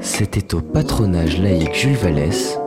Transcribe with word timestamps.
C'était 0.00 0.54
au 0.54 0.60
patronage 0.60 1.38
laïque 1.38 1.74
Jules 1.74 1.96
Vallès 1.96 2.58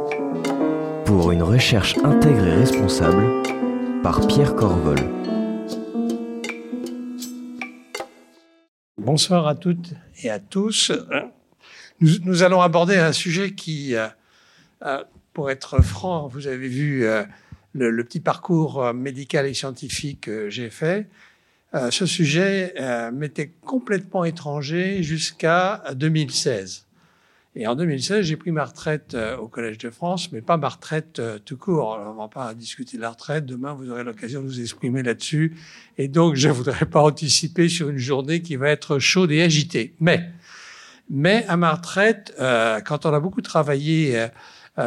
pour 1.05 1.31
une 1.31 1.43
recherche 1.43 1.97
intègre 2.03 2.45
et 2.47 2.55
responsable 2.55 3.43
par 4.03 4.25
Pierre 4.27 4.55
Corvol. 4.55 4.99
Bonsoir 8.97 9.47
à 9.47 9.55
toutes 9.55 9.93
et 10.23 10.29
à 10.29 10.39
tous. 10.39 10.91
Nous, 11.99 12.43
allons 12.43 12.61
aborder 12.61 12.95
un 12.95 13.11
sujet 13.11 13.53
qui, 13.53 13.95
euh, 13.95 14.07
euh, 14.85 15.03
pour 15.33 15.51
être 15.51 15.83
franc, 15.83 16.27
vous 16.27 16.47
avez 16.47 16.67
vu 16.67 17.05
euh, 17.05 17.23
le, 17.73 18.03
petit 18.03 18.21
parcours 18.21 18.93
médical 18.93 19.45
et 19.45 19.53
scientifique 19.53 20.21
que 20.21 20.49
j'ai 20.49 20.69
fait. 20.69 21.07
Ce 21.73 22.05
sujet 22.05 22.73
m'était 23.13 23.51
complètement 23.65 24.25
étranger 24.25 25.03
jusqu'à 25.03 25.83
2016. 25.95 26.85
Et 27.53 27.67
en 27.67 27.75
2016, 27.75 28.25
j'ai 28.25 28.37
pris 28.37 28.51
ma 28.51 28.63
retraite 28.63 29.13
euh, 29.13 29.35
au 29.35 29.49
Collège 29.49 29.77
de 29.77 29.89
France, 29.89 30.31
mais 30.31 30.39
pas 30.39 30.55
ma 30.55 30.69
retraite 30.69 31.19
euh, 31.19 31.37
tout 31.37 31.57
court. 31.57 31.99
on 31.99 32.13
va 32.13 32.29
pas 32.29 32.53
discuter 32.53 32.95
de 32.95 33.01
la 33.01 33.09
retraite. 33.09 33.45
Demain, 33.45 33.73
vous 33.73 33.89
aurez 33.89 34.05
l'occasion 34.05 34.41
de 34.41 34.47
vous 34.47 34.61
exprimer 34.61 35.03
là-dessus. 35.03 35.57
Et 35.97 36.07
donc, 36.07 36.35
je 36.35 36.47
voudrais 36.47 36.85
pas 36.85 37.01
anticiper 37.01 37.67
sur 37.67 37.89
une 37.89 37.97
journée 37.97 38.41
qui 38.41 38.55
va 38.55 38.69
être 38.69 38.99
chaude 38.99 39.33
et 39.33 39.41
agitée. 39.41 39.95
Mais, 39.99 40.29
mais 41.09 41.43
à 41.49 41.57
ma 41.57 41.73
retraite, 41.73 42.33
euh, 42.39 42.79
quand 42.79 43.05
on 43.05 43.13
a 43.13 43.19
beaucoup 43.19 43.41
travaillé 43.41 44.27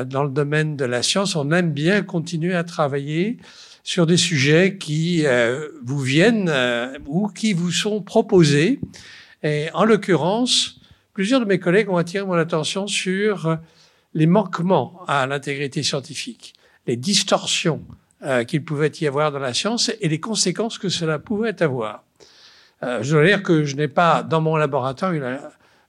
dans 0.06 0.24
le 0.24 0.30
domaine 0.30 0.76
de 0.76 0.86
la 0.86 1.02
science, 1.02 1.36
on 1.36 1.52
aime 1.52 1.70
bien 1.70 2.02
continuer 2.02 2.54
à 2.54 2.64
travailler 2.64 3.36
sur 3.84 4.06
des 4.06 4.16
sujets 4.16 4.76
qui 4.76 5.24
vous 5.84 6.00
viennent 6.00 6.52
ou 7.06 7.28
qui 7.28 7.52
vous 7.52 7.70
sont 7.70 8.02
proposés. 8.02 8.80
Et 9.44 9.68
en 9.74 9.84
l'occurrence, 9.84 10.80
plusieurs 11.12 11.38
de 11.38 11.44
mes 11.44 11.60
collègues 11.60 11.90
ont 11.90 11.98
attiré 11.98 12.24
mon 12.24 12.32
attention 12.32 12.86
sur 12.86 13.58
les 14.14 14.26
manquements 14.26 15.02
à 15.06 15.26
l'intégrité 15.26 15.82
scientifique, 15.82 16.54
les 16.86 16.96
distorsions 16.96 17.82
euh, 18.22 18.44
qu'il 18.44 18.64
pouvait 18.64 18.92
y 19.00 19.06
avoir 19.06 19.32
dans 19.32 19.38
la 19.38 19.52
science 19.52 19.90
et 20.00 20.08
les 20.08 20.20
conséquences 20.20 20.78
que 20.78 20.88
cela 20.88 21.18
pouvait 21.18 21.62
avoir. 21.62 22.04
Euh, 22.82 23.02
je 23.02 23.12
dois 23.12 23.26
dire 23.26 23.42
que 23.42 23.64
je 23.64 23.76
n'ai 23.76 23.88
pas, 23.88 24.22
dans 24.22 24.40
mon 24.40 24.56
laboratoire, 24.56 25.12
eu 25.12 25.20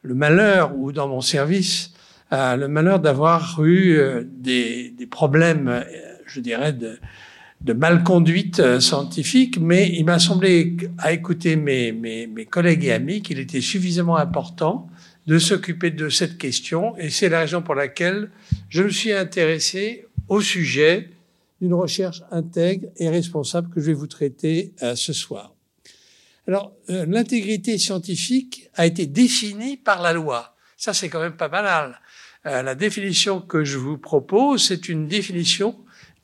le 0.01 0.15
malheur 0.15 0.75
ou 0.75 0.91
dans 0.91 1.07
mon 1.07 1.21
service, 1.21 1.93
euh, 2.33 2.55
le 2.55 2.67
malheur 2.67 2.99
d'avoir 2.99 3.63
eu 3.63 4.25
des, 4.25 4.89
des, 4.89 5.07
problèmes, 5.07 5.85
je 6.25 6.39
dirais, 6.39 6.73
de, 6.73 6.99
de 7.65 7.73
malconduite 7.73 8.79
scientifique, 8.79 9.59
mais 9.59 9.89
il 9.89 10.05
m'a 10.05 10.19
semblé, 10.19 10.77
à 10.99 11.11
écouter 11.11 11.55
mes, 11.55 11.91
mes, 11.91 12.27
mes 12.27 12.45
collègues 12.45 12.85
et 12.85 12.93
amis, 12.93 13.21
qu'il 13.21 13.39
était 13.39 13.59
suffisamment 13.59 14.17
important 14.17 14.87
de 15.27 15.39
s'occuper 15.39 15.91
de 15.91 16.09
cette 16.09 16.37
question 16.37 16.95
et 16.97 17.09
c'est 17.09 17.29
la 17.29 17.39
raison 17.39 17.61
pour 17.61 17.75
laquelle 17.75 18.29
je 18.69 18.83
me 18.83 18.89
suis 18.89 19.11
intéressé 19.11 20.05
au 20.27 20.41
sujet 20.41 21.09
d'une 21.61 21.73
recherche 21.73 22.21
intègre 22.31 22.87
et 22.97 23.09
responsable 23.09 23.73
que 23.73 23.79
je 23.79 23.87
vais 23.87 23.93
vous 23.93 24.07
traiter 24.07 24.73
euh, 24.83 24.95
ce 24.95 25.13
soir. 25.13 25.53
Alors, 26.47 26.73
euh, 26.89 27.05
l'intégrité 27.07 27.77
scientifique 27.77 28.69
a 28.75 28.85
été 28.85 29.07
définie 29.07 29.77
par 29.77 30.01
la 30.01 30.13
loi. 30.13 30.55
Ça, 30.77 30.93
c'est 30.93 31.09
quand 31.09 31.21
même 31.21 31.37
pas 31.37 31.47
banal. 31.47 31.99
Euh, 32.45 32.61
la 32.61 32.75
définition 32.75 33.41
que 33.41 33.63
je 33.63 33.79
vous 33.79 33.97
propose, 33.97 34.67
c'est 34.67 34.89
une 34.89 35.07
définition 35.07 35.75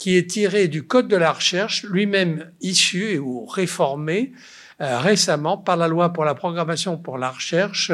qui 0.01 0.17
est 0.17 0.31
tirée 0.31 0.67
du 0.67 0.81
Code 0.81 1.07
de 1.07 1.15
la 1.15 1.31
recherche, 1.31 1.83
lui-même 1.83 2.49
issu 2.59 3.19
ou 3.19 3.45
réformé 3.45 4.31
récemment 4.79 5.59
par 5.59 5.77
la 5.77 5.87
loi 5.87 6.11
pour 6.11 6.25
la 6.25 6.33
programmation 6.33 6.97
pour 6.97 7.19
la 7.19 7.29
recherche 7.29 7.91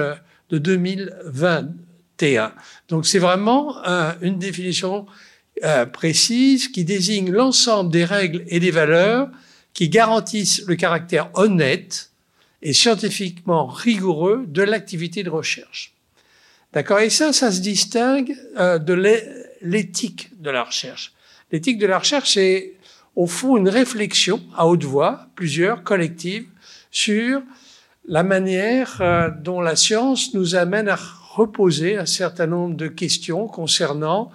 de 0.49 0.57
2021. 0.57 2.53
Donc 2.87 3.05
c'est 3.05 3.19
vraiment 3.19 3.85
euh, 3.85 4.13
une 4.21 4.39
définition 4.39 5.05
euh, 5.65 5.85
précise 5.85 6.69
qui 6.69 6.85
désigne 6.85 7.29
l'ensemble 7.29 7.91
des 7.91 8.05
règles 8.05 8.45
et 8.47 8.61
des 8.61 8.71
valeurs 8.71 9.27
qui 9.73 9.89
garantissent 9.89 10.63
le 10.65 10.77
caractère 10.77 11.29
honnête 11.33 12.11
et 12.61 12.71
scientifiquement 12.71 13.67
rigoureux 13.67 14.45
de 14.47 14.61
l'activité 14.61 15.23
de 15.23 15.29
recherche. 15.29 15.93
D'accord? 16.71 16.99
Et 16.99 17.09
ça, 17.09 17.33
ça 17.33 17.51
se 17.51 17.59
distingue 17.59 18.33
euh, 18.57 18.79
de 18.79 18.93
l'éthique 19.61 20.29
de 20.41 20.49
la 20.49 20.63
recherche. 20.63 21.11
L'éthique 21.51 21.77
de 21.77 21.87
la 21.87 21.99
recherche, 21.99 22.33
c'est 22.33 22.73
au 23.15 23.27
fond 23.27 23.57
une 23.57 23.69
réflexion 23.69 24.41
à 24.55 24.67
haute 24.67 24.83
voix, 24.83 25.27
plusieurs, 25.35 25.83
collectives, 25.83 26.47
sur 26.91 27.41
la 28.05 28.23
manière 28.23 28.97
euh, 29.01 29.29
dont 29.29 29.61
la 29.61 29.75
science 29.75 30.33
nous 30.33 30.55
amène 30.55 30.87
à 30.87 30.97
reposer 31.37 31.97
un 31.97 32.05
certain 32.05 32.47
nombre 32.47 32.75
de 32.75 32.87
questions 32.87 33.47
concernant, 33.47 34.31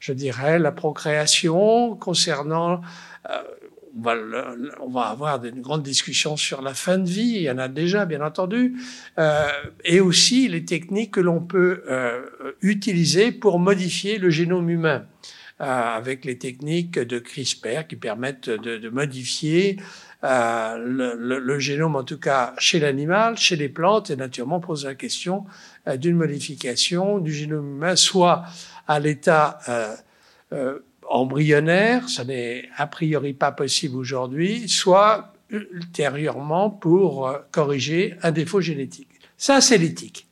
je 0.00 0.12
dirais, 0.12 0.58
la 0.58 0.72
procréation, 0.72 1.96
concernant, 1.96 2.82
euh, 3.30 3.42
on, 3.96 4.02
va, 4.02 4.14
on, 4.80 4.90
va, 4.90 5.02
avoir 5.02 5.44
une 5.44 5.60
grande 5.60 5.82
discussion 5.82 6.36
sur 6.36 6.62
la 6.62 6.74
fin 6.74 6.98
de 6.98 7.08
vie, 7.08 7.36
il 7.36 7.42
y 7.42 7.50
en 7.50 7.58
a 7.58 7.68
déjà, 7.68 8.04
bien 8.04 8.20
entendu, 8.20 8.76
euh, 9.18 9.46
et 9.84 10.00
aussi 10.00 10.48
les 10.48 10.64
techniques 10.64 11.12
que 11.12 11.20
l'on 11.20 11.40
peut 11.40 11.82
euh, 11.88 12.22
utiliser 12.60 13.32
pour 13.32 13.58
modifier 13.58 14.18
le 14.18 14.30
génome 14.30 14.68
humain. 14.68 15.04
Euh, 15.60 15.64
avec 15.64 16.24
les 16.24 16.36
techniques 16.36 16.98
de 16.98 17.20
CRISPR 17.20 17.86
qui 17.88 17.94
permettent 17.94 18.50
de, 18.50 18.76
de 18.76 18.88
modifier 18.88 19.78
euh, 20.24 20.76
le, 20.76 21.38
le, 21.38 21.58
génome, 21.60 21.94
en 21.94 22.02
tout 22.02 22.18
cas 22.18 22.54
chez 22.58 22.80
l'animal, 22.80 23.36
chez 23.36 23.54
les 23.54 23.68
plantes, 23.68 24.10
et 24.10 24.16
naturellement 24.16 24.58
pose 24.58 24.84
la 24.84 24.96
question 24.96 25.44
euh, 25.86 25.96
d'une 25.96 26.16
modification 26.16 27.20
du 27.20 27.32
génome 27.32 27.76
humain, 27.76 27.94
soit 27.94 28.42
à 28.88 28.98
l'état 28.98 29.60
euh, 29.68 29.94
euh, 30.54 30.78
embryonnaire, 31.08 32.08
ça 32.08 32.24
n'est 32.24 32.68
a 32.76 32.88
priori 32.88 33.32
pas 33.32 33.52
possible 33.52 33.94
aujourd'hui, 33.94 34.68
soit 34.68 35.34
ultérieurement 35.50 36.68
pour 36.68 37.32
corriger 37.52 38.16
un 38.24 38.32
défaut 38.32 38.60
génétique. 38.60 39.20
Ça, 39.38 39.60
c'est 39.60 39.78
l'éthique. 39.78 40.26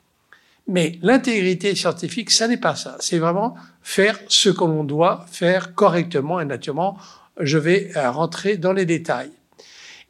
Mais 0.66 0.98
l'intégrité 1.00 1.76
scientifique, 1.76 2.32
ça 2.32 2.48
n'est 2.48 2.56
pas 2.56 2.74
ça. 2.74 2.96
C'est 2.98 3.18
vraiment 3.20 3.54
faire 3.82 4.18
ce 4.28 4.48
que 4.48 4.64
l'on 4.64 4.84
doit 4.84 5.26
faire 5.30 5.74
correctement 5.74 6.40
et 6.40 6.44
naturellement. 6.44 6.96
Je 7.40 7.58
vais 7.58 7.92
rentrer 7.96 8.56
dans 8.56 8.72
les 8.72 8.86
détails. 8.86 9.32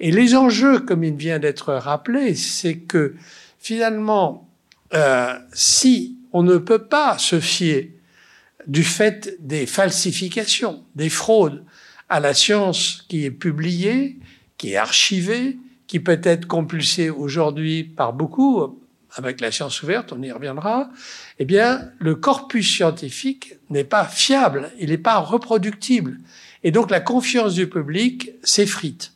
Et 0.00 0.10
les 0.10 0.34
enjeux, 0.34 0.81
comme 0.81 1.05
il 1.05 1.15
vient 1.15 1.38
d'être 1.38 1.72
rappelé, 1.75 2.34
c'est 2.34 2.78
que 2.78 3.15
finalement, 3.59 4.49
euh, 4.94 5.34
si 5.53 6.19
on 6.32 6.43
ne 6.43 6.56
peut 6.56 6.87
pas 6.87 7.19
se 7.19 7.38
fier 7.38 7.94
du 8.66 8.82
fait 8.82 9.37
des 9.41 9.66
falsifications, 9.66 10.84
des 10.97 11.09
fraudes 11.09 11.65
à 12.09 12.21
la 12.21 12.34
science 12.34 13.05
qui 13.09 13.25
est 13.25 13.31
publiée, 13.31 14.19
qui 14.59 14.72
est 14.72 14.77
archivée, 14.77 15.59
qui 15.87 16.00
peut 16.00 16.21
être 16.22 16.47
compulsée 16.47 17.11
aujourd'hui 17.11 17.84
par 17.84 18.12
beaucoup, 18.12 18.81
avec 19.15 19.41
la 19.41 19.50
science 19.50 19.83
ouverte, 19.83 20.12
on 20.12 20.23
y 20.23 20.33
reviendra, 20.33 20.91
eh 21.39 21.45
bien, 21.45 21.91
le 21.99 22.15
corpus 22.15 22.69
scientifique 22.69 23.56
n'est 23.71 23.84
pas 23.84 24.05
fiable, 24.05 24.71
il 24.78 24.91
n'est 24.91 24.99
pas 24.99 25.19
reproductible. 25.19 26.19
Et 26.65 26.71
donc 26.71 26.91
la 26.91 27.00
confiance 27.00 27.55
du 27.55 27.69
public 27.69 28.33
s'effrite. 28.43 29.12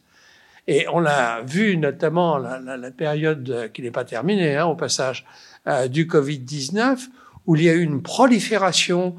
Et 0.69 0.87
on 0.93 0.99
l'a 0.99 1.43
vu 1.43 1.77
notamment 1.77 2.39
la, 2.39 2.91
période 2.91 3.71
qui 3.73 3.83
n'est 3.83 3.93
pas 3.93 4.05
terminée, 4.05 4.57
hein, 4.57 4.67
au 4.67 4.75
passage, 4.75 5.25
euh, 5.69 5.87
du 5.87 6.07
Covid-19, 6.07 7.09
où 7.47 7.55
il 7.57 7.63
y 7.63 7.69
a 7.69 7.73
eu 7.73 7.83
une 7.83 8.03
prolifération 8.03 9.15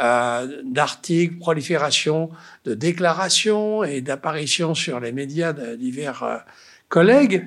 euh, 0.00 0.62
d'articles, 0.64 1.38
prolifération 1.38 2.30
de 2.64 2.74
déclarations 2.74 3.84
et 3.84 4.00
d'apparitions 4.00 4.74
sur 4.74 4.98
les 4.98 5.12
médias 5.12 5.52
de 5.52 5.76
divers 5.76 6.22
euh, 6.24 6.36
collègues. 6.88 7.46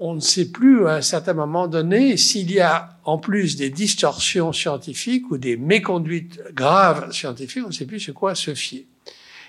On 0.00 0.14
ne 0.14 0.20
sait 0.20 0.50
plus 0.50 0.86
à 0.86 0.94
un 0.94 1.02
certain 1.02 1.34
moment 1.34 1.66
donné 1.66 2.16
s'il 2.16 2.50
y 2.50 2.60
a 2.60 2.98
en 3.04 3.18
plus 3.18 3.56
des 3.56 3.70
distorsions 3.70 4.52
scientifiques 4.52 5.30
ou 5.30 5.38
des 5.38 5.56
méconduites 5.56 6.40
graves 6.52 7.12
scientifiques, 7.12 7.64
on 7.64 7.68
ne 7.68 7.72
sait 7.72 7.86
plus 7.86 8.00
sur 8.00 8.14
quoi 8.14 8.34
se 8.34 8.54
fier. 8.54 8.86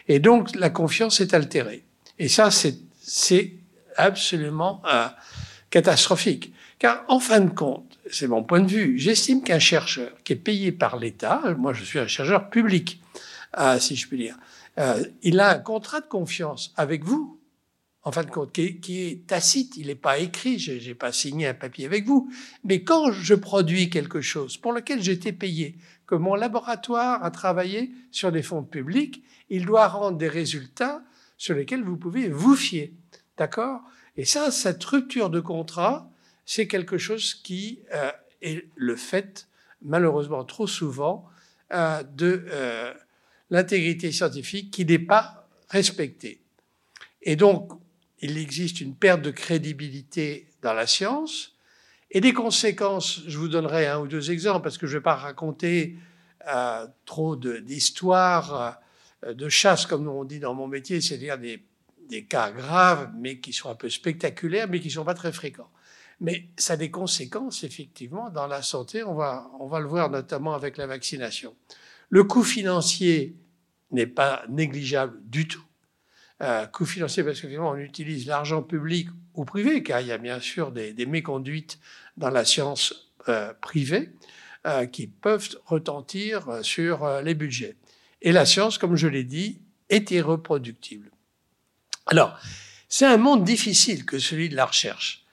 Et 0.07 0.19
donc 0.19 0.55
la 0.55 0.69
confiance 0.69 1.21
est 1.21 1.33
altérée. 1.33 1.83
Et 2.17 2.27
ça, 2.27 2.51
c'est 2.51 2.75
c'est 3.09 3.53
absolument 3.95 4.81
euh, 4.91 5.07
catastrophique. 5.69 6.53
Car 6.77 7.03
en 7.07 7.19
fin 7.19 7.41
de 7.41 7.49
compte, 7.49 7.97
c'est 8.09 8.27
mon 8.27 8.43
point 8.43 8.61
de 8.61 8.71
vue, 8.71 8.97
j'estime 8.97 9.43
qu'un 9.43 9.59
chercheur 9.59 10.11
qui 10.23 10.33
est 10.33 10.37
payé 10.37 10.71
par 10.71 10.97
l'État, 10.97 11.41
moi 11.57 11.73
je 11.73 11.83
suis 11.83 11.99
un 11.99 12.07
chercheur 12.07 12.49
public, 12.49 13.01
euh, 13.57 13.79
si 13.79 13.95
je 13.95 14.07
puis 14.07 14.17
dire, 14.17 14.35
euh, 14.77 15.03
il 15.23 15.39
a 15.39 15.49
un 15.49 15.59
contrat 15.59 15.99
de 15.99 16.05
confiance 16.05 16.71
avec 16.77 17.03
vous, 17.03 17.38
en 18.03 18.11
fin 18.11 18.23
de 18.23 18.29
compte, 18.29 18.53
qui, 18.53 19.01
est 19.01 19.27
tacite, 19.27 19.75
il 19.77 19.87
n'est 19.87 19.95
pas 19.95 20.19
écrit, 20.19 20.57
je 20.57 20.71
n'ai 20.71 20.95
pas 20.95 21.11
signé 21.11 21.47
un 21.47 21.53
papier 21.53 21.85
avec 21.85 22.05
vous, 22.05 22.31
mais 22.63 22.83
quand 22.83 23.11
je 23.11 23.35
produis 23.35 23.89
quelque 23.89 24.21
chose 24.21 24.57
pour 24.57 24.71
lequel 24.71 25.01
j'étais 25.01 25.33
payé, 25.33 25.77
que 26.07 26.15
mon 26.15 26.35
laboratoire 26.35 27.23
a 27.23 27.29
travaillé 27.29 27.91
sur 28.11 28.31
des 28.31 28.41
fonds 28.41 28.63
publics, 28.63 29.23
il 29.49 29.65
doit 29.65 29.87
rendre 29.87 30.17
des 30.17 30.27
résultats 30.27 31.03
sur 31.37 31.55
lesquels 31.55 31.83
vous 31.83 31.97
pouvez 31.97 32.29
vous 32.29 32.55
fier. 32.55 32.93
D'accord? 33.37 33.81
Et 34.17 34.25
ça, 34.25 34.51
cette 34.51 34.83
rupture 34.83 35.29
de 35.29 35.39
contrat, 35.39 36.09
c'est 36.45 36.67
quelque 36.67 36.97
chose 36.97 37.35
qui 37.35 37.79
euh, 37.93 38.11
est 38.41 38.65
le 38.75 38.95
fait, 38.95 39.47
malheureusement 39.81 40.43
trop 40.43 40.67
souvent, 40.67 41.25
euh, 41.73 42.01
de 42.03 42.45
euh, 42.49 42.93
l'intégrité 43.49 44.11
scientifique 44.11 44.71
qui 44.71 44.85
n'est 44.85 44.99
pas 44.99 45.47
respectée. 45.69 46.41
Et 47.21 47.35
donc, 47.35 47.78
il 48.21 48.37
existe 48.37 48.81
une 48.81 48.95
perte 48.95 49.21
de 49.21 49.31
crédibilité 49.31 50.47
dans 50.61 50.73
la 50.73 50.87
science 50.87 51.55
et 52.11 52.21
des 52.21 52.33
conséquences. 52.33 53.21
Je 53.27 53.37
vous 53.37 53.47
donnerai 53.47 53.87
un 53.87 53.99
ou 53.99 54.07
deux 54.07 54.31
exemples 54.31 54.63
parce 54.63 54.77
que 54.77 54.87
je 54.87 54.93
ne 54.93 54.99
vais 54.99 55.03
pas 55.03 55.15
raconter 55.15 55.97
euh, 56.47 56.87
trop 57.05 57.35
d'histoires 57.35 58.77
euh, 59.23 59.33
de, 59.33 59.49
chasse, 59.49 59.85
comme 59.85 60.07
on 60.07 60.23
dit 60.23 60.39
dans 60.39 60.53
mon 60.53 60.67
métier, 60.67 61.01
c'est-à-dire 61.01 61.37
des, 61.37 61.63
des, 62.09 62.23
cas 62.23 62.51
graves, 62.51 63.11
mais 63.17 63.39
qui 63.39 63.53
sont 63.53 63.69
un 63.69 63.75
peu 63.75 63.89
spectaculaires, 63.89 64.67
mais 64.69 64.79
qui 64.79 64.87
ne 64.87 64.93
sont 64.93 65.05
pas 65.05 65.13
très 65.13 65.31
fréquents. 65.31 65.69
Mais 66.21 66.49
ça 66.57 66.73
a 66.73 66.77
des 66.77 66.91
conséquences, 66.91 67.63
effectivement, 67.63 68.29
dans 68.29 68.47
la 68.47 68.61
santé. 68.61 69.03
On 69.03 69.15
va, 69.15 69.49
on 69.59 69.67
va 69.67 69.79
le 69.79 69.87
voir 69.87 70.09
notamment 70.09 70.53
avec 70.53 70.77
la 70.77 70.87
vaccination. 70.87 71.55
Le 72.09 72.23
coût 72.23 72.43
financier 72.43 73.35
n'est 73.91 74.07
pas 74.07 74.43
négligeable 74.49 75.17
du 75.23 75.47
tout. 75.47 75.63
Euh, 76.41 76.65
coût 76.67 76.85
financier 76.85 77.23
parce 77.23 77.35
qu'effectivement, 77.35 77.71
on 77.71 77.75
utilise 77.75 78.25
l'argent 78.25 78.63
public 78.63 79.09
ou 79.35 79.43
privé, 79.43 79.83
car 79.83 79.99
il 79.99 80.07
y 80.07 80.11
a 80.11 80.17
bien 80.17 80.39
sûr 80.39 80.71
des, 80.71 81.05
méconduites 81.05 81.79
dans 82.15 82.29
la 82.29 82.45
science 82.45 83.11
euh, 83.27 83.53
privée 83.59 84.11
euh, 84.65 84.85
qui 84.85 85.07
peuvent 85.07 85.49
retentir 85.65 86.59
sur 86.61 87.03
euh, 87.03 87.21
les 87.21 87.33
budgets. 87.33 87.75
Et 88.21 88.31
la 88.31 88.45
science, 88.45 88.77
comme 88.77 88.95
je 88.95 89.07
l'ai 89.07 89.25
dit, 89.25 89.61
est 89.89 90.11
irreproductible. 90.11 91.11
Alors, 92.05 92.39
c'est 92.87 93.05
un 93.05 93.17
monde 93.17 93.43
difficile 93.43 94.05
que 94.05 94.19
celui 94.19 94.49
de 94.49 94.55
la 94.55 94.65
recherche. 94.65 95.25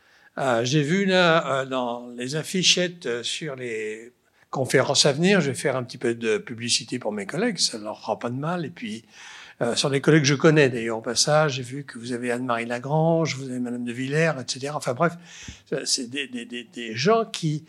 J'ai 0.65 0.83
vu 0.83 1.07
là 1.07 1.65
dans 1.65 2.09
les 2.11 2.37
affichettes 2.37 3.23
sur 3.23 3.57
les 3.57 4.13
conférences 4.51 5.07
à 5.07 5.13
venir, 5.13 5.41
je 5.41 5.49
vais 5.49 5.57
faire 5.57 5.77
un 5.77 5.83
petit 5.83 5.97
peu 5.97 6.15
de 6.15 6.37
publicité 6.37 6.99
pour 6.99 7.11
mes 7.11 7.25
collègues, 7.25 7.57
ça 7.57 7.79
ne 7.79 7.85
leur 7.85 7.99
fera 7.99 8.19
pas 8.19 8.29
de 8.29 8.37
mal. 8.37 8.67
Et 8.67 8.71
puis, 8.71 9.07
euh, 9.61 9.75
sur 9.75 9.89
les 9.89 10.01
collègues 10.01 10.23
que 10.23 10.29
je 10.29 10.35
connais 10.35 10.69
d'ailleurs 10.69 10.99
au 10.99 11.03
passage, 11.03 11.55
j'ai 11.55 11.63
vu 11.63 11.85
que 11.85 11.99
vous 11.99 12.13
avez 12.13 12.31
Anne-Marie 12.31 12.67
Lagrange, 12.67 13.37
vous 13.37 13.49
avez 13.49 13.59
Madame 13.59 13.85
de 13.85 13.93
Villers, 13.93 14.35
etc. 14.41 14.73
Enfin 14.75 14.95
bref, 14.95 15.15
c'est 15.85 16.11
des, 16.11 16.29
des, 16.29 16.45
des, 16.45 16.65
des, 16.65 16.95
gens 16.95 17.25
qui, 17.25 17.65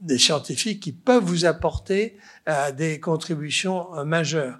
des 0.00 0.18
scientifiques 0.18 0.80
qui 0.80 0.92
peuvent 0.92 1.24
vous 1.24 1.44
apporter 1.44 2.16
euh, 2.48 2.70
des 2.72 3.00
contributions 3.00 3.96
euh, 3.96 4.04
majeures. 4.04 4.58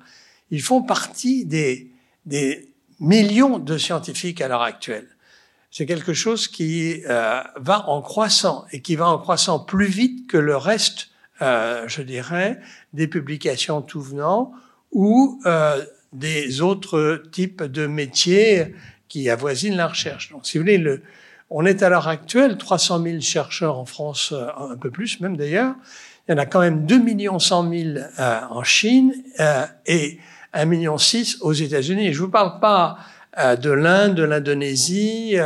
Ils 0.51 0.63
font 0.63 0.83
partie 0.83 1.45
des, 1.45 1.91
des 2.27 2.73
millions 3.01 3.59
de 3.59 3.79
scientifiques 3.79 4.41
à 4.41 4.49
l'heure 4.49 4.63
actuelle. 4.63 5.09
C'est 5.73 5.87
quelque 5.87 6.13
chose 6.13 6.49
qui 6.49 7.03
euh, 7.09 7.41
va 7.57 7.89
en 7.89 8.03
croissant 8.03 8.67
et 8.73 8.83
qui 8.83 8.95
va 8.95 9.09
en 9.09 9.19
croissant 9.19 9.59
plus 9.59 9.87
vite 9.87 10.29
que 10.29 10.37
le 10.37 10.57
reste, 10.57 11.09
euh, 11.41 11.89
je 11.89 12.03
dirais, 12.03 12.61
des 12.93 13.09
publications 13.09 13.81
tout 13.81 14.03
venant 14.03 14.53
ou 14.93 15.41
euh, 15.47 15.83
des 16.13 16.61
autres 16.61 17.23
types 17.33 17.63
de 17.63 17.87
métiers 17.87 18.75
qui 19.09 19.29
avoisinent 19.31 19.77
la 19.77 19.89
recherche. 19.89 20.31
Donc, 20.31 20.47
si 20.47 20.59
vous 20.59 20.65
voulez, 20.65 20.79
le, 20.79 21.03
on 21.51 21.67
est 21.67 21.83
à 21.83 21.89
l'heure 21.89 22.09
actuelle 22.09 22.57
300 22.57 23.03
000 23.03 23.21
chercheurs 23.21 23.79
en 23.79 23.85
France, 23.85 24.33
euh, 24.33 24.47
un 24.59 24.77
peu 24.77 24.91
plus 24.91 25.21
même 25.21 25.37
d'ailleurs. 25.37 25.75
Il 26.29 26.33
y 26.33 26.35
en 26.35 26.39
a 26.39 26.47
quand 26.47 26.61
même 26.61 26.87
2 26.87 26.99
millions 26.99 27.39
100 27.39 27.71
000 27.71 27.89
euh, 28.19 28.41
en 28.49 28.63
Chine 28.63 29.13
euh, 29.41 29.67
et 29.87 30.19
1 30.53 30.65
million 30.67 30.99
6 30.99 31.39
aux 31.41 31.53
États-Unis. 31.53 32.13
Je 32.13 32.21
vous 32.21 32.31
parle 32.31 32.61
pas 32.61 32.99
euh, 33.39 33.57
de 33.57 33.71
l'Inde, 33.71 34.15
de 34.15 34.23
l'Indonésie, 34.23 35.37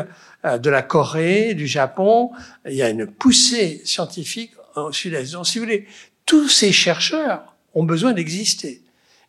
euh, 0.45 0.59
de 0.59 0.71
la 0.71 0.83
Corée, 0.83 1.55
du 1.55 1.67
Japon. 1.67 2.31
Il 2.69 2.75
y 2.75 2.83
a 2.83 2.91
une 2.91 3.07
poussée 3.07 3.81
scientifique 3.85 4.53
au 4.75 4.93
sud-est. 4.93 5.33
Donc, 5.33 5.47
si 5.47 5.59
vous 5.59 5.65
voulez, 5.65 5.87
tous 6.25 6.49
ces 6.49 6.73
chercheurs 6.73 7.57
ont 7.75 7.85
besoin 7.85 8.13
d'exister 8.13 8.83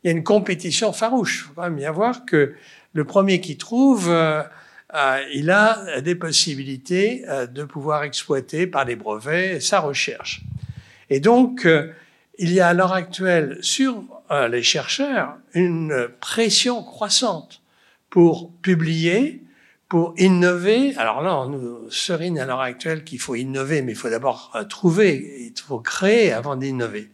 il 0.03 0.07
y 0.07 0.09
a 0.09 0.11
une 0.11 0.23
compétition 0.23 0.93
farouche. 0.93 1.47
Il 1.49 1.55
faut 1.55 1.69
bien 1.69 1.91
voir 1.91 2.25
que 2.25 2.55
le 2.93 3.03
premier 3.03 3.41
qui 3.41 3.57
trouve, 3.57 4.09
euh, 4.09 4.41
euh, 4.93 5.21
il 5.33 5.51
a 5.51 6.01
des 6.01 6.15
possibilités 6.15 7.25
euh, 7.27 7.45
de 7.45 7.63
pouvoir 7.63 8.03
exploiter 8.03 8.67
par 8.67 8.85
des 8.85 8.95
brevets 8.95 9.59
sa 9.59 9.79
recherche. 9.79 10.41
Et 11.09 11.19
donc, 11.19 11.67
il 12.37 12.51
y 12.51 12.59
a 12.59 12.67
à 12.67 12.73
l'heure 12.73 12.91
actuelle 12.91 13.57
sur 13.61 14.03
les 14.49 14.61
chercheurs 14.61 15.37
une 15.53 16.09
pression 16.19 16.83
croissante 16.83 17.61
pour 18.09 18.51
publier, 18.61 19.41
pour 19.87 20.13
innover. 20.17 20.93
Alors 20.97 21.21
là, 21.21 21.39
on 21.39 21.47
nous 21.47 21.89
serine 21.89 22.37
à 22.39 22.45
l'heure 22.45 22.59
actuelle 22.59 23.05
qu'il 23.05 23.19
faut 23.19 23.35
innover, 23.35 23.81
mais 23.81 23.93
il 23.93 23.97
faut 23.97 24.09
d'abord 24.09 24.53
trouver, 24.67 25.47
il 25.47 25.53
faut 25.57 25.79
créer 25.79 26.33
avant 26.33 26.57
d'innover 26.57 27.09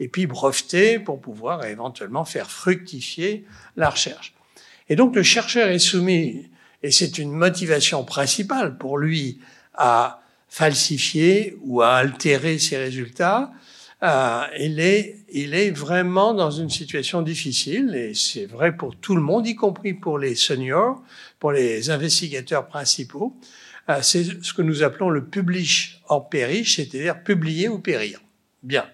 et 0.00 0.08
puis 0.08 0.26
breveter 0.26 0.98
pour 0.98 1.20
pouvoir 1.20 1.64
éventuellement 1.64 2.24
faire 2.24 2.50
fructifier 2.50 3.44
la 3.76 3.90
recherche. 3.90 4.34
Et 4.88 4.96
donc 4.96 5.14
le 5.14 5.22
chercheur 5.22 5.68
est 5.68 5.78
soumis, 5.78 6.48
et 6.82 6.90
c'est 6.90 7.18
une 7.18 7.32
motivation 7.32 8.04
principale 8.04 8.76
pour 8.76 8.98
lui, 8.98 9.40
à 9.74 10.22
falsifier 10.48 11.56
ou 11.62 11.82
à 11.82 11.94
altérer 11.94 12.58
ses 12.58 12.76
résultats. 12.76 13.52
Euh, 14.02 14.42
il, 14.60 14.80
est, 14.80 15.24
il 15.32 15.54
est 15.54 15.70
vraiment 15.70 16.34
dans 16.34 16.50
une 16.50 16.68
situation 16.68 17.22
difficile, 17.22 17.94
et 17.94 18.12
c'est 18.14 18.44
vrai 18.46 18.76
pour 18.76 18.96
tout 18.96 19.16
le 19.16 19.22
monde, 19.22 19.46
y 19.46 19.54
compris 19.54 19.94
pour 19.94 20.18
les 20.18 20.34
seniors, 20.34 21.02
pour 21.38 21.52
les 21.52 21.90
investigateurs 21.90 22.68
principaux. 22.68 23.34
Euh, 23.88 24.00
c'est 24.02 24.42
ce 24.42 24.52
que 24.52 24.62
nous 24.62 24.82
appelons 24.82 25.10
le 25.10 25.24
publish 25.24 26.00
or 26.08 26.28
perish, 26.28 26.76
c'est-à-dire 26.76 27.22
publier 27.22 27.68
ou 27.68 27.78
périr. 27.78 28.20
Bien. 28.62 28.84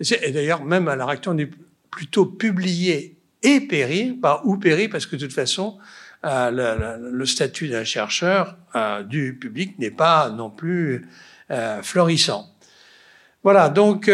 Et 0.00 0.32
d'ailleurs, 0.32 0.64
même 0.64 0.88
à 0.88 0.96
l'heure 0.96 1.10
actuelle, 1.10 1.34
on 1.34 1.38
est 1.38 1.50
plutôt 1.90 2.26
publié 2.26 3.16
et 3.42 3.60
périr, 3.60 4.14
pas 4.20 4.42
ou 4.44 4.56
périr, 4.56 4.88
parce 4.90 5.06
que 5.06 5.16
de 5.16 5.26
toute 5.26 5.34
façon, 5.34 5.78
euh, 6.24 6.98
le, 6.98 7.24
statut 7.24 7.68
d'un 7.68 7.84
chercheur 7.84 8.58
euh, 8.74 9.02
du 9.02 9.38
public 9.38 9.78
n'est 9.78 9.90
pas 9.90 10.28
non 10.28 10.50
plus 10.50 11.08
euh, 11.50 11.82
florissant. 11.82 12.46
Voilà, 13.42 13.70
donc 13.70 14.10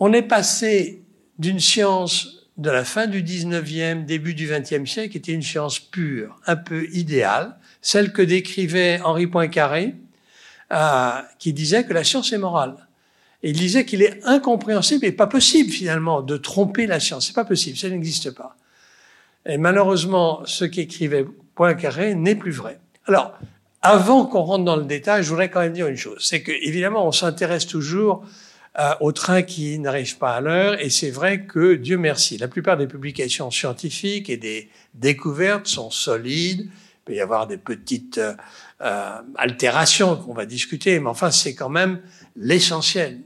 on 0.00 0.12
est 0.12 0.22
passé 0.22 1.04
d'une 1.38 1.60
science 1.60 2.48
de 2.56 2.68
la 2.68 2.84
fin 2.84 3.06
du 3.06 3.22
19e, 3.22 4.04
début 4.04 4.34
du 4.34 4.48
20e 4.48 4.86
siècle, 4.86 5.12
qui 5.12 5.18
était 5.18 5.32
une 5.32 5.42
science 5.42 5.78
pure, 5.78 6.36
un 6.48 6.56
peu 6.56 6.88
idéale, 6.90 7.56
celle 7.80 8.12
que 8.12 8.22
décrivait 8.22 9.00
Henri 9.02 9.28
Poincaré, 9.28 9.94
qui 11.38 11.52
disait 11.52 11.84
que 11.84 11.92
la 11.92 12.02
science 12.02 12.32
est 12.32 12.38
morale. 12.38 12.88
Et 13.42 13.50
il 13.50 13.56
disait 13.56 13.84
qu'il 13.84 14.02
est 14.02 14.20
incompréhensible 14.24 15.04
et 15.04 15.12
pas 15.12 15.26
possible 15.26 15.70
finalement 15.70 16.22
de 16.22 16.36
tromper 16.36 16.86
la 16.86 17.00
science. 17.00 17.26
C'est 17.26 17.34
pas 17.34 17.44
possible, 17.44 17.76
ça 17.76 17.88
n'existe 17.88 18.30
pas. 18.30 18.56
Et 19.46 19.58
malheureusement, 19.58 20.42
ce 20.44 20.64
qu'écrivait 20.64 21.26
Poincaré 21.54 22.14
n'est 22.14 22.36
plus 22.36 22.52
vrai. 22.52 22.78
Alors, 23.06 23.36
avant 23.82 24.26
qu'on 24.26 24.42
rentre 24.42 24.64
dans 24.64 24.76
le 24.76 24.84
détail, 24.84 25.24
je 25.24 25.28
voudrais 25.28 25.50
quand 25.50 25.60
même 25.60 25.72
dire 25.72 25.88
une 25.88 25.96
chose. 25.96 26.18
C'est 26.20 26.42
que, 26.42 26.52
évidemment, 26.52 27.06
on 27.06 27.12
s'intéresse 27.12 27.66
toujours 27.66 28.24
euh, 28.78 28.94
aux 29.00 29.12
trains 29.12 29.42
qui 29.42 29.78
n'arrivent 29.80 30.18
pas 30.18 30.36
à 30.36 30.40
l'heure. 30.40 30.80
Et 30.80 30.88
c'est 30.88 31.10
vrai 31.10 31.44
que, 31.44 31.74
Dieu 31.74 31.98
merci, 31.98 32.38
la 32.38 32.48
plupart 32.48 32.76
des 32.76 32.86
publications 32.86 33.50
scientifiques 33.50 34.30
et 34.30 34.36
des 34.36 34.70
découvertes 34.94 35.66
sont 35.66 35.90
solides. 35.90 36.60
Il 36.70 37.04
peut 37.04 37.14
y 37.14 37.20
avoir 37.20 37.48
des 37.48 37.58
petites 37.58 38.18
euh, 38.18 38.34
euh 38.82 39.18
altérations 39.36 40.16
qu'on 40.16 40.32
va 40.32 40.46
discuter, 40.46 41.00
mais 41.00 41.08
enfin, 41.08 41.32
c'est 41.32 41.54
quand 41.54 41.68
même 41.68 42.00
l'essentiel 42.36 43.18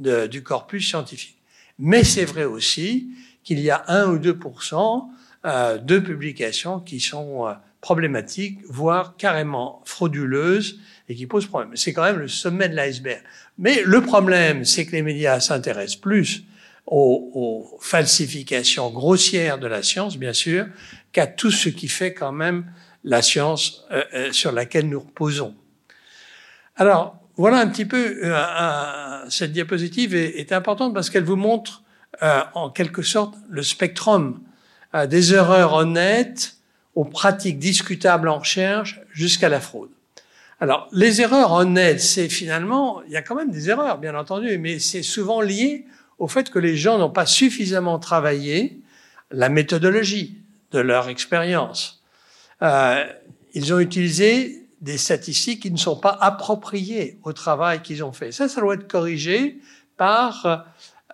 de, 0.00 0.26
du 0.26 0.42
corpus 0.42 0.88
scientifique. 0.88 1.36
Mais 1.78 2.04
c'est 2.04 2.24
vrai 2.24 2.44
aussi 2.44 3.08
qu'il 3.44 3.60
y 3.60 3.70
a 3.70 3.84
1 3.88 4.08
ou 4.08 4.18
2% 4.18 5.04
euh, 5.46 5.78
de 5.78 5.98
publications 5.98 6.80
qui 6.80 7.00
sont 7.00 7.46
euh, 7.46 7.52
problématiques, 7.80 8.58
voire 8.68 9.16
carrément 9.16 9.80
frauduleuses 9.84 10.80
et 11.08 11.14
qui 11.14 11.26
posent 11.26 11.46
problème. 11.46 11.76
C'est 11.76 11.92
quand 11.92 12.02
même 12.02 12.18
le 12.18 12.28
sommet 12.28 12.68
de 12.68 12.74
l'iceberg. 12.74 13.22
Mais 13.58 13.82
le 13.84 14.02
problème, 14.02 14.64
c'est 14.64 14.84
que 14.84 14.92
les 14.92 15.02
médias 15.02 15.40
s'intéressent 15.40 16.00
plus 16.00 16.44
aux, 16.86 17.30
aux, 17.34 17.78
falsifications 17.80 18.90
grossières 18.90 19.58
de 19.58 19.66
la 19.66 19.82
science, 19.82 20.18
bien 20.18 20.32
sûr, 20.32 20.66
qu'à 21.12 21.26
tout 21.26 21.50
ce 21.50 21.68
qui 21.68 21.88
fait 21.88 22.12
quand 22.12 22.32
même 22.32 22.66
la 23.04 23.22
science 23.22 23.86
euh, 23.90 24.04
euh 24.14 24.32
sur 24.32 24.52
laquelle 24.52 24.88
nous 24.88 25.00
reposons. 25.00 25.54
Alors, 26.76 27.16
voilà 27.36 27.58
un 27.58 27.68
petit 27.68 27.86
peu, 27.86 28.20
euh, 28.22 28.36
un, 28.36 29.09
cette 29.30 29.52
diapositive 29.52 30.14
est, 30.14 30.52
importante 30.52 30.94
parce 30.94 31.10
qu'elle 31.10 31.24
vous 31.24 31.36
montre 31.36 31.82
euh, 32.22 32.42
en 32.54 32.70
quelque 32.70 33.02
sorte 33.02 33.34
le 33.48 33.62
spectrum 33.62 34.40
euh, 34.94 35.06
des 35.06 35.34
erreurs 35.34 35.74
honnêtes 35.74 36.56
aux 36.94 37.04
pratiques 37.04 37.58
discutables 37.58 38.28
en 38.28 38.38
recherche 38.38 39.00
jusqu'à 39.12 39.48
la 39.48 39.60
fraude. 39.60 39.90
Alors, 40.60 40.88
les 40.92 41.22
erreurs 41.22 41.52
honnêtes, 41.52 42.00
c'est 42.00 42.28
finalement, 42.28 43.02
il 43.06 43.12
y 43.12 43.16
a 43.16 43.22
quand 43.22 43.34
même 43.34 43.50
des 43.50 43.70
erreurs, 43.70 43.98
bien 43.98 44.14
entendu, 44.14 44.58
mais 44.58 44.78
c'est 44.78 45.02
souvent 45.02 45.40
lié 45.40 45.86
au 46.18 46.28
fait 46.28 46.50
que 46.50 46.58
les 46.58 46.76
gens 46.76 46.98
n'ont 46.98 47.10
pas 47.10 47.24
suffisamment 47.24 47.98
travaillé 47.98 48.78
la 49.30 49.48
méthodologie 49.48 50.36
de 50.72 50.80
leur 50.80 51.08
expérience. 51.08 52.02
Euh, 52.62 53.04
ils 53.54 53.72
ont 53.72 53.80
utilisé 53.80 54.59
des 54.80 54.98
statistiques 54.98 55.62
qui 55.62 55.70
ne 55.70 55.76
sont 55.76 55.96
pas 55.96 56.16
appropriées 56.20 57.18
au 57.22 57.32
travail 57.32 57.82
qu'ils 57.82 58.02
ont 58.02 58.12
fait. 58.12 58.32
Ça, 58.32 58.48
ça 58.48 58.60
doit 58.60 58.74
être 58.74 58.88
corrigé 58.88 59.60
par 59.96 60.66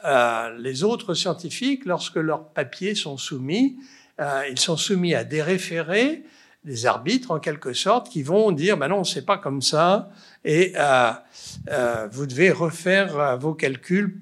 euh, 0.04 0.56
les 0.58 0.84
autres 0.84 1.14
scientifiques 1.14 1.84
lorsque 1.84 2.16
leurs 2.16 2.48
papiers 2.48 2.94
sont 2.94 3.16
soumis. 3.16 3.76
Euh, 4.20 4.42
ils 4.50 4.58
sont 4.58 4.76
soumis 4.76 5.14
à 5.14 5.24
des 5.24 5.42
référés, 5.42 6.24
des 6.66 6.84
arbitres 6.86 7.30
en 7.30 7.38
quelque 7.38 7.72
sorte, 7.72 8.08
qui 8.08 8.22
vont 8.22 8.50
dire 8.52 8.76
ben 8.76 8.88
non, 8.88 9.04
c'est 9.04 9.24
pas 9.24 9.38
comme 9.38 9.62
ça, 9.62 10.10
et 10.44 10.72
euh, 10.76 11.12
euh 11.68 12.08
vous 12.10 12.26
devez 12.26 12.50
refaire 12.50 13.18
euh, 13.18 13.36
vos 13.36 13.54
calculs. 13.54 14.20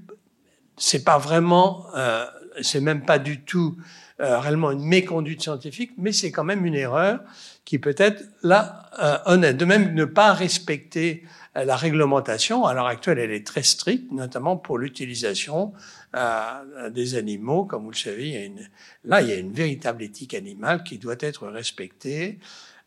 C'est 0.76 1.04
pas 1.04 1.18
vraiment, 1.18 1.86
euh, 1.96 2.26
c'est 2.60 2.80
même 2.80 3.04
pas 3.04 3.18
du 3.18 3.42
tout 3.42 3.76
réellement 4.18 4.70
une 4.70 4.84
méconduite 4.84 5.42
scientifique, 5.42 5.90
mais 5.98 6.12
c'est 6.12 6.30
quand 6.30 6.44
même 6.44 6.64
une 6.64 6.76
erreur 6.76 7.20
qui 7.64 7.78
peut 7.78 7.94
être 7.96 8.22
là 8.42 9.22
honnête. 9.26 9.56
De 9.56 9.64
même, 9.64 9.94
ne 9.94 10.04
pas 10.04 10.32
respecter 10.32 11.24
la 11.54 11.76
réglementation, 11.76 12.64
à 12.66 12.74
l'heure 12.74 12.86
actuelle, 12.86 13.18
elle 13.18 13.30
est 13.30 13.46
très 13.46 13.62
stricte, 13.62 14.10
notamment 14.10 14.56
pour 14.56 14.76
l'utilisation 14.76 15.72
euh, 16.16 16.90
des 16.90 17.14
animaux. 17.14 17.64
Comme 17.64 17.84
vous 17.84 17.90
le 17.90 17.96
savez, 17.96 18.28
il 18.28 18.34
y 18.34 18.36
a 18.36 18.44
une, 18.44 18.68
là, 19.04 19.22
il 19.22 19.28
y 19.28 19.32
a 19.32 19.36
une 19.36 19.52
véritable 19.52 20.02
éthique 20.02 20.34
animale 20.34 20.82
qui 20.82 20.98
doit 20.98 21.14
être 21.20 21.46
respectée. 21.46 22.40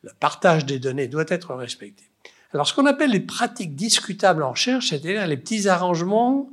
Le 0.03 0.12
partage 0.19 0.65
des 0.65 0.79
données 0.79 1.07
doit 1.07 1.25
être 1.29 1.55
respecté. 1.55 2.03
Alors, 2.53 2.67
ce 2.67 2.74
qu'on 2.74 2.86
appelle 2.86 3.12
les 3.12 3.22
pratiques 3.22 3.75
discutables 3.75 4.43
en 4.43 4.51
recherche, 4.51 4.89
c'est-à-dire 4.89 5.25
les 5.27 5.38
petits 5.38 5.69
arrangements 5.69 6.50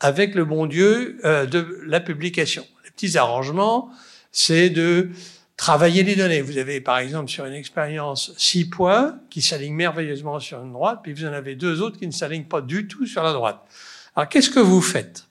avec 0.00 0.34
le 0.34 0.46
bon 0.46 0.64
Dieu 0.64 1.18
euh, 1.24 1.44
de 1.44 1.80
la 1.84 2.00
publication. 2.00 2.64
Les 2.84 2.90
petits 2.90 3.18
arrangements, 3.18 3.90
c'est 4.32 4.70
de 4.70 5.10
Travailler 5.60 6.04
les 6.04 6.16
données. 6.16 6.40
Vous 6.40 6.56
avez 6.56 6.80
par 6.80 7.00
exemple 7.00 7.28
sur 7.28 7.44
une 7.44 7.52
expérience 7.52 8.32
six 8.38 8.64
points 8.70 9.20
qui 9.28 9.42
s'alignent 9.42 9.74
merveilleusement 9.74 10.40
sur 10.40 10.62
une 10.62 10.72
droite, 10.72 11.00
puis 11.02 11.12
vous 11.12 11.26
en 11.26 11.34
avez 11.34 11.54
deux 11.54 11.82
autres 11.82 11.98
qui 11.98 12.06
ne 12.06 12.12
s'alignent 12.12 12.46
pas 12.46 12.62
du 12.62 12.88
tout 12.88 13.04
sur 13.04 13.22
la 13.22 13.34
droite. 13.34 13.60
Alors 14.16 14.30
qu'est-ce 14.30 14.48
que 14.48 14.58
vous 14.58 14.80
faites? 14.80 15.26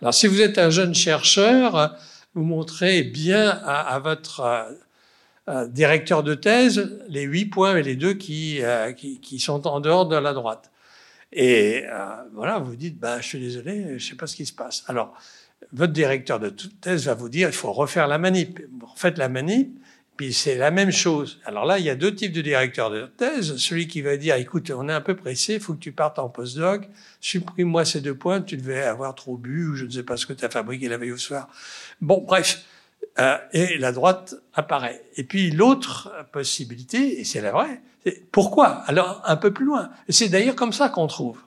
Alors 0.00 0.14
si 0.14 0.28
vous 0.28 0.40
êtes 0.40 0.56
un 0.56 0.70
jeune 0.70 0.94
chercheur, 0.94 1.96
vous 2.34 2.44
montrez 2.44 3.02
bien 3.02 3.48
à, 3.48 3.98
votre 3.98 4.38
euh, 4.38 4.62
euh, 5.48 5.66
directeur 5.66 6.22
de 6.22 6.36
thèse 6.36 6.96
les 7.08 7.22
huit 7.22 7.46
points 7.46 7.76
et 7.76 7.82
les 7.82 7.96
deux 7.96 8.14
qui, 8.14 8.62
euh, 8.62 8.92
qui, 8.92 9.40
sont 9.40 9.66
en 9.66 9.80
dehors 9.80 10.06
de 10.06 10.14
la 10.14 10.32
droite. 10.32 10.70
Et 11.32 11.82
voilà, 12.34 12.60
vous 12.60 12.76
dites, 12.76 13.00
bah, 13.00 13.20
je 13.20 13.26
suis 13.26 13.40
désolé, 13.40 13.98
je 13.98 14.10
sais 14.10 14.14
pas 14.14 14.28
ce 14.28 14.36
qui 14.36 14.46
se 14.46 14.52
passe. 14.52 14.84
Alors, 14.86 15.12
votre 15.72 15.92
directeur 15.92 16.38
de 16.38 16.50
thèse 16.50 17.06
va 17.06 17.14
vous 17.14 17.28
dire 17.28 17.48
il 17.48 17.54
faut 17.54 17.72
refaire 17.72 18.06
la 18.06 18.18
manip. 18.18 18.60
Vous 18.78 18.86
refaites 18.86 19.18
la 19.18 19.28
manip, 19.28 19.76
puis 20.16 20.32
c'est 20.32 20.56
la 20.56 20.70
même 20.70 20.92
chose. 20.92 21.40
Alors 21.44 21.64
là, 21.64 21.78
il 21.78 21.84
y 21.84 21.90
a 21.90 21.94
deux 21.96 22.14
types 22.14 22.32
de 22.32 22.42
directeurs 22.42 22.90
de 22.90 23.06
thèse. 23.06 23.56
Celui 23.56 23.88
qui 23.88 24.00
va 24.02 24.16
dire 24.16 24.36
écoute, 24.36 24.70
on 24.70 24.88
est 24.88 24.92
un 24.92 25.00
peu 25.00 25.16
pressé, 25.16 25.54
il 25.54 25.60
faut 25.60 25.74
que 25.74 25.80
tu 25.80 25.92
partes 25.92 26.18
en 26.18 26.28
postdoc, 26.28 26.88
supprime-moi 27.20 27.84
ces 27.84 28.00
deux 28.00 28.14
points, 28.14 28.40
tu 28.40 28.56
devais 28.56 28.82
avoir 28.82 29.14
trop 29.14 29.36
bu 29.36 29.68
ou 29.68 29.74
je 29.74 29.86
ne 29.86 29.90
sais 29.90 30.02
pas 30.02 30.16
ce 30.16 30.26
que 30.26 30.32
tu 30.32 30.44
as 30.44 30.50
fabriqué 30.50 30.88
la 30.88 30.96
veille 30.96 31.12
au 31.12 31.18
soir. 31.18 31.48
Bon, 32.00 32.22
bref. 32.24 32.64
Euh, 33.20 33.36
et 33.52 33.78
la 33.78 33.92
droite 33.92 34.34
apparaît. 34.54 35.04
Et 35.16 35.22
puis 35.24 35.50
l'autre 35.52 36.10
possibilité, 36.32 37.20
et 37.20 37.24
c'est 37.24 37.40
la 37.40 37.52
vraie, 37.52 37.80
c'est 38.04 38.28
pourquoi? 38.32 38.82
Alors 38.86 39.22
un 39.24 39.36
peu 39.36 39.52
plus 39.52 39.64
loin. 39.64 39.90
C'est 40.08 40.28
d'ailleurs 40.28 40.56
comme 40.56 40.72
ça 40.72 40.88
qu'on 40.88 41.06
trouve. 41.06 41.38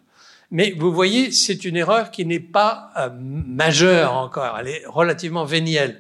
Mais 0.50 0.74
vous 0.78 0.94
voyez, 0.94 1.32
c'est 1.32 1.66
une 1.66 1.76
erreur 1.76 2.10
qui 2.12 2.26
n'est 2.26 2.40
pas 2.40 2.92
euh, 2.98 3.10
majeure 3.20 4.14
encore, 4.14 4.58
elle 4.60 4.68
est 4.68 4.84
relativement 4.86 5.44
vénielle. 5.44 6.00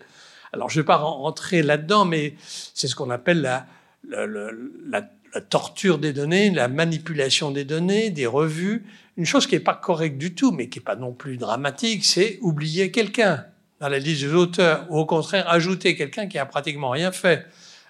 Alors 0.53 0.69
je 0.69 0.79
ne 0.79 0.83
vais 0.83 0.87
pas 0.87 0.97
rentrer 0.97 1.61
là-dedans, 1.61 2.05
mais 2.05 2.35
c'est 2.73 2.87
ce 2.87 2.95
qu'on 2.95 3.09
appelle 3.09 3.41
la, 3.41 3.67
la, 4.09 5.01
torture 5.49 5.99
des 5.99 6.13
données, 6.13 6.49
la 6.49 6.67
manipulation 6.67 7.51
des 7.51 7.65
données, 7.65 8.09
des 8.09 8.25
revues. 8.25 8.85
Une 9.17 9.25
chose 9.25 9.45
qui 9.45 9.55
n'est 9.55 9.61
pas 9.61 9.75
correcte 9.75 10.17
du 10.17 10.33
tout, 10.33 10.51
mais 10.51 10.69
qui 10.69 10.79
n'est 10.79 10.85
pas 10.85 10.95
non 10.95 11.11
plus 11.11 11.37
dramatique, 11.37 12.05
c'est 12.05 12.39
oublier 12.41 12.91
quelqu'un 12.91 13.45
dans 13.79 13.89
la 13.89 13.99
liste 13.99 14.23
des 14.23 14.33
auteurs, 14.33 14.87
ou 14.89 14.97
au 14.97 15.05
contraire 15.05 15.47
ajouter 15.49 15.95
quelqu'un 15.95 16.27
qui 16.27 16.39
a 16.39 16.45
pratiquement 16.45 16.89
rien 16.89 17.11
fait. 17.11 17.45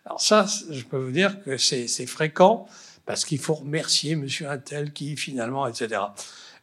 Alors 0.05 0.19
ça, 0.19 0.45
je 0.69 0.83
peux 0.83 0.97
vous 0.97 1.11
dire 1.11 1.41
que 1.43 1.57
c'est 1.57 2.05
fréquent, 2.05 2.65
parce 3.05 3.23
qu'il 3.23 3.39
faut 3.39 3.53
remercier 3.53 4.15
Monsieur 4.15 4.49
Intel 4.49 4.91
qui 4.91 5.15
finalement, 5.15 5.67
etc. 5.67 6.01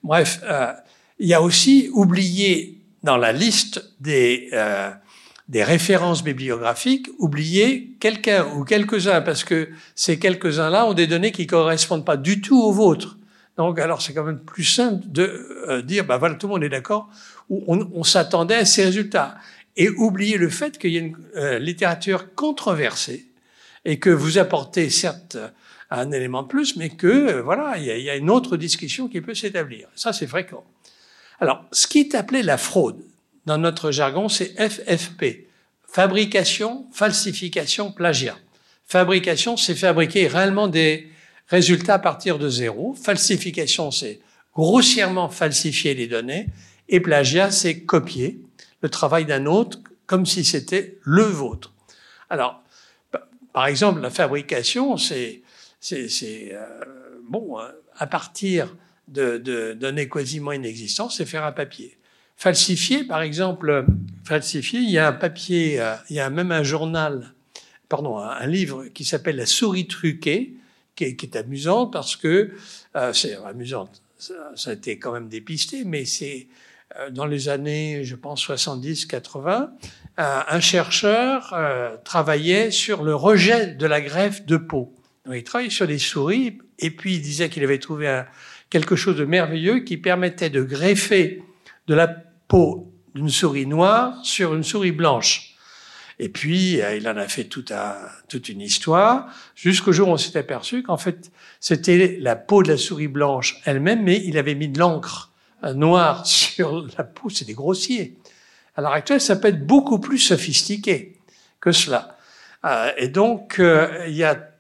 Bref, 0.04 0.40
euh, 0.44 0.70
il 1.18 1.28
y 1.28 1.34
a 1.34 1.40
aussi 1.40 1.88
oublié 1.94 2.78
dans 3.02 3.16
la 3.16 3.32
liste 3.32 3.82
des, 4.00 4.50
euh, 4.52 4.90
des 5.48 5.64
références 5.64 6.22
bibliographiques, 6.22 7.08
oublié 7.18 7.96
quelqu'un 8.00 8.46
ou 8.54 8.64
quelques-uns, 8.64 9.22
parce 9.22 9.44
que 9.44 9.70
ces 9.94 10.18
quelques-uns-là 10.18 10.86
ont 10.86 10.92
des 10.92 11.06
données 11.06 11.32
qui 11.32 11.46
correspondent 11.46 12.04
pas 12.04 12.18
du 12.18 12.42
tout 12.42 12.60
aux 12.62 12.72
vôtres. 12.72 13.16
Donc, 13.56 13.78
alors, 13.78 14.02
c'est 14.02 14.12
quand 14.12 14.24
même 14.24 14.40
plus 14.40 14.64
simple 14.64 15.02
de 15.06 15.48
euh, 15.68 15.80
dire, 15.80 16.04
bah 16.04 16.18
voilà, 16.18 16.34
tout 16.34 16.48
le 16.48 16.52
monde 16.52 16.64
est 16.64 16.68
d'accord, 16.68 17.08
on, 17.48 17.88
on 17.94 18.04
s'attendait 18.04 18.56
à 18.56 18.64
ces 18.66 18.84
résultats. 18.84 19.36
Et 19.76 19.88
oublier 19.88 20.36
le 20.36 20.50
fait 20.50 20.78
qu'il 20.78 20.92
y 20.92 20.98
a 20.98 21.00
une 21.00 21.16
littérature 21.58 22.34
controversée 22.34 23.26
et 23.84 23.98
que 23.98 24.10
vous 24.10 24.38
apportez, 24.38 24.88
certes, 24.88 25.36
un 25.90 26.10
élément 26.10 26.42
de 26.42 26.48
plus, 26.48 26.76
mais 26.76 26.90
que 26.90 27.06
euh, 27.06 27.42
voilà, 27.42 27.74
il 27.78 27.84
y, 27.84 28.10
a, 28.10 28.16
une 28.16 28.30
autre 28.30 28.56
discussion 28.56 29.08
qui 29.08 29.20
peut 29.20 29.34
s'établir. 29.34 29.88
Ça, 29.94 30.12
c'est 30.12 30.26
fréquent. 30.26 30.64
Alors, 31.40 31.64
ce 31.72 31.86
qui 31.86 32.00
est 32.00 32.14
appelé 32.14 32.42
la 32.42 32.56
fraude 32.56 33.02
dans 33.46 33.58
notre 33.58 33.90
jargon, 33.90 34.28
c'est 34.28 34.54
FFP 34.56 35.46
fabrication, 35.94 36.86
falsification, 36.92 37.92
plagiat. 37.92 38.36
Fabrication, 38.84 39.56
c'est 39.56 39.76
fabriquer 39.76 40.26
réellement 40.26 40.66
des 40.66 41.08
résultats 41.46 41.94
à 41.94 41.98
partir 42.00 42.40
de 42.40 42.48
zéro. 42.48 42.94
Falsification, 42.94 43.92
c'est 43.92 44.18
grossièrement 44.52 45.28
falsifier 45.28 45.94
les 45.94 46.08
données. 46.08 46.48
Et 46.88 46.98
plagiat, 46.98 47.52
c'est 47.52 47.82
copier 47.82 48.40
le 48.80 48.88
travail 48.88 49.24
d'un 49.24 49.46
autre 49.46 49.78
comme 50.06 50.26
si 50.26 50.44
c'était 50.44 50.98
le 51.02 51.22
vôtre. 51.22 51.72
Alors, 52.28 52.60
par 53.52 53.66
exemple, 53.66 54.00
la 54.00 54.10
fabrication, 54.10 54.96
c'est 54.96 55.42
c'est 55.84 56.52
euh, 56.52 56.66
bon 57.28 57.58
hein, 57.58 57.70
à 57.98 58.06
partir 58.06 58.74
de, 59.08 59.36
de 59.36 59.74
données 59.74 60.08
quasiment 60.08 60.52
inexistantes, 60.52 61.12
c'est 61.12 61.26
faire 61.26 61.44
un 61.44 61.52
papier. 61.52 61.98
Falsifier, 62.36 63.04
par 63.04 63.22
exemple, 63.22 63.84
falsifier, 64.24 64.80
il 64.80 64.90
y 64.90 64.98
a 64.98 65.08
un 65.08 65.12
papier, 65.12 65.80
euh, 65.80 65.94
il 66.10 66.16
y 66.16 66.20
a 66.20 66.30
même 66.30 66.52
un 66.52 66.62
journal, 66.62 67.32
pardon, 67.88 68.18
un 68.18 68.46
livre 68.46 68.86
qui 68.86 69.04
s'appelle 69.04 69.36
La 69.36 69.46
souris 69.46 69.86
truquée, 69.86 70.54
qui 70.96 71.04
est, 71.04 71.16
qui 71.16 71.26
est 71.26 71.90
parce 71.92 72.16
que 72.16 72.52
euh, 72.96 73.12
c'est 73.12 73.36
amusante. 73.44 74.02
Ça, 74.18 74.34
ça, 74.56 74.70
a 74.70 74.72
été 74.72 74.98
quand 74.98 75.12
même 75.12 75.28
dépisté, 75.28 75.84
mais 75.84 76.04
c'est 76.04 76.48
euh, 76.98 77.10
dans 77.10 77.26
les 77.26 77.48
années, 77.48 78.04
je 78.04 78.16
pense, 78.16 78.48
70-80, 78.48 79.70
un 80.16 80.60
chercheur 80.60 81.52
travaillait 82.04 82.70
sur 82.70 83.02
le 83.02 83.16
rejet 83.16 83.74
de 83.74 83.84
la 83.84 84.00
greffe 84.00 84.46
de 84.46 84.56
peau 84.56 84.94
il 85.32 85.44
travaillait 85.44 85.70
sur 85.70 85.86
des 85.86 85.98
souris 85.98 86.58
et 86.78 86.90
puis 86.90 87.14
il 87.14 87.22
disait 87.22 87.48
qu'il 87.48 87.62
avait 87.64 87.78
trouvé 87.78 88.08
un, 88.08 88.26
quelque 88.70 88.96
chose 88.96 89.16
de 89.16 89.24
merveilleux 89.24 89.80
qui 89.80 89.96
permettait 89.96 90.50
de 90.50 90.62
greffer 90.62 91.42
de 91.86 91.94
la 91.94 92.08
peau 92.08 92.92
d'une 93.14 93.30
souris 93.30 93.66
noire 93.66 94.18
sur 94.24 94.54
une 94.54 94.64
souris 94.64 94.92
blanche. 94.92 95.54
Et 96.18 96.28
puis, 96.28 96.80
euh, 96.80 96.96
il 96.96 97.08
en 97.08 97.16
a 97.16 97.26
fait 97.26 97.44
toute, 97.44 97.72
un, 97.72 97.96
toute 98.28 98.48
une 98.48 98.60
histoire, 98.60 99.26
jusqu'au 99.56 99.92
jour 99.92 100.08
où 100.08 100.12
on 100.12 100.16
s'est 100.16 100.36
aperçu 100.38 100.82
qu'en 100.82 100.96
fait, 100.96 101.32
c'était 101.60 102.18
la 102.20 102.36
peau 102.36 102.62
de 102.62 102.68
la 102.68 102.76
souris 102.76 103.08
blanche 103.08 103.60
elle-même, 103.64 104.02
mais 104.02 104.22
il 104.24 104.38
avait 104.38 104.54
mis 104.54 104.68
de 104.68 104.78
l'encre 104.78 105.32
euh, 105.64 105.74
noire 105.74 106.26
sur 106.26 106.86
la 106.96 107.04
peau, 107.04 107.30
c'était 107.30 107.52
grossier. 107.52 108.16
À 108.76 108.82
l'heure 108.82 108.92
actuelle, 108.92 109.20
ça 109.20 109.36
peut 109.36 109.48
être 109.48 109.66
beaucoup 109.66 109.98
plus 109.98 110.18
sophistiqué 110.18 111.16
que 111.60 111.72
cela. 111.72 112.16
Euh, 112.64 112.90
et 112.96 113.08
donc, 113.08 113.56
il 113.58 114.14
y 114.14 114.24
a 114.24 114.53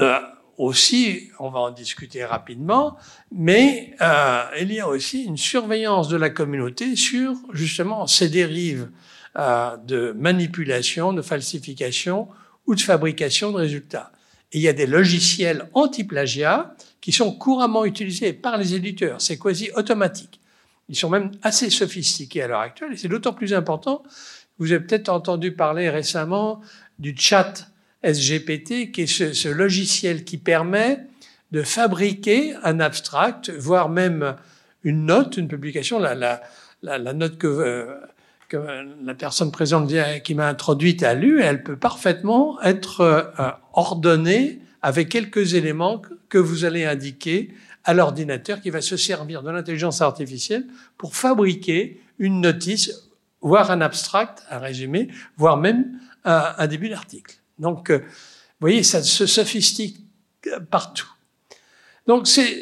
euh, 0.00 0.18
aussi, 0.60 1.30
on 1.38 1.48
va 1.48 1.60
en 1.60 1.70
discuter 1.70 2.22
rapidement, 2.24 2.98
mais 3.32 3.94
euh, 4.02 4.44
il 4.60 4.72
y 4.72 4.80
a 4.80 4.88
aussi 4.88 5.24
une 5.24 5.38
surveillance 5.38 6.08
de 6.08 6.18
la 6.18 6.28
communauté 6.28 6.96
sur 6.96 7.34
justement 7.52 8.06
ces 8.06 8.28
dérives 8.28 8.90
euh, 9.38 9.76
de 9.78 10.12
manipulation, 10.12 11.14
de 11.14 11.22
falsification 11.22 12.28
ou 12.66 12.74
de 12.74 12.80
fabrication 12.80 13.52
de 13.52 13.56
résultats. 13.56 14.12
Et 14.52 14.58
il 14.58 14.62
y 14.62 14.68
a 14.68 14.74
des 14.74 14.86
logiciels 14.86 15.68
anti-plagiat 15.72 16.74
qui 17.00 17.12
sont 17.12 17.32
couramment 17.32 17.86
utilisés 17.86 18.34
par 18.34 18.58
les 18.58 18.74
éditeurs. 18.74 19.20
C'est 19.20 19.38
quasi 19.38 19.70
automatique. 19.74 20.40
Ils 20.90 20.96
sont 20.96 21.08
même 21.08 21.30
assez 21.42 21.70
sophistiqués 21.70 22.42
à 22.42 22.48
l'heure 22.48 22.60
actuelle 22.60 22.92
et 22.92 22.96
c'est 22.96 23.08
d'autant 23.08 23.32
plus 23.32 23.54
important. 23.54 24.02
Vous 24.58 24.72
avez 24.72 24.84
peut-être 24.84 25.08
entendu 25.08 25.52
parler 25.52 25.88
récemment 25.88 26.60
du 26.98 27.14
chat 27.16 27.69
SGPT, 28.02 28.90
qui 28.92 29.02
est 29.02 29.06
ce, 29.06 29.48
logiciel 29.48 30.24
qui 30.24 30.38
permet 30.38 31.06
de 31.52 31.62
fabriquer 31.62 32.54
un 32.62 32.80
abstract, 32.80 33.50
voire 33.50 33.88
même 33.88 34.36
une 34.84 35.06
note, 35.06 35.36
une 35.36 35.48
publication, 35.48 35.98
la, 35.98 36.14
la, 36.14 36.40
la, 36.82 37.12
note 37.12 37.38
que, 37.38 37.46
euh, 37.46 37.96
que, 38.48 38.56
la 39.04 39.14
personne 39.14 39.50
présente 39.50 39.92
qui 40.22 40.34
m'a 40.34 40.48
introduite 40.48 41.02
a 41.02 41.14
lu, 41.14 41.42
elle 41.42 41.62
peut 41.62 41.76
parfaitement 41.76 42.60
être 42.62 43.00
euh, 43.00 43.50
ordonnée 43.72 44.60
avec 44.82 45.08
quelques 45.08 45.54
éléments 45.54 46.00
que 46.28 46.38
vous 46.38 46.64
allez 46.64 46.84
indiquer 46.84 47.52
à 47.84 47.94
l'ordinateur 47.94 48.60
qui 48.60 48.70
va 48.70 48.80
se 48.80 48.96
servir 48.96 49.42
de 49.42 49.50
l'intelligence 49.50 50.00
artificielle 50.00 50.66
pour 50.96 51.16
fabriquer 51.16 52.00
une 52.18 52.40
notice, 52.40 53.10
voire 53.40 53.70
un 53.70 53.80
abstract, 53.80 54.44
un 54.50 54.58
résumé, 54.58 55.08
voire 55.36 55.56
même 55.56 55.98
un, 56.24 56.66
début 56.66 56.88
d'article. 56.88 57.39
Donc, 57.60 57.90
euh, 57.90 57.98
vous 57.98 58.66
voyez, 58.66 58.82
ça 58.82 59.02
se 59.02 59.26
sophistique 59.26 59.98
partout. 60.70 61.08
Donc, 62.06 62.26
c'est 62.26 62.56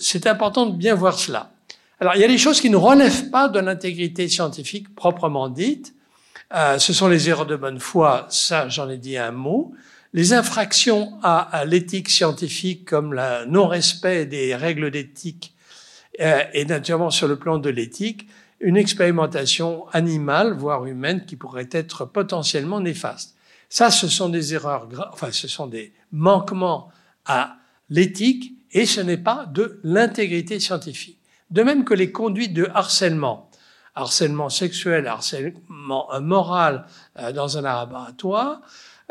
c'est 0.00 0.26
important 0.26 0.66
de 0.66 0.76
bien 0.76 0.94
voir 0.94 1.18
cela. 1.18 1.52
Alors, 2.00 2.14
il 2.16 2.20
y 2.20 2.24
a 2.24 2.28
des 2.28 2.38
choses 2.38 2.60
qui 2.60 2.70
ne 2.70 2.76
relèvent 2.76 3.30
pas 3.30 3.48
de 3.48 3.60
l'intégrité 3.60 4.26
scientifique 4.28 4.94
proprement 4.94 5.48
dite. 5.48 5.94
Euh, 6.54 6.78
ce 6.78 6.92
sont 6.92 7.08
les 7.08 7.28
erreurs 7.28 7.46
de 7.46 7.56
bonne 7.56 7.78
foi, 7.78 8.26
ça 8.30 8.68
j'en 8.68 8.88
ai 8.88 8.96
dit 8.96 9.16
un 9.16 9.30
mot. 9.30 9.72
Les 10.12 10.32
infractions 10.32 11.12
à, 11.22 11.64
l'éthique 11.66 12.08
scientifique 12.08 12.84
comme 12.84 13.14
le 13.14 13.44
non-respect 13.46 14.26
des 14.26 14.56
règles 14.56 14.90
d'éthique 14.90 15.54
euh, 16.20 16.42
et 16.52 16.64
naturellement 16.64 17.10
sur 17.10 17.28
le 17.28 17.36
plan 17.36 17.58
de 17.58 17.70
l'éthique, 17.70 18.26
une 18.58 18.76
expérimentation 18.76 19.86
animale, 19.92 20.54
voire 20.54 20.86
humaine, 20.86 21.24
qui 21.24 21.36
pourrait 21.36 21.68
être 21.70 22.06
potentiellement 22.06 22.80
néfaste. 22.80 23.36
Ça, 23.70 23.92
ce 23.92 24.08
sont 24.08 24.28
des 24.28 24.52
erreurs, 24.52 24.88
enfin, 25.12 25.30
ce 25.30 25.46
sont 25.46 25.68
des 25.68 25.94
manquements 26.10 26.90
à 27.24 27.56
l'éthique 27.88 28.52
et 28.72 28.84
ce 28.84 29.00
n'est 29.00 29.16
pas 29.16 29.46
de 29.46 29.80
l'intégrité 29.84 30.58
scientifique. 30.58 31.18
De 31.50 31.62
même 31.62 31.84
que 31.84 31.94
les 31.94 32.10
conduites 32.10 32.52
de 32.52 32.68
harcèlement, 32.74 33.48
harcèlement 33.94 34.48
sexuel, 34.48 35.06
harcèlement 35.06 36.08
moral 36.20 36.84
euh, 37.16 37.30
dans 37.30 37.58
un 37.58 37.62
laboratoire, 37.62 38.60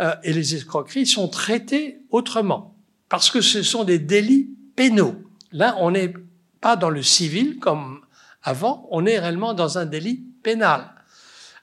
euh, 0.02 0.14
et 0.24 0.34
les 0.34 0.56
escroqueries 0.56 1.08
sont 1.08 1.30
traitées 1.30 2.02
autrement, 2.10 2.76
parce 3.08 3.32
que 3.32 3.40
ce 3.40 3.64
sont 3.64 3.86
des 3.86 4.00
délits 4.00 4.50
pénaux. 4.76 5.16
Là, 5.54 5.78
on 5.80 5.92
n'est 5.92 6.14
pas 6.60 6.76
dans 6.76 6.90
le 6.90 7.02
civil 7.02 7.60
comme 7.60 8.02
avant, 8.44 8.88
on 8.92 9.06
est 9.06 9.20
réellement 9.20 9.54
dans 9.54 9.78
un 9.78 9.86
délit 9.86 10.22
pénal. 10.44 10.92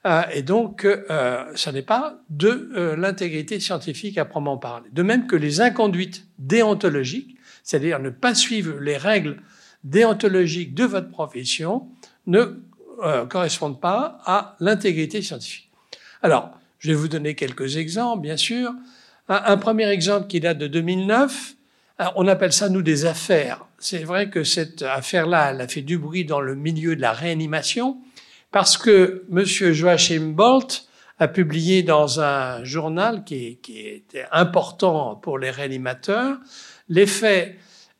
Euh, 0.07 0.23
et 0.33 0.41
donc, 0.41 0.85
euh, 0.85 1.43
ça 1.55 1.71
n'est 1.71 1.83
pas 1.83 2.19
de 2.29 2.71
euh, 2.75 2.95
l'intégrité 2.95 3.59
scientifique 3.59 4.17
à 4.17 4.25
proprement 4.25 4.57
parler. 4.57 4.89
De 4.91 5.03
même 5.03 5.27
que 5.27 5.35
les 5.35 5.61
inconduites 5.61 6.25
déontologiques, 6.39 7.37
c'est-à-dire 7.63 7.99
ne 7.99 8.09
pas 8.09 8.33
suivre 8.33 8.79
les 8.79 8.97
règles 8.97 9.37
déontologiques 9.83 10.73
de 10.73 10.85
votre 10.85 11.09
profession, 11.09 11.87
ne 12.25 12.61
euh, 13.03 13.25
correspondent 13.25 13.79
pas 13.79 14.19
à 14.25 14.55
l'intégrité 14.59 15.21
scientifique. 15.21 15.69
Alors, 16.23 16.51
je 16.79 16.89
vais 16.89 16.95
vous 16.95 17.07
donner 17.07 17.35
quelques 17.35 17.77
exemples, 17.77 18.21
bien 18.21 18.37
sûr. 18.37 18.73
Un, 19.29 19.57
premier 19.57 19.89
exemple 19.89 20.27
qui 20.27 20.39
date 20.39 20.57
de 20.57 20.67
2009, 20.67 21.55
euh, 21.99 22.05
on 22.15 22.27
appelle 22.27 22.53
ça, 22.53 22.69
nous, 22.69 22.81
des 22.81 23.05
affaires. 23.05 23.65
C'est 23.77 24.03
vrai 24.03 24.29
que 24.29 24.43
cette 24.43 24.81
affaire-là, 24.81 25.51
elle 25.51 25.61
a 25.61 25.67
fait 25.67 25.81
du 25.81 25.97
bruit 25.97 26.25
dans 26.25 26.41
le 26.41 26.55
milieu 26.55 26.95
de 26.95 27.01
la 27.01 27.11
réanimation, 27.11 27.97
parce 28.51 28.77
que 28.77 29.25
M. 29.31 29.43
Joachim 29.45 30.33
Bolt 30.33 30.87
a 31.19 31.27
publié 31.27 31.83
dans 31.83 32.19
un 32.19 32.63
journal 32.63 33.23
qui, 33.23 33.57
qui 33.57 33.79
était 33.87 34.25
important 34.31 35.15
pour 35.15 35.39
les 35.39 35.49
réanimateurs 35.49 36.37
l'effet 36.89 37.57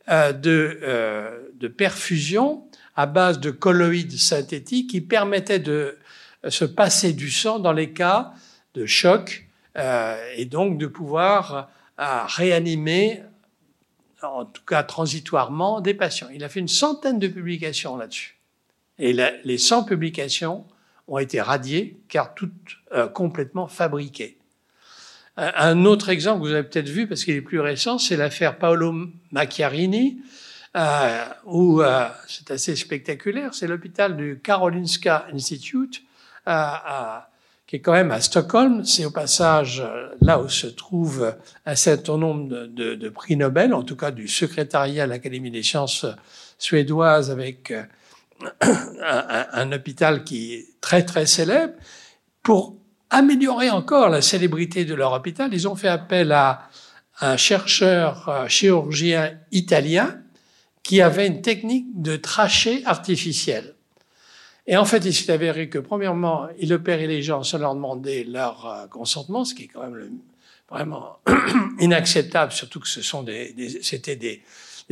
euh, 0.10 0.32
de, 0.32 0.80
euh, 0.84 1.50
de 1.56 1.68
perfusion 1.68 2.68
à 2.96 3.06
base 3.06 3.40
de 3.40 3.52
colloïdes 3.52 4.18
synthétiques 4.18 4.92
qui 4.92 5.02
permettaient 5.02 5.60
de 5.60 5.98
se 6.48 6.66
passer 6.66 7.14
du 7.14 7.30
sang 7.30 7.60
dans 7.60 7.74
les 7.74 7.92
cas 7.94 8.34
de 8.74 8.86
choc 8.86 9.48
euh, 9.78 10.18
et 10.36 10.46
donc 10.46 10.78
de 10.78 10.88
pouvoir 10.88 11.70
réanimer, 11.98 13.24
en 14.22 14.46
tout 14.46 14.64
cas 14.66 14.84
transitoirement, 14.84 15.82
des 15.82 15.96
patients. 15.96 16.28
Il 16.32 16.44
a 16.44 16.50
fait 16.50 16.60
une 16.60 16.68
centaine 16.68 17.18
de 17.18 17.28
publications 17.28 17.98
là-dessus. 17.98 18.37
Et 19.00 19.14
les 19.14 19.58
100 19.58 19.84
publications 19.84 20.66
ont 21.08 21.18
été 21.20 21.40
radiées 21.40 21.98
car 22.10 22.34
toutes 22.34 22.78
complètement 23.14 23.68
fabriquées. 23.68 24.38
Un 25.38 25.86
autre 25.86 26.10
exemple 26.10 26.42
que 26.42 26.48
vous 26.48 26.54
avez 26.54 26.64
peut-être 26.64 26.90
vu, 26.90 27.08
parce 27.08 27.24
qu'il 27.24 27.36
est 27.36 27.42
plus 27.42 27.60
récent, 27.60 28.00
c'est 28.00 28.18
l'affaire 28.18 28.58
Paolo 28.58 29.08
Macchiarini, 29.32 30.20
euh, 30.76 31.26
où 31.46 31.82
euh, 31.82 32.08
c'est 32.28 32.52
assez 32.52 32.76
spectaculaire. 32.76 33.54
C'est 33.54 33.68
l'hôpital 33.68 34.18
du 34.18 34.40
Karolinska 34.44 35.28
Institute, 35.34 36.04
euh, 36.48 37.20
qui 37.68 37.76
est 37.76 37.80
quand 37.80 37.94
même 37.94 38.12
à 38.12 38.22
Stockholm. 38.22 38.84
C'est 38.86 39.06
au 39.06 39.12
passage 39.12 39.82
euh, 39.82 40.10
là 40.22 40.40
où 40.40 40.48
se 40.48 40.68
trouve 40.68 41.36
un 41.66 41.76
certain 41.76 42.18
nombre 42.18 42.48
de, 42.68 43.10
prix 43.10 43.36
Nobel, 43.36 43.74
en 43.74 43.84
tout 43.84 43.96
cas 43.96 44.12
du 44.12 44.28
secrétariat 44.28 45.04
à 45.04 45.08
l'Académie 45.08 45.52
des 45.52 45.64
sciences 45.64 46.06
suédoises, 46.58 47.30
avec 47.30 47.72
euh, 47.72 47.84
un, 49.02 49.72
hôpital 49.72 50.24
qui 50.24 50.54
est 50.54 50.66
très 50.82 51.04
très 51.04 51.26
célèbre. 51.26 51.74
Pour 52.44 52.78
améliorer 53.10 53.70
encore 53.70 54.10
la 54.10 54.22
célébrité 54.22 54.86
de 54.86 54.94
leur 54.94 55.14
hôpital, 55.14 55.54
ils 55.54 55.68
ont 55.68 55.76
fait 55.76 55.88
appel 55.88 56.32
à 56.32 56.70
un 57.20 57.38
chercheur 57.38 58.46
chirurgien 58.48 59.40
italien 59.52 60.22
qui 60.84 61.02
avait 61.02 61.28
une 61.28 61.42
technique 61.42 62.02
de 62.02 62.16
trachée 62.16 62.84
artificielle. 62.86 63.76
Et 64.68 64.76
en 64.76 64.86
fait, 64.86 65.04
il 65.06 65.14
s'est 65.14 65.32
avéré 65.32 65.70
que, 65.70 65.80
premièrement, 65.80 66.48
il 66.60 66.74
opérait 66.74 67.08
les 67.08 67.22
gens 67.22 67.42
sans 67.42 67.58
leur 67.58 67.74
demander 67.74 68.26
leur 68.26 68.66
euh, 68.66 68.88
consentement, 68.88 69.46
ce 69.46 69.54
qui 69.54 69.64
est 69.64 69.68
quand 69.68 69.82
même 69.82 70.20
vraiment 70.70 71.20
inacceptable, 71.80 72.52
surtout 72.52 72.82
que 72.82 72.90
ce 72.90 73.02
sont 73.02 73.24
des, 73.24 73.80
c'était 73.82 74.18
des, 74.18 74.44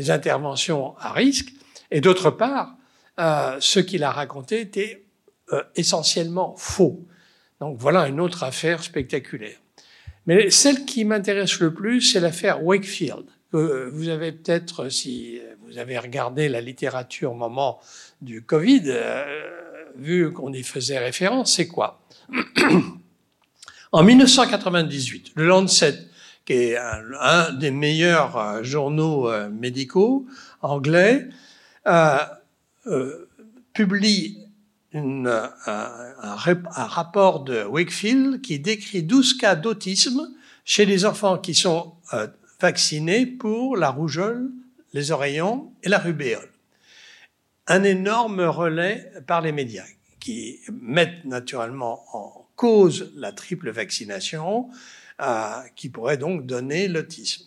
interventions 0.10 0.98
à 0.98 1.12
risque. 1.12 1.54
Et 1.92 2.02
d'autre 2.02 2.30
part, 2.30 2.76
euh, 3.20 3.58
ce 3.60 3.80
qu'il 3.80 4.04
a 4.04 4.12
raconté 4.12 4.62
était 4.62 5.06
euh, 5.54 5.64
essentiellement 5.76 6.56
faux. 6.58 7.06
Donc 7.60 7.78
voilà 7.80 8.08
une 8.08 8.20
autre 8.20 8.44
affaire 8.44 8.84
spectaculaire. 8.84 9.58
Mais 10.28 10.50
celle 10.50 10.86
qui 10.86 11.06
m'intéresse 11.06 11.60
le 11.60 11.74
plus, 11.74 12.02
c'est 12.02 12.20
l'affaire 12.20 12.64
Wakefield. 12.64 13.26
Que 13.52 13.90
vous 13.94 14.10
avez 14.10 14.32
peut-être, 14.32 14.90
si 14.90 15.40
vous 15.66 15.78
avez 15.78 15.98
regardé 15.98 16.50
la 16.50 16.62
littérature 16.62 17.32
au 17.32 17.36
moment 17.36 17.80
du 18.22 18.42
Covid, 18.42 18.84
euh, 18.88 19.24
vu 19.98 20.32
qu'on 20.34 20.52
y 20.54 20.64
faisait 20.64 21.00
référence, 21.00 21.56
c'est 21.56 21.68
quoi? 21.68 22.02
En 23.92 24.04
1998, 24.04 25.32
le 25.36 25.46
Lancet, 25.46 25.98
qui 26.46 26.54
est 26.54 26.78
un, 26.78 27.54
des 27.54 27.72
meilleurs 27.72 28.38
euh, 28.38 28.64
journaux 28.64 29.30
euh, 29.30 29.50
médicaux 29.50 30.26
anglais, 30.62 31.28
publie 33.74 34.46
une, 34.92 35.28
un, 35.28 35.94
un, 36.18 36.86
rapport 36.86 37.44
de 37.44 37.64
Wakefield 37.64 38.42
qui 38.42 38.60
décrit 38.60 39.04
12 39.04 39.38
cas 39.38 39.56
d'autisme 39.56 40.30
chez 40.64 40.86
les 40.86 41.06
enfants 41.06 41.38
qui 41.38 41.54
sont 41.54 41.94
euh, 42.14 42.28
vaccinés 42.60 43.26
pour 43.26 43.76
la 43.76 43.90
rougeole, 43.90 44.50
les 44.94 45.12
oreillons 45.12 45.74
et 45.84 45.90
la 45.90 46.00
rubéole. 46.00 46.50
Un 47.68 47.84
énorme 47.84 48.42
relais 48.42 49.12
par 49.28 49.42
les 49.42 49.52
médias 49.52 49.86
qui 50.20 50.60
mettent 50.72 51.26
naturellement 51.26 52.04
en 52.14 52.48
cause 52.56 53.12
la 53.16 53.32
triple 53.32 53.70
vaccination 53.72 54.70
euh, 55.22 55.62
qui 55.76 55.90
pourrait 55.90 56.18
donc 56.18 56.46
donner 56.46 56.88
l'autisme. 56.88 57.44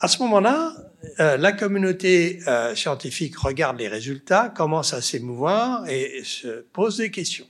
À 0.00 0.08
ce 0.08 0.18
moment-là, 0.22 0.74
euh, 1.18 1.36
la 1.36 1.52
communauté 1.52 2.40
euh, 2.46 2.74
scientifique 2.74 3.36
regarde 3.36 3.78
les 3.78 3.88
résultats, 3.88 4.48
commence 4.48 4.94
à 4.94 5.00
s'émouvoir 5.00 5.88
et 5.88 6.22
se 6.24 6.62
pose 6.72 6.98
des 6.98 7.10
questions. 7.10 7.46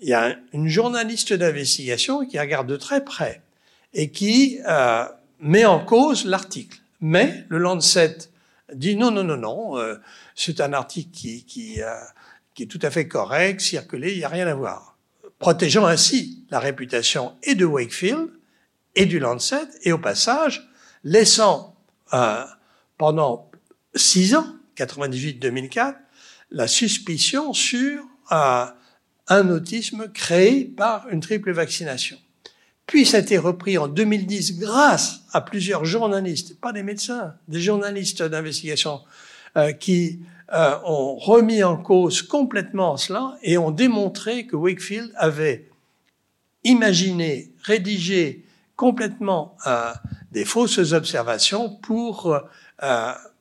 Il 0.00 0.08
y 0.08 0.14
a 0.14 0.36
une 0.52 0.68
journaliste 0.68 1.32
d'investigation 1.32 2.26
qui 2.26 2.38
regarde 2.38 2.66
de 2.66 2.76
très 2.76 3.04
près 3.04 3.42
et 3.94 4.10
qui 4.10 4.60
euh, 4.68 5.04
met 5.40 5.64
en 5.64 5.80
cause 5.80 6.26
l'article. 6.26 6.78
Mais 7.00 7.44
le 7.48 7.58
Lancet 7.58 8.16
dit 8.72 8.96
non, 8.96 9.10
non, 9.10 9.24
non, 9.24 9.36
non, 9.36 9.78
euh, 9.78 9.96
c'est 10.34 10.60
un 10.60 10.72
article 10.72 11.10
qui, 11.10 11.44
qui, 11.44 11.82
euh, 11.82 11.94
qui, 12.54 12.64
est 12.64 12.66
tout 12.66 12.78
à 12.82 12.90
fait 12.90 13.08
correct, 13.08 13.60
circulé, 13.60 14.12
il 14.12 14.18
n'y 14.18 14.24
a 14.24 14.28
rien 14.28 14.46
à 14.46 14.54
voir. 14.54 14.96
Protégeant 15.38 15.86
ainsi 15.86 16.44
la 16.50 16.58
réputation 16.58 17.34
et 17.42 17.54
de 17.54 17.64
Wakefield 17.64 18.28
et 18.94 19.06
du 19.06 19.18
Lancet, 19.18 19.68
et 19.82 19.92
au 19.92 19.98
passage, 19.98 20.68
laissant 21.06 21.76
euh, 22.12 22.44
pendant 22.98 23.48
six 23.94 24.34
ans, 24.34 24.46
98-2004, 24.76 25.94
la 26.50 26.66
suspicion 26.66 27.52
sur 27.52 28.02
euh, 28.32 28.66
un 29.28 29.48
autisme 29.48 30.08
créé 30.12 30.64
par 30.64 31.08
une 31.08 31.20
triple 31.20 31.52
vaccination. 31.52 32.18
Puis 32.86 33.06
ça 33.06 33.18
a 33.18 33.20
été 33.20 33.38
repris 33.38 33.78
en 33.78 33.86
2010 33.86 34.58
grâce 34.58 35.20
à 35.32 35.40
plusieurs 35.40 35.84
journalistes, 35.84 36.60
pas 36.60 36.72
des 36.72 36.82
médecins, 36.82 37.34
des 37.46 37.60
journalistes 37.60 38.22
d'investigation 38.22 39.00
euh, 39.56 39.72
qui 39.72 40.20
ont 40.52 41.16
remis 41.16 41.64
en 41.64 41.76
cause 41.76 42.22
complètement 42.22 42.96
cela 42.96 43.36
et 43.42 43.58
ont 43.58 43.72
démontré 43.72 44.46
que 44.46 44.54
Wakefield 44.54 45.12
avait 45.16 45.68
imaginé, 46.62 47.50
rédigé 47.64 48.45
complètement 48.76 49.56
des 50.32 50.44
fausses 50.44 50.92
observations 50.92 51.70
pour 51.82 52.38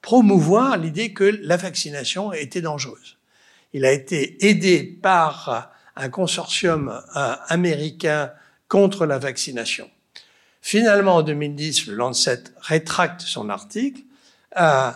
promouvoir 0.02 0.78
l'idée 0.78 1.14
que 1.14 1.40
la 1.44 1.58
vaccination 1.58 2.34
était 2.34 2.62
dangereuse. 2.62 3.18
Il 3.74 3.86
a 3.86 3.92
été 3.92 4.48
aidé 4.48 4.84
par 4.84 5.72
un 5.96 6.10
consortium 6.10 7.02
américain 7.48 8.32
contre 8.68 9.06
la 9.06 9.18
vaccination. 9.18 9.90
Finalement, 10.62 11.18
en 11.18 11.22
2010, 11.22 11.86
le 11.86 11.96
Lancet 11.96 12.44
rétracte 12.60 13.22
son 13.22 13.50
article. 13.50 14.02
Euh, 14.58 14.92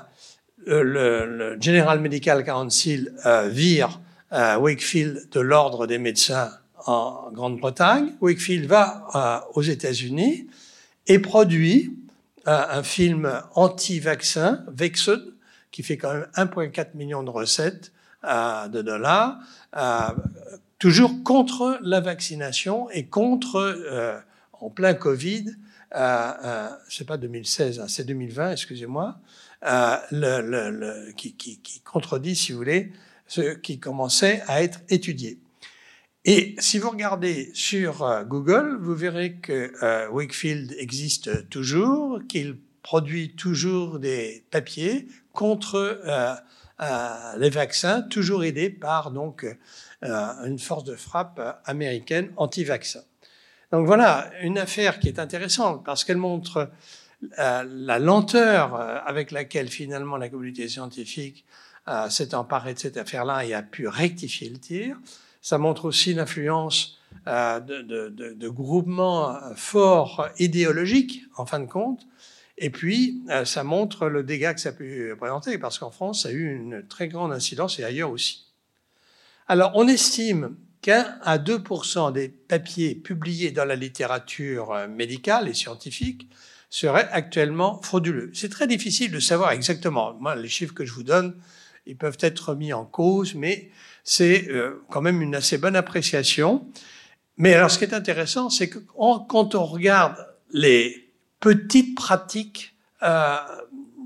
le, 0.65 1.57
General 1.61 1.99
Medical 1.99 2.43
Council 2.43 3.13
euh, 3.25 3.47
vire 3.49 3.99
euh, 4.33 4.57
Wakefield 4.57 5.29
de 5.31 5.39
l'ordre 5.39 5.85
des 5.85 5.99
médecins 5.99 6.49
en 6.85 7.31
Grande-Bretagne. 7.31 8.13
Wakefield 8.21 8.65
va 8.65 9.47
aux 9.53 9.61
États-Unis 9.61 10.47
et 11.07 11.19
produit 11.19 11.95
un 12.45 12.83
film 12.83 13.31
anti-vaccin, 13.55 14.63
Vexed, 14.71 15.21
qui 15.71 15.83
fait 15.83 15.97
quand 15.97 16.13
même 16.13 16.27
1,4 16.35 16.95
million 16.95 17.23
de 17.23 17.29
recettes 17.29 17.91
de 18.23 18.81
dollars, 18.81 19.37
toujours 20.79 21.23
contre 21.23 21.77
la 21.81 21.99
vaccination 21.99 22.89
et 22.89 23.05
contre 23.05 24.23
en 24.53 24.69
plein 24.69 24.93
Covid, 24.93 25.45
euh, 25.95 26.31
euh, 26.43 26.69
c'est 26.87 27.07
pas 27.07 27.17
2016, 27.17 27.79
hein, 27.79 27.85
c'est 27.87 28.05
2020, 28.05 28.51
excusez-moi, 28.51 29.17
euh, 29.65 29.95
le, 30.11 30.41
le, 30.41 30.69
le, 30.69 31.11
qui, 31.13 31.33
qui, 31.33 31.59
qui, 31.59 31.81
contredit, 31.81 32.35
si 32.35 32.51
vous 32.51 32.59
voulez, 32.59 32.91
ce 33.27 33.55
qui 33.55 33.79
commençait 33.79 34.43
à 34.47 34.61
être 34.61 34.81
étudié. 34.89 35.39
Et 36.25 36.55
si 36.59 36.79
vous 36.79 36.89
regardez 36.89 37.49
sur 37.53 38.03
euh, 38.03 38.23
Google, 38.23 38.77
vous 38.81 38.95
verrez 38.95 39.35
que 39.35 39.71
euh, 39.83 40.09
Wakefield 40.09 40.75
existe 40.77 41.49
toujours, 41.49 42.19
qu'il 42.27 42.57
produit 42.83 43.35
toujours 43.35 43.99
des 43.99 44.45
papiers 44.51 45.07
contre 45.33 46.01
les 47.37 47.49
vaccins, 47.49 48.01
toujours 48.01 48.43
aidés 48.43 48.69
par 48.69 49.11
donc 49.11 49.45
une 50.01 50.57
force 50.57 50.85
de 50.85 50.95
frappe 50.95 51.61
américaine 51.65 52.31
anti-vaccin. 52.37 53.01
Donc 53.71 53.85
voilà 53.85 54.31
une 54.41 54.57
affaire 54.57 54.99
qui 54.99 55.07
est 55.07 55.19
intéressante 55.19 55.85
parce 55.85 56.03
qu'elle 56.03 56.17
montre 56.17 56.71
euh, 57.37 57.65
la 57.67 57.99
lenteur 57.99 58.75
euh, 58.75 58.97
avec 59.05 59.31
laquelle 59.31 59.67
finalement 59.67 60.15
la 60.15 60.29
communauté 60.29 60.69
scientifique 60.69 61.45
euh, 61.89 62.09
s'est 62.09 62.33
emparée 62.33 62.73
de 62.73 62.79
cette 62.79 62.95
affaire-là 62.95 63.45
et 63.45 63.53
a 63.53 63.61
pu 63.61 63.87
rectifier 63.87 64.49
le 64.49 64.57
tir. 64.57 64.97
Ça 65.41 65.57
montre 65.57 65.85
aussi 65.85 66.13
l'influence 66.13 66.99
de, 67.25 67.81
de, 68.09 68.49
groupements 68.49 69.37
forts 69.55 70.27
idéologiques, 70.39 71.23
en 71.37 71.45
fin 71.45 71.59
de 71.59 71.65
compte. 71.65 72.05
Et 72.57 72.69
puis, 72.69 73.21
ça 73.45 73.63
montre 73.63 74.07
le 74.09 74.23
dégât 74.23 74.53
que 74.53 74.59
ça 74.59 74.71
peut 74.71 75.15
présenter, 75.17 75.57
parce 75.57 75.79
qu'en 75.79 75.91
France, 75.91 76.23
ça 76.23 76.29
a 76.29 76.31
eu 76.31 76.53
une 76.53 76.85
très 76.87 77.07
grande 77.07 77.31
incidence 77.31 77.79
et 77.79 77.83
ailleurs 77.83 78.11
aussi. 78.11 78.49
Alors, 79.47 79.71
on 79.75 79.87
estime 79.87 80.55
qu'un 80.81 81.17
à 81.23 81.37
2% 81.37 82.13
des 82.13 82.29
papiers 82.29 82.95
publiés 82.95 83.51
dans 83.51 83.65
la 83.65 83.75
littérature 83.75 84.71
euh, 84.71 84.87
médicale 84.87 85.47
et 85.47 85.53
scientifique 85.53 86.29
seraient 86.69 87.09
actuellement 87.11 87.81
frauduleux. 87.81 88.31
C'est 88.33 88.49
très 88.49 88.67
difficile 88.67 89.11
de 89.11 89.19
savoir 89.19 89.51
exactement. 89.51 90.13
Moi, 90.19 90.35
les 90.35 90.47
chiffres 90.47 90.73
que 90.73 90.85
je 90.85 90.93
vous 90.93 91.03
donne, 91.03 91.35
ils 91.89 91.97
peuvent 91.97 92.17
être 92.21 92.49
remis 92.49 92.71
en 92.71 92.85
cause, 92.85 93.33
mais 93.33 93.71
c'est 94.03 94.47
euh, 94.49 94.85
quand 94.91 95.01
même 95.01 95.21
une 95.21 95.35
assez 95.35 95.57
bonne 95.57 95.75
appréciation. 95.75 96.67
Mais 97.37 97.53
alors, 97.55 97.71
ce 97.71 97.79
qui 97.79 97.85
est 97.85 97.93
intéressant, 97.93 98.49
c'est 98.49 98.69
que 98.69 98.79
quand 99.27 99.55
on 99.55 99.65
regarde 99.65 100.15
les 100.51 101.11
petites 101.39 101.95
pratiques, 101.95 102.75
euh, 103.01 103.37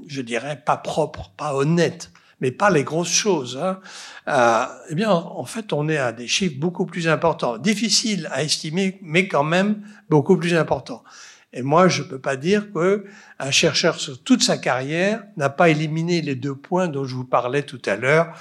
je 0.07 0.21
dirais 0.21 0.61
pas 0.65 0.77
propres, 0.77 1.31
pas 1.35 1.55
honnêtes, 1.55 2.11
mais 2.39 2.51
pas 2.51 2.69
les 2.69 2.83
grosses 2.83 3.11
choses, 3.11 3.59
hein, 3.61 3.79
euh, 4.27 4.65
eh 4.89 4.95
bien, 4.95 5.11
en 5.11 5.45
fait, 5.45 5.73
on 5.73 5.89
est 5.89 5.97
à 5.97 6.11
des 6.13 6.27
chiffres 6.27 6.59
beaucoup 6.59 6.85
plus 6.85 7.07
importants. 7.07 7.57
Difficile 7.57 8.29
à 8.31 8.43
estimer, 8.43 8.99
mais 9.01 9.27
quand 9.27 9.43
même 9.43 9.85
beaucoup 10.09 10.37
plus 10.37 10.53
importants. 10.55 11.03
Et 11.53 11.61
moi, 11.61 11.87
je 11.87 12.01
ne 12.01 12.07
peux 12.07 12.19
pas 12.19 12.35
dire 12.35 12.71
que 12.73 13.05
un 13.39 13.51
chercheur 13.51 13.99
sur 13.99 14.21
toute 14.23 14.41
sa 14.41 14.57
carrière 14.57 15.23
n'a 15.37 15.49
pas 15.49 15.69
éliminé 15.69 16.21
les 16.21 16.35
deux 16.35 16.55
points 16.55 16.87
dont 16.87 17.05
je 17.05 17.15
vous 17.15 17.25
parlais 17.25 17.61
tout 17.61 17.81
à 17.85 17.95
l'heure. 17.95 18.35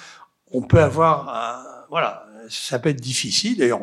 On 0.51 0.63
peut 0.63 0.81
avoir, 0.81 1.29
un, 1.29 1.63
voilà, 1.91 2.27
ça 2.49 2.79
peut 2.79 2.89
être 2.89 3.01
difficile. 3.01 3.59
D'ailleurs, 3.59 3.81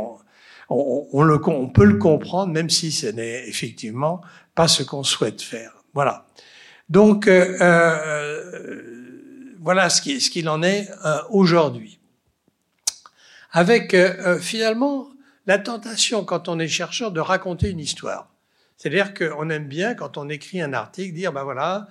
on, 0.70 1.68
peut 1.74 1.86
le 1.86 1.98
comprendre, 1.98 2.52
même 2.52 2.70
si 2.70 2.92
ce 2.92 3.08
n'est 3.08 3.48
effectivement 3.48 4.22
pas 4.56 4.68
ce 4.68 4.82
qu'on 4.82 5.04
souhaite 5.04 5.42
faire. 5.42 5.74
Voilà. 5.94 6.26
Donc, 6.90 7.28
euh, 7.28 7.58
euh 7.62 8.96
voilà 9.62 9.90
ce 9.90 10.02
qu'il 10.02 10.50
en 10.50 10.64
est 10.64 10.90
euh, 11.06 11.18
aujourd'hui. 11.30 12.00
Avec 13.52 13.94
euh, 13.94 14.40
finalement 14.40 15.10
la 15.48 15.60
tentation, 15.60 16.24
quand 16.24 16.48
on 16.48 16.60
est 16.60 16.68
chercheur, 16.68 17.12
de 17.12 17.20
raconter 17.20 17.70
une 17.70 17.80
histoire. 17.80 18.30
C'est-à-dire 18.80 19.14
qu'on 19.14 19.52
aime 19.52 19.68
bien, 19.68 19.94
quand 19.94 20.18
on 20.18 20.30
écrit 20.30 20.62
un 20.62 20.74
article, 20.74 21.14
dire, 21.14 21.32
ben 21.32 21.44
voilà, 21.44 21.90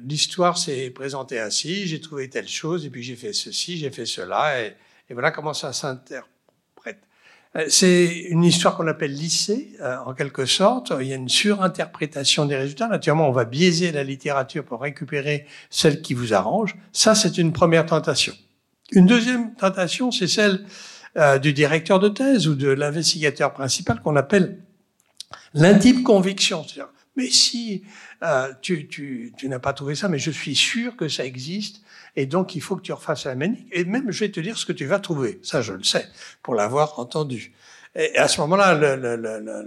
l'histoire 0.00 0.56
s'est 0.56 0.90
présentée 0.90 1.40
ainsi, 1.40 1.86
j'ai 1.86 2.00
trouvé 2.00 2.30
telle 2.30 2.48
chose, 2.48 2.86
et 2.86 2.90
puis 2.90 3.02
j'ai 3.02 3.16
fait 3.16 3.32
ceci, 3.34 3.76
j'ai 3.76 3.90
fait 3.90 4.06
cela, 4.06 4.62
et, 4.62 4.76
et 5.10 5.12
voilà 5.12 5.32
comment 5.32 5.52
ça 5.52 5.72
s'interprète. 5.72 6.30
Euh, 7.56 7.66
c'est 7.68 8.06
une 8.06 8.42
histoire 8.42 8.76
qu'on 8.76 8.86
appelle 8.88 9.12
lycée, 9.12 9.76
euh, 9.80 9.96
en 10.06 10.14
quelque 10.14 10.44
sorte. 10.44 10.92
Il 11.00 11.06
y 11.06 11.12
a 11.12 11.16
une 11.16 11.28
surinterprétation 11.28 12.46
des 12.46 12.56
résultats. 12.56 12.88
Naturellement, 12.88 13.28
on 13.28 13.32
va 13.32 13.44
biaiser 13.44 13.92
la 13.92 14.02
littérature 14.02 14.64
pour 14.64 14.80
récupérer 14.80 15.46
celle 15.70 16.02
qui 16.02 16.14
vous 16.14 16.34
arrange. 16.34 16.74
Ça, 16.92 17.14
c'est 17.14 17.38
une 17.38 17.52
première 17.52 17.86
tentation. 17.86 18.34
Une 18.92 19.06
deuxième 19.06 19.54
tentation, 19.54 20.10
c'est 20.10 20.26
celle 20.26 20.64
euh, 21.16 21.38
du 21.38 21.52
directeur 21.52 22.00
de 22.00 22.08
thèse 22.08 22.48
ou 22.48 22.54
de 22.54 22.68
l'investigateur 22.68 23.52
principal 23.52 24.00
qu'on 24.00 24.16
appelle 24.16 24.58
l'intime 25.54 26.02
conviction. 26.02 26.64
Mais 27.16 27.30
si 27.30 27.84
euh, 28.22 28.52
tu, 28.60 28.88
tu, 28.88 29.32
tu 29.36 29.48
n'as 29.48 29.58
pas 29.58 29.72
trouvé 29.72 29.94
ça, 29.94 30.08
mais 30.08 30.18
je 30.18 30.30
suis 30.30 30.56
sûr 30.56 30.96
que 30.96 31.08
ça 31.08 31.24
existe, 31.24 31.82
et 32.16 32.26
donc 32.26 32.54
il 32.54 32.60
faut 32.60 32.76
que 32.76 32.82
tu 32.82 32.92
refasses 32.92 33.24
la 33.24 33.34
manique. 33.34 33.66
Et 33.72 33.84
même, 33.84 34.10
je 34.10 34.20
vais 34.20 34.30
te 34.30 34.40
dire 34.40 34.58
ce 34.58 34.66
que 34.66 34.72
tu 34.72 34.86
vas 34.86 34.98
trouver. 34.98 35.38
Ça, 35.42 35.62
je 35.62 35.72
le 35.72 35.84
sais, 35.84 36.08
pour 36.42 36.54
l'avoir 36.54 36.98
entendu. 36.98 37.52
Et 37.96 38.16
à 38.16 38.26
ce 38.26 38.40
moment-là, 38.40 38.74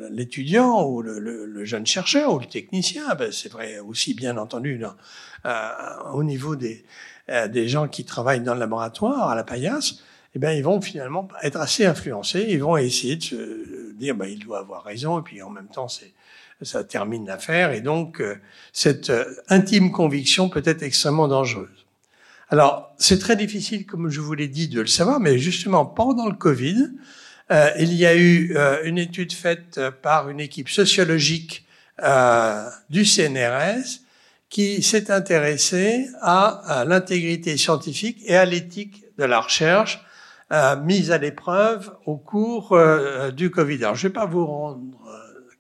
l'étudiant 0.10 0.84
ou 0.86 1.02
le, 1.02 1.64
jeune 1.64 1.86
chercheur 1.86 2.34
ou 2.34 2.40
le 2.40 2.46
technicien, 2.46 3.16
ben 3.16 3.32
c'est 3.32 3.50
vrai 3.50 3.80
aussi 3.80 4.14
bien 4.14 4.38
entendu 4.38 4.78
dans, 4.78 4.96
euh, 5.46 5.70
au 6.14 6.24
niveau 6.24 6.58
des, 6.58 6.84
euh, 7.30 7.48
des 7.48 7.70
gens 7.70 7.88
qui 7.88 8.04
travaillent 8.04 8.42
dans 8.42 8.54
le 8.54 8.60
laboratoire 8.60 9.30
à 9.30 9.36
la 9.36 9.46
paillasse, 9.46 10.04
eh 10.38 10.40
bien, 10.40 10.54
ils 10.54 10.64
vont 10.64 10.80
finalement 10.82 11.28
être 11.42 11.60
assez 11.60 11.84
influencés. 11.84 12.46
Ils 12.48 12.62
vont 12.62 12.78
essayer 12.78 13.16
de 13.16 13.24
se 13.24 13.94
dire, 13.94 14.14
ben, 14.14 14.28
il 14.28 14.38
doit 14.38 14.60
avoir 14.60 14.84
raison, 14.84 15.20
et 15.20 15.24
puis 15.24 15.42
en 15.42 15.50
même 15.50 15.68
temps, 15.68 15.88
c'est 15.88 16.14
ça 16.62 16.84
termine 16.84 17.26
l'affaire. 17.26 17.72
Et 17.72 17.82
donc, 17.82 18.22
euh, 18.22 18.36
cette 18.72 19.10
euh, 19.10 19.26
intime 19.50 19.92
conviction 19.92 20.48
peut 20.48 20.62
être 20.64 20.84
extrêmement 20.84 21.28
dangereuse. 21.28 21.86
Alors, 22.50 22.94
c'est 23.00 23.18
très 23.18 23.36
difficile, 23.36 23.88
comme 23.88 24.10
je 24.10 24.22
vous 24.22 24.36
l'ai 24.36 24.48
dit, 24.48 24.68
de 24.68 24.80
le 24.80 24.88
savoir, 24.88 25.20
mais 25.20 25.40
justement, 25.40 25.86
pendant 25.86 26.28
le 26.28 26.36
Covid, 26.36 26.92
euh, 27.52 27.72
il 27.80 27.94
y 27.94 28.06
a 28.06 28.16
eu 28.16 28.56
une 28.84 29.00
étude 29.00 29.34
faite 29.34 29.80
par 30.04 30.30
une 30.30 30.40
équipe 30.40 30.70
sociologique 30.70 31.66
du 32.90 33.06
CNRS 33.06 34.02
qui 34.50 34.84
s'est 34.84 35.10
intéressée 35.12 36.08
à, 36.22 36.86
l'intégrité 36.88 37.58
scientifique 37.58 38.20
et 38.26 38.36
à 38.36 38.46
l'éthique 38.46 39.04
de 39.18 39.26
la 39.26 39.40
recherche 39.40 40.00
mise 40.84 41.12
à 41.12 41.18
l'épreuve 41.18 41.96
au 42.06 42.18
cours 42.18 42.78
du 43.36 43.52
Covid. 43.52 43.84
Alors, 43.84 43.96
je 43.96 44.08
ne 44.08 44.10
vais 44.10 44.14
pas 44.14 44.26
vous 44.26 44.46
rendre 44.46 44.82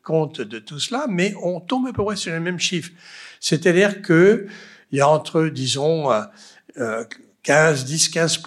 compte 0.03 0.39
de 0.39 0.59
tout 0.59 0.79
cela, 0.79 1.05
mais 1.09 1.33
on 1.43 1.59
tombe 1.59 1.87
à 1.87 1.93
peu 1.93 2.05
près 2.05 2.15
sur 2.15 2.31
les 2.31 2.39
mêmes 2.39 2.59
chiffres. 2.59 2.91
C'est-à-dire 3.39 4.01
que 4.01 4.47
il 4.91 4.99
y 4.99 5.01
a 5.01 5.09
entre, 5.09 5.47
disons, 5.47 6.09
15, 7.47 7.85
10, 7.85 8.09
15 8.09 8.43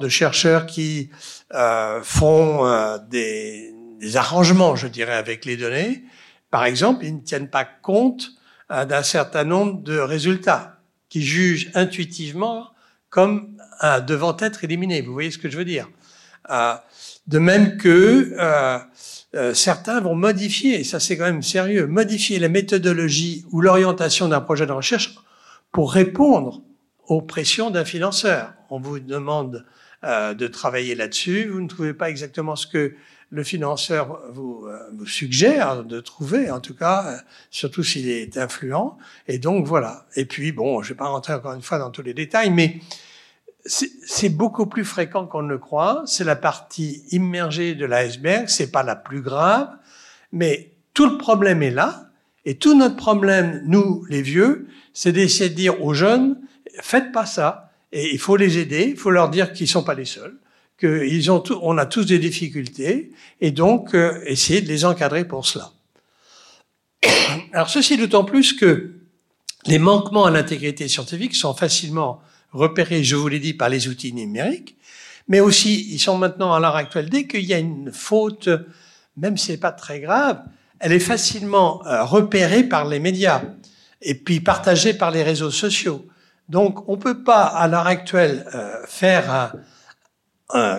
de 0.00 0.08
chercheurs 0.08 0.64
qui 0.64 1.10
euh, 1.52 2.00
font 2.02 2.66
euh, 2.66 2.96
des, 3.10 3.74
des, 4.00 4.16
arrangements, 4.16 4.74
je 4.74 4.86
dirais, 4.86 5.12
avec 5.12 5.44
les 5.44 5.58
données. 5.58 6.04
Par 6.50 6.64
exemple, 6.64 7.04
ils 7.04 7.14
ne 7.14 7.20
tiennent 7.20 7.50
pas 7.50 7.66
compte 7.66 8.30
euh, 8.70 8.86
d'un 8.86 9.02
certain 9.02 9.44
nombre 9.44 9.82
de 9.82 9.98
résultats 9.98 10.80
qui 11.10 11.22
jugent 11.22 11.70
intuitivement 11.74 12.68
comme 13.10 13.57
devant 14.06 14.36
être 14.38 14.64
éliminés. 14.64 15.02
Vous 15.02 15.12
voyez 15.12 15.30
ce 15.30 15.38
que 15.38 15.48
je 15.48 15.56
veux 15.56 15.64
dire 15.64 15.88
De 17.26 17.38
même 17.38 17.76
que 17.76 18.34
euh, 19.34 19.54
certains 19.54 20.00
vont 20.00 20.14
modifier, 20.14 20.80
et 20.80 20.84
ça 20.84 21.00
c'est 21.00 21.16
quand 21.16 21.26
même 21.26 21.42
sérieux, 21.42 21.86
modifier 21.86 22.38
la 22.38 22.48
méthodologie 22.48 23.44
ou 23.50 23.60
l'orientation 23.60 24.28
d'un 24.28 24.40
projet 24.40 24.66
de 24.66 24.72
recherche 24.72 25.16
pour 25.70 25.92
répondre 25.92 26.62
aux 27.06 27.22
pressions 27.22 27.70
d'un 27.70 27.84
financeur. 27.84 28.52
On 28.70 28.80
vous 28.80 29.00
demande 29.00 29.64
de 30.02 30.46
travailler 30.46 30.94
là-dessus. 30.94 31.48
Vous 31.48 31.60
ne 31.60 31.68
trouvez 31.68 31.92
pas 31.92 32.08
exactement 32.08 32.56
ce 32.56 32.66
que 32.66 32.94
le 33.30 33.44
financeur 33.44 34.20
vous, 34.30 34.66
vous 34.94 35.06
suggère 35.06 35.84
de 35.84 36.00
trouver, 36.00 36.50
en 36.50 36.60
tout 36.60 36.74
cas, 36.74 37.20
surtout 37.50 37.82
s'il 37.82 38.08
est 38.08 38.38
influent. 38.38 38.96
Et 39.26 39.38
donc 39.38 39.66
voilà. 39.66 40.06
Et 40.16 40.24
puis 40.24 40.52
bon, 40.52 40.82
je 40.82 40.90
vais 40.90 40.96
pas 40.96 41.08
rentrer 41.08 41.34
encore 41.34 41.52
une 41.52 41.62
fois 41.62 41.78
dans 41.78 41.90
tous 41.90 42.02
les 42.02 42.14
détails, 42.14 42.50
mais 42.50 42.80
c'est 43.64 44.30
beaucoup 44.30 44.66
plus 44.66 44.84
fréquent 44.84 45.26
qu'on 45.26 45.42
ne 45.42 45.48
le 45.48 45.58
croit. 45.58 46.02
C'est 46.06 46.24
la 46.24 46.36
partie 46.36 47.02
immergée 47.10 47.74
de 47.74 47.84
l'iceberg. 47.84 48.48
C'est 48.48 48.70
pas 48.70 48.82
la 48.82 48.96
plus 48.96 49.20
grave, 49.20 49.68
mais 50.32 50.72
tout 50.94 51.06
le 51.06 51.18
problème 51.18 51.62
est 51.62 51.70
là. 51.70 52.08
Et 52.44 52.56
tout 52.56 52.74
notre 52.74 52.96
problème, 52.96 53.62
nous, 53.66 54.04
les 54.08 54.22
vieux, 54.22 54.68
c'est 54.94 55.12
d'essayer 55.12 55.50
de 55.50 55.54
dire 55.54 55.82
aux 55.82 55.92
jeunes, 55.92 56.40
faites 56.80 57.12
pas 57.12 57.26
ça. 57.26 57.72
Et 57.92 58.12
il 58.12 58.18
faut 58.18 58.36
les 58.36 58.58
aider. 58.58 58.86
Il 58.90 58.96
faut 58.96 59.10
leur 59.10 59.28
dire 59.28 59.52
qu'ils 59.52 59.68
sont 59.68 59.82
pas 59.82 59.94
les 59.94 60.04
seuls, 60.04 60.36
qu'ils 60.78 61.30
ont, 61.30 61.42
on 61.62 61.76
a 61.76 61.86
tous 61.86 62.04
des 62.04 62.18
difficultés, 62.18 63.12
et 63.40 63.50
donc 63.50 63.94
euh, 63.94 64.20
essayer 64.24 64.60
de 64.60 64.68
les 64.68 64.84
encadrer 64.84 65.26
pour 65.26 65.46
cela. 65.46 65.72
Alors 67.52 67.68
ceci 67.68 67.96
d'autant 67.96 68.24
plus 68.24 68.52
que 68.52 68.92
les 69.66 69.78
manquements 69.78 70.24
à 70.24 70.30
l'intégrité 70.30 70.88
scientifique 70.88 71.34
sont 71.34 71.54
facilement 71.54 72.22
repérés, 72.52 73.04
je 73.04 73.16
vous 73.16 73.28
l'ai 73.28 73.40
dit, 73.40 73.54
par 73.54 73.68
les 73.68 73.88
outils 73.88 74.12
numériques, 74.12 74.76
mais 75.28 75.40
aussi, 75.40 75.92
ils 75.92 75.98
sont 75.98 76.16
maintenant 76.16 76.54
à 76.54 76.60
l'heure 76.60 76.76
actuelle, 76.76 77.10
dès 77.10 77.26
qu'il 77.26 77.44
y 77.44 77.52
a 77.52 77.58
une 77.58 77.92
faute, 77.92 78.48
même 79.16 79.36
si 79.36 79.46
c'est 79.46 79.58
pas 79.58 79.72
très 79.72 80.00
grave, 80.00 80.42
elle 80.80 80.92
est 80.92 81.00
facilement 81.00 81.84
euh, 81.86 82.04
repérée 82.04 82.64
par 82.64 82.86
les 82.86 83.00
médias 83.00 83.42
et 84.00 84.14
puis 84.14 84.40
partagée 84.40 84.94
par 84.94 85.10
les 85.10 85.22
réseaux 85.22 85.50
sociaux. 85.50 86.06
Donc, 86.48 86.88
on 86.88 86.96
peut 86.96 87.22
pas, 87.24 87.42
à 87.42 87.68
l'heure 87.68 87.86
actuelle, 87.86 88.46
euh, 88.54 88.86
faire 88.86 89.52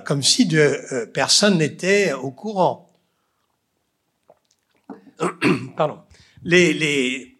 comme 0.05 0.23
si 0.23 0.47
de, 0.47 0.57
euh, 0.57 1.05
personne 1.05 1.59
n'était 1.59 2.11
au 2.13 2.31
courant. 2.31 2.91
Pardon. 5.77 5.99
Les, 6.43 6.73
les, 6.73 7.37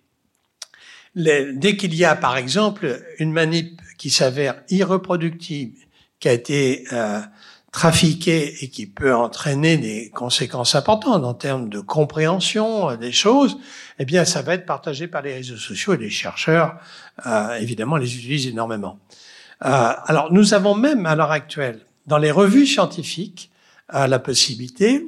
les, 1.15 1.53
dès 1.53 1.75
qu'il 1.75 1.95
y 1.95 2.05
a, 2.05 2.15
par 2.15 2.37
exemple, 2.37 3.01
une 3.17 3.31
manip 3.31 3.78
qui 3.99 4.09
s'avère 4.09 4.63
irreproductible, 4.69 5.77
qui 6.19 6.29
a 6.29 6.33
été 6.33 6.85
euh, 6.93 7.19
trafiquée 7.71 8.63
et 8.63 8.69
qui 8.69 8.88
peut 8.88 9.13
entraîner 9.13 9.77
des 9.77 10.09
conséquences 10.09 10.73
importantes 10.73 11.23
en 11.23 11.33
termes 11.33 11.69
de 11.69 11.81
compréhension 11.81 12.89
euh, 12.89 12.95
des 12.95 13.12
choses, 13.12 13.59
eh 13.99 14.05
bien, 14.05 14.23
ça 14.25 14.41
va 14.41 14.55
être 14.55 14.65
partagé 14.65 15.07
par 15.07 15.21
les 15.21 15.33
réseaux 15.33 15.57
sociaux 15.57 15.93
et 15.93 15.97
les 15.97 16.09
chercheurs, 16.09 16.77
euh, 17.25 17.55
évidemment, 17.57 17.97
les 17.97 18.15
utilisent 18.15 18.47
énormément. 18.47 18.97
Euh, 19.65 19.91
alors, 20.05 20.31
nous 20.31 20.53
avons 20.53 20.75
même 20.75 21.05
à 21.05 21.15
l'heure 21.15 21.31
actuelle, 21.31 21.81
dans 22.07 22.17
les 22.17 22.31
revues 22.31 22.65
scientifiques, 22.65 23.51
euh, 23.93 24.07
la 24.07 24.19
possibilité 24.19 25.05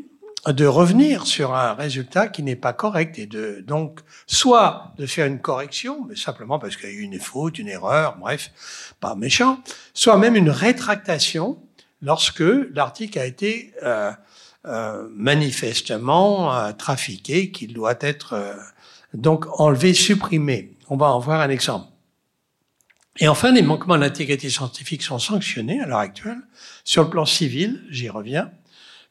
de 0.47 0.65
revenir 0.65 1.27
sur 1.27 1.53
un 1.53 1.73
résultat 1.73 2.27
qui 2.27 2.41
n'est 2.41 2.55
pas 2.55 2.73
correct 2.73 3.19
et 3.19 3.27
de 3.27 3.63
donc 3.65 3.99
soit 4.25 4.93
de 4.97 5.05
faire 5.05 5.27
une 5.27 5.39
correction, 5.39 6.05
mais 6.09 6.15
simplement 6.15 6.57
parce 6.57 6.77
qu'il 6.77 6.89
y 6.89 6.93
a 6.93 6.95
eu 6.95 7.01
une 7.01 7.19
faute, 7.19 7.59
une 7.59 7.67
erreur, 7.67 8.17
bref, 8.17 8.51
pas 8.99 9.15
méchant, 9.15 9.59
soit 9.93 10.17
même 10.17 10.35
une 10.35 10.49
rétractation 10.49 11.61
lorsque 12.01 12.43
l'article 12.73 13.19
a 13.19 13.25
été 13.25 13.73
euh, 13.83 14.11
euh, 14.67 15.07
manifestement 15.15 16.55
euh, 16.55 16.71
trafiqué, 16.71 17.49
qu'il 17.49 17.73
doit 17.73 17.95
être 17.99 18.33
euh, 18.33 18.53
donc 19.15 19.47
enlevé, 19.59 19.95
supprimé. 19.95 20.77
On 20.87 20.97
va 20.97 21.07
en 21.07 21.17
voir 21.17 21.41
un 21.41 21.49
exemple. 21.49 21.87
Et 23.17 23.27
enfin, 23.27 23.51
les 23.51 23.63
manquements 23.63 23.95
à 23.95 23.97
l'intégrité 23.97 24.51
scientifique 24.51 25.01
sont 25.01 25.17
sanctionnés 25.17 25.81
à 25.81 25.87
l'heure 25.87 25.97
actuelle 25.97 26.41
sur 26.83 27.03
le 27.03 27.09
plan 27.09 27.25
civil, 27.25 27.83
j'y 27.89 28.07
reviens, 28.07 28.51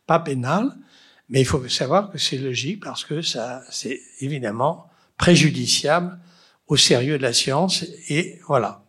pas 0.06 0.20
pénal, 0.20 0.76
mais 1.30 1.40
il 1.40 1.44
faut 1.44 1.66
savoir 1.68 2.10
que 2.10 2.18
c'est 2.18 2.36
logique 2.36 2.82
parce 2.82 3.04
que 3.04 3.22
ça, 3.22 3.62
c'est 3.70 4.00
évidemment 4.18 4.90
préjudiciable 5.16 6.18
au 6.66 6.76
sérieux 6.76 7.18
de 7.18 7.22
la 7.22 7.32
science 7.32 7.84
et 8.08 8.40
voilà. 8.46 8.82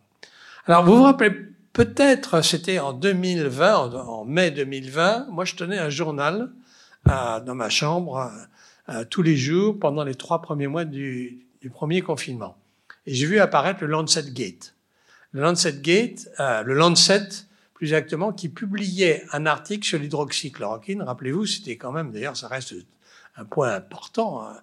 Alors 0.66 0.84
vous 0.84 0.96
vous 0.96 1.04
rappelez 1.04 1.30
peut-être, 1.72 2.42
c'était 2.42 2.78
en 2.78 2.92
2020, 2.92 3.94
en 3.94 4.24
mai 4.24 4.50
2020, 4.50 5.28
moi 5.30 5.44
je 5.44 5.54
tenais 5.54 5.78
un 5.78 5.88
journal 5.88 6.50
euh, 7.08 7.40
dans 7.40 7.54
ma 7.54 7.68
chambre 7.68 8.30
euh, 8.88 9.04
tous 9.08 9.22
les 9.22 9.36
jours 9.36 9.78
pendant 9.78 10.04
les 10.04 10.14
trois 10.14 10.42
premiers 10.42 10.66
mois 10.66 10.84
du, 10.84 11.46
du 11.60 11.70
premier 11.70 12.02
confinement. 12.02 12.56
Et 13.06 13.14
j'ai 13.14 13.26
vu 13.26 13.38
apparaître 13.40 13.80
le 13.82 13.88
Lancet 13.88 14.30
Gate. 14.32 14.74
Le 15.32 15.42
Lancet 15.42 15.80
Gate, 15.80 16.28
euh, 16.40 16.62
le 16.62 16.74
Lancet 16.74 17.28
plus 17.82 17.94
exactement, 17.94 18.32
qui 18.32 18.48
publiait 18.48 19.24
un 19.32 19.44
article 19.44 19.84
sur 19.84 19.98
l'hydroxychloroquine. 19.98 21.02
Rappelez-vous, 21.02 21.46
c'était 21.46 21.76
quand 21.76 21.90
même, 21.90 22.12
d'ailleurs, 22.12 22.36
ça 22.36 22.46
reste 22.46 22.76
un 23.34 23.44
point 23.44 23.74
important. 23.74 24.40
Hein. 24.40 24.60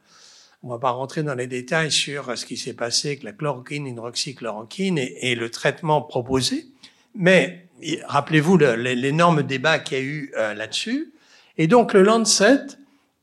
On 0.64 0.70
va 0.70 0.80
pas 0.80 0.92
rentrer 0.92 1.22
dans 1.22 1.36
les 1.36 1.46
détails 1.46 1.92
sur 1.92 2.38
ce 2.38 2.46
qui 2.46 2.56
s'est 2.56 2.76
passé 2.76 3.10
avec 3.10 3.24
la 3.24 3.34
chloroquine, 3.34 3.84
l'hydroxychloroquine 3.84 4.98
et, 4.98 5.36
le 5.36 5.52
traitement 5.52 6.02
proposé. 6.02 6.68
Mais 7.14 7.68
rappelez-vous 8.06 8.58
l'énorme 8.58 9.44
débat 9.44 9.80
qu'il 9.80 9.98
y 9.98 10.00
a 10.00 10.04
eu 10.06 10.32
euh, 10.38 10.54
là-dessus. 10.54 11.12
Et 11.58 11.68
donc 11.68 11.92
le 11.92 12.04
Lancet 12.04 12.68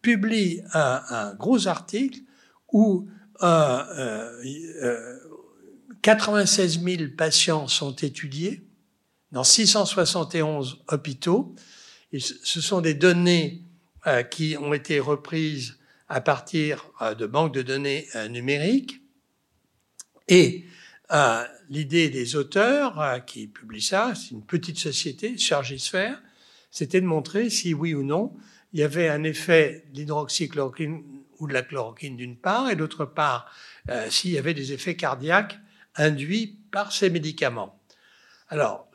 publie 0.03 0.61
un, 0.75 1.33
gros 1.39 1.69
article 1.69 2.19
où 2.71 3.09
euh, 3.43 4.43
euh, 4.85 5.17
96 6.03 6.83
000 6.85 7.03
patients 7.17 7.67
sont 7.67 7.97
étudiés 7.97 8.66
dans 9.33 9.45
671 9.45 10.85
hôpitaux. 10.89 11.55
Ce 12.19 12.61
sont 12.61 12.81
des 12.81 12.95
données 12.95 13.62
euh, 14.07 14.23
qui 14.23 14.57
ont 14.57 14.73
été 14.73 15.01
reprises 15.01 15.79
à 16.09 16.21
partir 16.21 16.87
euh, 17.03 17.15
de 17.15 17.27
banques 17.27 17.53
de 17.53 17.62
données 17.62 18.07
euh, 18.15 18.29
numériques. 18.29 19.01
Et 20.29 20.65
l'idée 21.69 22.09
des 22.09 22.35
auteurs 22.35 23.25
qui 23.27 23.47
publient 23.47 23.81
ça, 23.81 24.12
c'est 24.17 24.33
une 24.33 24.45
petite 24.45 24.79
société, 24.79 25.39
Chargisphère, 25.39 26.21
c'était 26.73 27.01
de 27.01 27.07
montrer 27.07 27.49
si 27.49 27.75
oui 27.75 27.95
ou 27.95 28.03
non 28.03 28.35
il 28.73 28.81
y 28.81 28.83
avait 28.83 29.09
un 29.09 29.23
effet 29.23 29.85
de 29.93 29.99
l'hydroxychloroquine 29.99 31.05
ou 31.39 31.47
de 31.47 31.53
la 31.53 31.62
chloroquine 31.62 32.17
d'une 32.17 32.37
part, 32.37 32.71
et 32.71 32.77
d'autre 32.77 33.05
part, 33.05 33.49
s'il 34.11 34.33
y 34.33 34.39
avait 34.39 34.53
des 34.53 34.73
effets 34.73 34.97
cardiaques 34.97 35.61
induits 35.95 36.59
par 36.73 36.91
ces 36.91 37.09
médicaments. 37.09 37.81
Alors, 38.49 38.86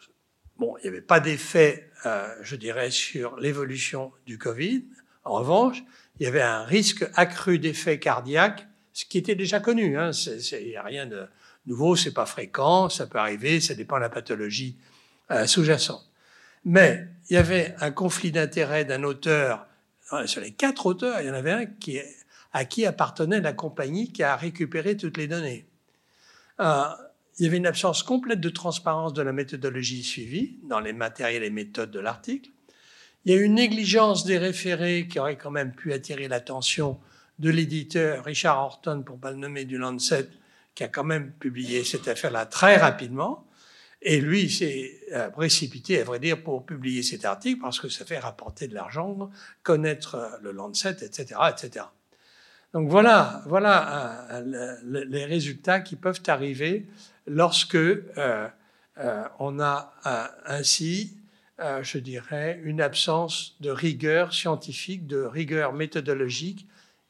Bon, 0.61 0.77
il 0.77 0.83
n'y 0.83 0.89
avait 0.89 1.01
pas 1.01 1.19
d'effet, 1.19 1.89
euh, 2.05 2.27
je 2.43 2.55
dirais, 2.55 2.91
sur 2.91 3.35
l'évolution 3.39 4.11
du 4.27 4.37
Covid. 4.37 4.85
En 5.23 5.39
revanche, 5.39 5.83
il 6.19 6.23
y 6.23 6.27
avait 6.27 6.43
un 6.43 6.63
risque 6.63 7.03
accru 7.15 7.57
d'effet 7.57 7.97
cardiaque, 7.97 8.67
ce 8.93 9.05
qui 9.05 9.17
était 9.17 9.33
déjà 9.33 9.59
connu. 9.59 9.97
Hein. 9.97 10.11
Il 10.11 10.67
n'y 10.67 10.75
a 10.75 10.83
rien 10.83 11.07
de 11.07 11.25
nouveau, 11.65 11.95
c'est 11.95 12.13
pas 12.13 12.27
fréquent, 12.27 12.89
ça 12.89 13.07
peut 13.07 13.17
arriver, 13.17 13.59
ça 13.59 13.73
dépend 13.73 13.95
de 13.95 14.01
la 14.01 14.09
pathologie 14.09 14.77
euh, 15.31 15.47
sous-jacente. 15.47 16.07
Mais 16.63 17.07
il 17.31 17.33
y 17.33 17.37
avait 17.37 17.73
un 17.79 17.89
conflit 17.89 18.31
d'intérêt 18.31 18.85
d'un 18.85 19.01
auteur. 19.01 19.65
Sur 20.27 20.41
les 20.41 20.51
quatre 20.51 20.85
auteurs, 20.85 21.21
il 21.21 21.27
y 21.27 21.31
en 21.31 21.33
avait 21.33 21.53
un 21.53 21.65
à 22.53 22.65
qui 22.65 22.85
appartenait 22.85 23.41
la 23.41 23.53
compagnie 23.53 24.11
qui 24.11 24.21
a 24.21 24.35
récupéré 24.35 24.95
toutes 24.95 25.17
les 25.17 25.27
données. 25.27 25.65
Euh, 26.59 26.83
il 27.41 27.45
y 27.45 27.47
avait 27.47 27.57
une 27.57 27.65
absence 27.65 28.03
complète 28.03 28.39
de 28.39 28.49
transparence 28.49 29.13
de 29.13 29.23
la 29.23 29.33
méthodologie 29.33 30.03
suivie 30.03 30.59
dans 30.61 30.79
les 30.79 30.93
matériels 30.93 31.41
et 31.41 31.49
méthodes 31.49 31.89
de 31.89 31.99
l'article. 31.99 32.51
Il 33.25 33.31
y 33.31 33.35
a 33.35 33.39
eu 33.39 33.45
une 33.45 33.55
négligence 33.55 34.25
des 34.25 34.37
référés 34.37 35.07
qui 35.07 35.17
aurait 35.17 35.39
quand 35.39 35.49
même 35.49 35.71
pu 35.71 35.91
attirer 35.91 36.27
l'attention 36.27 36.99
de 37.39 37.49
l'éditeur 37.49 38.25
Richard 38.25 38.59
Horton, 38.59 39.01
pour 39.03 39.17
pas 39.17 39.31
le 39.31 39.37
nommer, 39.37 39.65
du 39.65 39.79
Lancet, 39.79 40.27
qui 40.75 40.83
a 40.83 40.87
quand 40.87 41.03
même 41.03 41.31
publié 41.31 41.83
cette 41.83 42.07
affaire-là 42.07 42.45
très 42.45 42.77
rapidement. 42.77 43.47
Et 44.03 44.21
lui 44.21 44.47
s'est 44.47 44.99
euh, 45.11 45.31
précipité, 45.31 45.99
à 45.99 46.03
vrai 46.03 46.19
dire, 46.19 46.43
pour 46.43 46.63
publier 46.63 47.01
cet 47.01 47.25
article 47.25 47.59
parce 47.59 47.79
que 47.79 47.89
ça 47.89 48.05
fait 48.05 48.19
rapporter 48.19 48.67
de 48.67 48.75
l'argent, 48.75 49.31
connaître 49.63 50.13
euh, 50.13 50.29
le 50.43 50.51
Lancet, 50.51 50.97
etc., 51.01 51.39
etc. 51.49 51.85
Donc 52.73 52.87
voilà, 52.87 53.41
voilà 53.47 54.27
euh, 54.31 54.75
les 54.83 55.25
résultats 55.25 55.79
qui 55.79 55.95
peuvent 55.95 56.21
arriver 56.27 56.85
lorsque 57.31 57.75
euh, 57.75 58.47
euh, 58.97 59.23
on 59.39 59.59
a 59.59 59.93
euh, 60.05 60.27
ainsi, 60.45 61.17
je 61.81 61.99
dirais, 61.99 62.59
une 62.63 62.81
absence 62.81 63.55
de 63.59 63.69
rigueur 63.69 64.33
scientifique, 64.33 65.05
de 65.05 65.21
rigueur 65.21 65.73
méthodologique, 65.73 66.67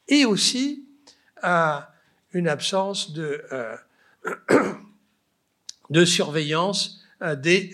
et 0.08 0.26
aussi 0.26 0.84
une 1.42 2.48
absence 2.48 3.14
de, 3.14 3.42
de 5.90 6.04
surveillance 6.04 7.02
des, 7.38 7.72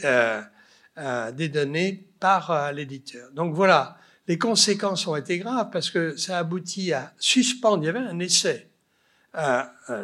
des 1.33 1.49
données 1.49 2.07
par 2.21 2.73
l'éditeur. 2.73 3.33
Donc 3.33 3.55
voilà, 3.55 3.99
les 4.29 4.39
conséquences 4.39 5.09
ont 5.09 5.17
été 5.17 5.39
graves 5.39 5.71
parce 5.73 5.91
que 5.91 6.17
ça 6.17 6.39
aboutit 6.39 6.93
à 6.93 7.13
suspendre. 7.19 7.83
Il 7.83 7.87
y 7.87 7.89
avait 7.89 7.99
un 7.99 8.21
essai 8.21 8.69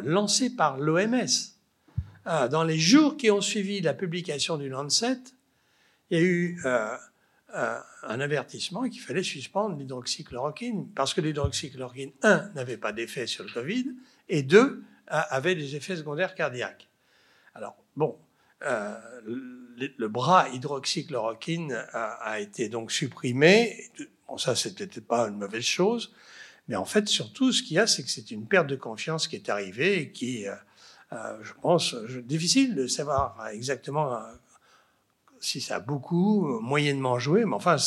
lancé 0.03 0.53
par 0.53 0.77
l'OMS 0.77 1.54
ah, 2.25 2.47
dans 2.47 2.63
les 2.63 2.77
jours 2.77 3.17
qui 3.17 3.31
ont 3.31 3.41
suivi 3.41 3.81
la 3.81 3.93
publication 3.93 4.57
du 4.57 4.69
Lancet, 4.69 5.19
il 6.09 6.17
y 6.17 6.21
a 6.21 6.23
eu 6.23 6.61
un 7.53 8.19
avertissement 8.19 8.87
qu'il 8.89 9.01
fallait 9.01 9.23
suspendre 9.23 9.77
l'hydroxychloroquine 9.77 10.89
parce 10.93 11.13
que 11.13 11.21
l'hydroxychloroquine, 11.21 12.11
un, 12.21 12.49
n'avait 12.53 12.77
pas 12.77 12.91
d'effet 12.91 13.27
sur 13.27 13.43
le 13.43 13.51
Covid 13.51 13.85
et 14.29 14.43
deux, 14.43 14.83
avait 15.07 15.55
des 15.55 15.75
effets 15.75 15.95
secondaires 15.95 16.35
cardiaques. 16.35 16.89
Alors, 17.53 17.75
bon, 17.95 18.17
euh, 18.63 18.95
le, 19.25 20.07
bras 20.07 20.49
hydroxychloroquine 20.49 21.73
a, 21.91 22.05
a, 22.13 22.39
été 22.39 22.69
donc 22.69 22.91
supprimé. 22.91 23.91
Bon, 24.27 24.37
ça, 24.37 24.55
c'était 24.55 24.87
pas 25.01 25.27
une 25.27 25.37
mauvaise 25.37 25.63
chose. 25.63 26.13
Mais 26.67 26.75
en 26.75 26.85
fait, 26.85 27.07
surtout, 27.07 27.51
ce 27.51 27.61
qu'il 27.61 27.75
y 27.75 27.79
a, 27.79 27.85
c'est 27.85 28.03
que 28.03 28.09
c'est 28.09 28.31
une 28.31 28.47
perte 28.47 28.67
de 28.67 28.75
confiance 28.75 29.27
qui 29.27 29.35
est 29.35 29.49
arrivée 29.49 29.99
et 29.99 30.11
qui, 30.11 30.47
euh, 30.47 30.53
euh 30.53 30.55
je 31.11 31.53
pense, 31.61 31.95
difficile 32.23 32.75
de 32.75 32.87
savoir 32.87 33.47
exactement 33.51 34.13
euh, 34.13 34.19
si 35.39 35.61
ça 35.61 35.77
a 35.77 35.79
beaucoup, 35.79 36.59
moyennement 36.61 37.19
joué. 37.19 37.45
Mais 37.45 37.55
enfin, 37.55 37.77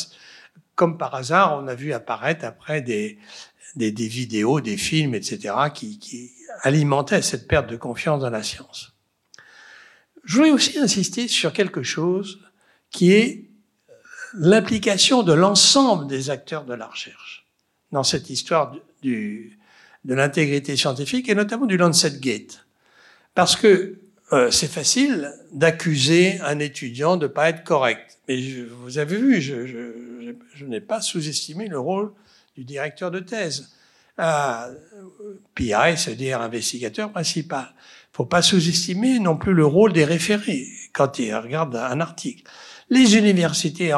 comme 0.75 0.97
par 0.97 1.15
hasard, 1.15 1.61
on 1.61 1.67
a 1.67 1.75
vu 1.75 1.93
apparaître 1.93 2.45
après 2.45 2.81
des, 2.81 3.19
des, 3.75 3.91
des 3.91 4.07
vidéos, 4.07 4.61
des 4.61 4.77
films, 4.77 5.15
etc., 5.15 5.55
qui, 5.73 5.99
qui 5.99 6.31
alimentaient 6.61 7.21
cette 7.21 7.47
perte 7.47 7.69
de 7.69 7.77
confiance 7.77 8.21
dans 8.21 8.29
la 8.29 8.43
science. 8.43 8.93
Je 10.23 10.37
voulais 10.37 10.51
aussi 10.51 10.77
insister 10.79 11.27
sur 11.27 11.53
quelque 11.53 11.83
chose 11.83 12.39
qui 12.91 13.13
est 13.13 13.49
l'implication 14.33 15.23
de 15.23 15.33
l'ensemble 15.33 16.07
des 16.07 16.29
acteurs 16.29 16.65
de 16.65 16.73
la 16.73 16.87
recherche 16.87 17.45
dans 17.91 18.03
cette 18.03 18.29
histoire 18.29 18.75
du, 19.01 19.59
de 20.05 20.13
l'intégrité 20.13 20.75
scientifique 20.75 21.29
et 21.29 21.35
notamment 21.35 21.65
du 21.65 21.77
Lancet 21.77 22.19
Gate. 22.19 22.65
Parce 23.35 23.55
que 23.55 23.99
euh, 24.31 24.51
c'est 24.51 24.71
facile 24.71 25.33
d'accuser 25.51 26.39
un 26.41 26.59
étudiant 26.59 27.17
de 27.17 27.27
ne 27.27 27.31
pas 27.31 27.49
être 27.49 27.63
correct. 27.63 28.19
Mais 28.27 28.39
je, 28.39 28.63
vous 28.63 28.97
avez 28.97 29.17
vu, 29.17 29.41
je, 29.41 29.65
je, 29.65 30.33
je 30.53 30.65
n'ai 30.65 30.81
pas 30.81 31.01
sous-estimé 31.01 31.67
le 31.67 31.79
rôle 31.79 32.11
du 32.55 32.63
directeur 32.63 33.11
de 33.11 33.19
thèse. 33.19 33.69
Euh, 34.19 34.73
PI, 35.55 35.97
c'est-à-dire 35.97 36.41
investigateur 36.41 37.11
principal 37.11 37.73
faut 38.19 38.25
pas 38.25 38.41
sous-estimer 38.41 39.17
non 39.19 39.37
plus 39.37 39.53
le 39.53 39.65
rôle 39.65 39.93
des 39.93 40.03
référés 40.03 40.67
quand 40.91 41.19
ils 41.19 41.33
regardent 41.33 41.77
un 41.77 42.01
article. 42.01 42.43
Les 42.89 43.15
universités 43.15 43.93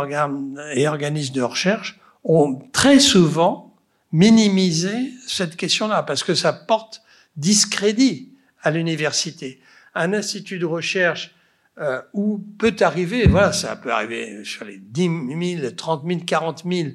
et 0.76 0.88
organismes 0.88 1.34
de 1.34 1.42
recherche 1.42 2.00
ont 2.24 2.60
très 2.72 3.00
souvent 3.00 3.74
minimisé 4.12 4.92
cette 5.26 5.56
question-là 5.56 6.04
parce 6.04 6.24
que 6.24 6.36
ça 6.36 6.54
porte 6.54 7.02
discrédit 7.36 8.31
à 8.62 8.72
l'université. 8.72 9.60
Un 9.96 10.14
institut 10.14 10.60
de 10.60 10.66
recherche 10.66 11.36
euh, 11.78 12.02
où 12.14 12.40
peut 12.60 12.76
arriver, 12.82 13.28
voilà, 13.28 13.54
ça 13.54 13.76
peut 13.76 13.92
arriver 13.92 14.44
sur 14.44 14.66
les 14.66 14.78
10 14.78 15.58
000, 15.60 15.72
30 15.72 16.04
000, 16.06 16.20
40 16.26 16.64
000 16.66 16.90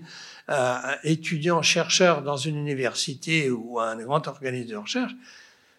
euh, 0.48 0.76
étudiants, 1.02 1.62
chercheurs 1.62 2.22
dans 2.22 2.36
une 2.36 2.56
université 2.56 3.50
ou 3.50 3.80
un 3.80 3.96
grand 3.96 4.28
organisme 4.28 4.70
de 4.70 4.76
recherche, 4.76 5.12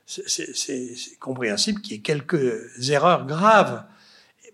c'est 0.05 1.19
compréhensible 1.19 1.81
qu'il 1.81 1.93
y 1.93 1.95
ait 1.95 2.01
quelques 2.01 2.89
erreurs 2.89 3.25
graves. 3.25 3.85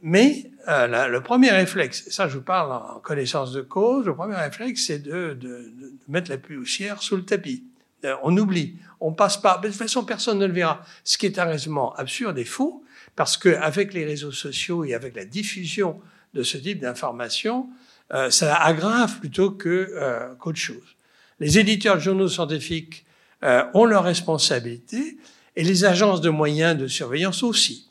Mais 0.01 0.51
euh, 0.67 1.07
le 1.07 1.21
premier 1.21 1.51
réflexe, 1.51 2.09
ça 2.09 2.27
je 2.27 2.37
vous 2.37 2.43
parle 2.43 2.71
en 2.71 2.99
connaissance 2.99 3.53
de 3.53 3.61
cause, 3.61 4.05
le 4.05 4.15
premier 4.15 4.35
réflexe 4.35 4.85
c'est 4.87 4.99
de, 4.99 5.33
de, 5.33 5.71
de, 5.79 5.93
mettre 6.09 6.29
la 6.29 6.37
poussière 6.37 7.01
sous 7.01 7.15
le 7.15 7.23
tapis. 7.23 7.63
Euh, 8.03 8.15
on 8.23 8.35
oublie, 8.37 8.75
on 9.03 9.13
passe 9.13 9.37
pas. 9.37 9.59
de 9.61 9.67
toute 9.67 9.77
façon, 9.77 10.03
personne 10.03 10.39
ne 10.39 10.45
le 10.45 10.53
verra. 10.53 10.83
Ce 11.03 11.17
qui 11.17 11.25
est 11.25 11.37
un 11.37 11.45
raisonnement 11.45 11.93
absurde 11.95 12.37
et 12.37 12.45
faux, 12.45 12.83
parce 13.15 13.37
qu'avec 13.37 13.93
les 13.93 14.05
réseaux 14.05 14.31
sociaux 14.31 14.83
et 14.85 14.93
avec 14.93 15.15
la 15.15 15.25
diffusion 15.25 15.99
de 16.33 16.43
ce 16.43 16.57
type 16.57 16.79
d'informations, 16.79 17.69
euh, 18.13 18.29
ça 18.31 18.55
aggrave 18.55 19.19
plutôt 19.19 19.51
que 19.51 19.69
euh, 19.69 20.33
qu'autre 20.35 20.59
chose. 20.59 20.95
Les 21.39 21.59
éditeurs 21.59 21.95
de 21.95 22.01
journaux 22.01 22.27
scientifiques 22.27 23.05
euh, 23.43 23.63
ont 23.73 23.85
leur 23.85 24.03
responsabilité 24.03 25.17
et 25.55 25.63
les 25.63 25.85
agences 25.85 26.21
de 26.21 26.29
moyens 26.29 26.77
de 26.77 26.87
surveillance 26.87 27.43
aussi, 27.43 27.89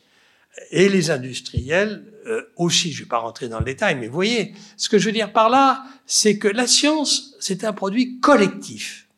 et 0.71 0.89
les 0.89 1.11
industriels 1.11 2.05
euh, 2.27 2.43
aussi. 2.57 2.93
Je 2.93 3.01
ne 3.01 3.05
vais 3.05 3.09
pas 3.09 3.19
rentrer 3.19 3.49
dans 3.49 3.59
le 3.59 3.65
détail, 3.65 3.97
mais 3.97 4.07
vous 4.07 4.15
voyez, 4.15 4.55
ce 4.77 4.89
que 4.89 4.99
je 4.99 5.07
veux 5.07 5.13
dire 5.13 5.33
par 5.33 5.49
là, 5.49 5.85
c'est 6.07 6.39
que 6.39 6.49
la 6.49 6.67
science, 6.67 7.35
c'est 7.41 7.65
un 7.65 7.73
produit 7.73 8.19
collectif. 8.21 9.09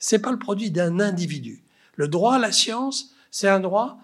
C'est 0.00 0.18
pas 0.18 0.32
le 0.32 0.38
produit 0.38 0.72
d'un 0.72 0.98
individu. 0.98 1.62
Le 1.94 2.08
droit 2.08 2.34
à 2.34 2.38
la 2.38 2.50
science, 2.50 3.14
c'est 3.30 3.48
un 3.48 3.60
droit 3.60 3.98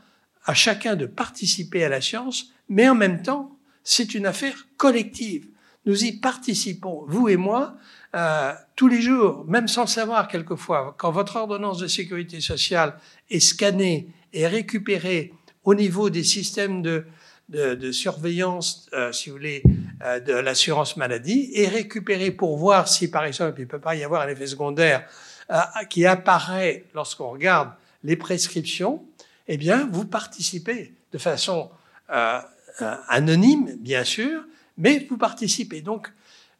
à 0.45 0.55
chacun 0.55 0.95
de 0.95 1.07
participer 1.07 1.83
à 1.83 1.89
la 1.89 2.01
science, 2.01 2.53
mais 2.69 2.89
en 2.89 2.95
même 2.95 3.23
temps, 3.23 3.57
c'est 3.83 4.15
une 4.15 4.27
affaire 4.27 4.67
collective. 4.77 5.49
Nous 5.87 6.05
y 6.05 6.13
participons, 6.13 7.05
vous 7.09 7.29
et 7.29 7.37
moi, 7.37 7.77
euh, 8.15 8.53
tous 8.77 8.89
les 8.89 9.01
jours, 9.01 9.45
même 9.49 9.69
sans 9.69 9.83
le 9.83 9.89
savoir 9.89 10.29
quelquefois, 10.29 10.95
quand 10.99 11.11
votre 11.11 11.37
ordonnance 11.37 11.79
de 11.79 11.87
sécurité 11.87 12.41
sociale 12.41 12.99
est 13.31 13.41
scannée 13.41 14.09
et 14.33 14.47
récupérée 14.47 15.33
au 15.65 15.75
niveau 15.75 16.11
des 16.11 16.25
systèmes 16.25 16.83
de, 16.83 17.07
de, 17.49 17.93
surveillance, 17.93 18.89
euh, 18.93 19.13
si 19.13 19.31
vous 19.31 19.37
voulez, 19.37 19.63
euh, 20.05 20.21
de 20.21 20.33
l'assurance 20.33 20.97
maladie, 20.97 21.51
et 21.55 21.69
récupérée 21.69 22.31
pour 22.31 22.57
voir 22.57 22.89
si, 22.89 23.11
par 23.11 23.25
exemple, 23.25 23.61
il 23.61 23.63
ne 23.65 23.69
peut 23.69 23.81
pas 23.81 23.95
y 23.95 24.05
avoir 24.05 24.23
un 24.23 24.29
effet 24.29 24.47
secondaire 24.47 25.09
qui 25.91 26.07
apparaît 26.07 26.85
lorsqu'on 26.95 27.31
regarde 27.31 27.71
les 28.03 28.17
prescriptions, 28.17 29.05
eh 29.49 29.57
bien, 29.57 29.89
vous 29.93 30.05
participez 30.05 30.93
de 31.13 31.19
façon 31.19 31.71
anonyme, 33.09 33.77
bien 33.79 34.05
sûr, 34.05 34.43
mais 34.79 35.07
vous 35.09 35.17
participez. 35.17 35.81
Donc, 35.81 36.13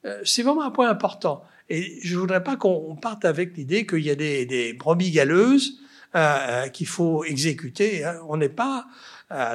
euh, 0.05 0.21
c'est 0.25 0.43
vraiment 0.43 0.65
un 0.65 0.71
point 0.71 0.89
important. 0.89 1.45
Et 1.69 1.99
je 2.03 2.17
voudrais 2.17 2.43
pas 2.43 2.57
qu'on 2.57 2.97
parte 2.97 3.25
avec 3.25 3.57
l'idée 3.57 3.87
qu'il 3.87 4.01
y 4.01 4.11
a 4.11 4.15
des, 4.15 4.47
des 4.47 4.73
brebis 4.73 5.11
galeuses 5.11 5.81
euh, 6.15 6.19
euh, 6.19 6.69
qu'il 6.69 6.87
faut 6.87 7.25
exécuter. 7.25 8.05
Hein. 8.05 8.21
On 8.29 8.37
n'est 8.37 8.49
pas 8.49 8.87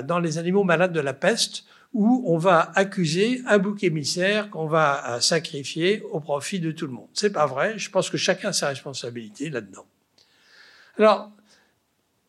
dans 0.03 0.19
les 0.19 0.37
animaux 0.37 0.65
malades 0.65 0.91
de 0.91 0.99
la 0.99 1.13
peste 1.13 1.63
où 1.93 2.23
on 2.25 2.37
va 2.37 2.71
accuser 2.75 3.41
un 3.47 3.57
bouc 3.57 3.83
émissaire 3.83 4.49
qu'on 4.49 4.67
va 4.67 5.19
sacrifier 5.19 6.01
au 6.11 6.19
profit 6.19 6.59
de 6.59 6.71
tout 6.71 6.87
le 6.87 6.93
monde. 6.93 7.07
C'est 7.13 7.33
pas 7.33 7.45
vrai. 7.45 7.77
Je 7.77 7.89
pense 7.89 8.09
que 8.09 8.17
chacun 8.17 8.49
a 8.49 8.53
sa 8.53 8.69
responsabilité 8.69 9.49
là-dedans. 9.49 9.85
Alors, 10.97 11.31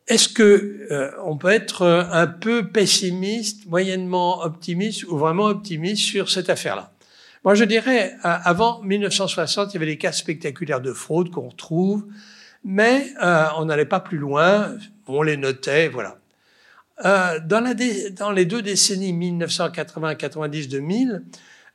est-ce 0.07 0.27
que 0.27 1.13
on 1.23 1.37
peut 1.37 1.51
être 1.51 1.85
un 2.11 2.27
peu 2.27 2.67
pessimiste, 2.67 3.65
moyennement 3.67 4.41
optimiste 4.41 5.05
ou 5.05 5.17
vraiment 5.17 5.45
optimiste 5.45 6.03
sur 6.03 6.29
cette 6.29 6.49
affaire-là? 6.49 6.93
Moi, 7.43 7.55
je 7.55 7.65
dirais, 7.65 8.13
euh, 8.23 8.37
avant 8.43 8.81
1960, 8.83 9.71
il 9.71 9.73
y 9.73 9.77
avait 9.77 9.85
des 9.85 9.97
cas 9.97 10.13
spectaculaires 10.13 10.79
de 10.79 10.93
fraude 10.93 11.29
qu'on 11.29 11.49
retrouve, 11.49 12.05
mais 12.63 13.13
euh, 13.21 13.47
on 13.57 13.65
n'allait 13.65 13.85
pas 13.85 13.99
plus 13.99 14.17
loin, 14.17 14.77
on 15.07 15.21
les 15.23 15.35
notait, 15.35 15.89
voilà. 15.89 16.17
Euh, 17.05 17.39
dans, 17.39 17.59
la 17.59 17.73
dans, 18.11 18.31
les 18.31 18.45
deux 18.45 18.61
décennies 18.61 19.13
1980, 19.13 20.15
90, 20.15 20.69
2000, 20.69 21.23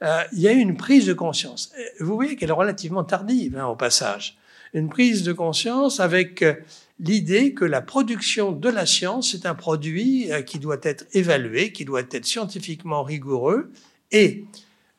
euh, 0.02 0.22
il 0.32 0.40
y 0.40 0.48
a 0.48 0.52
eu 0.52 0.58
une 0.58 0.76
prise 0.76 1.06
de 1.06 1.12
conscience. 1.12 1.72
Vous 2.00 2.14
voyez 2.14 2.36
qu'elle 2.36 2.50
est 2.50 2.52
relativement 2.52 3.04
tardive 3.04 3.56
hein, 3.58 3.66
au 3.66 3.76
passage. 3.76 4.36
Une 4.74 4.88
prise 4.88 5.24
de 5.24 5.32
conscience 5.32 5.98
avec 5.98 6.42
euh, 6.42 6.54
l'idée 7.00 7.54
que 7.54 7.64
la 7.64 7.80
production 7.80 8.52
de 8.52 8.68
la 8.68 8.86
science 8.86 9.34
est 9.34 9.46
un 9.46 9.54
produit 9.54 10.30
qui 10.46 10.58
doit 10.58 10.78
être 10.82 11.06
évalué, 11.12 11.72
qui 11.72 11.84
doit 11.84 12.00
être 12.00 12.26
scientifiquement 12.26 13.02
rigoureux 13.02 13.72
et 14.10 14.44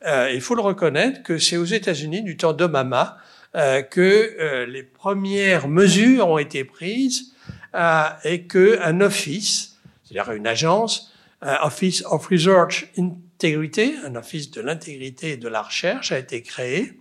euh, 0.06 0.32
il 0.34 0.42
faut 0.42 0.56
le 0.56 0.62
reconnaître 0.62 1.24
que 1.24 1.38
c'est 1.38 1.58
aux 1.58 1.66
États-Unis, 1.66 2.24
du 2.24 2.38
temps 2.38 2.54
d'Obama, 2.54 3.18
euh, 3.56 3.82
que 3.82 4.36
euh, 4.40 4.66
les 4.66 4.84
premières 4.84 5.68
mesures 5.68 6.28
ont 6.28 6.38
été 6.38 6.64
prises 6.64 7.34
euh, 7.76 8.04
et 8.24 8.44
qu'un 8.44 9.02
office, 9.02 9.69
c'est-à-dire 10.10 10.34
une 10.34 10.48
agence, 10.48 11.14
Office 11.42 12.04
of 12.06 12.28
Research 12.28 12.92
Integrity, 12.98 13.94
un 14.04 14.16
office 14.16 14.52
de 14.52 14.60
l'intégrité 14.60 15.32
et 15.32 15.38
de 15.38 15.48
la 15.48 15.62
recherche, 15.62 16.12
a 16.12 16.20
été 16.20 16.42
créé 16.42 17.00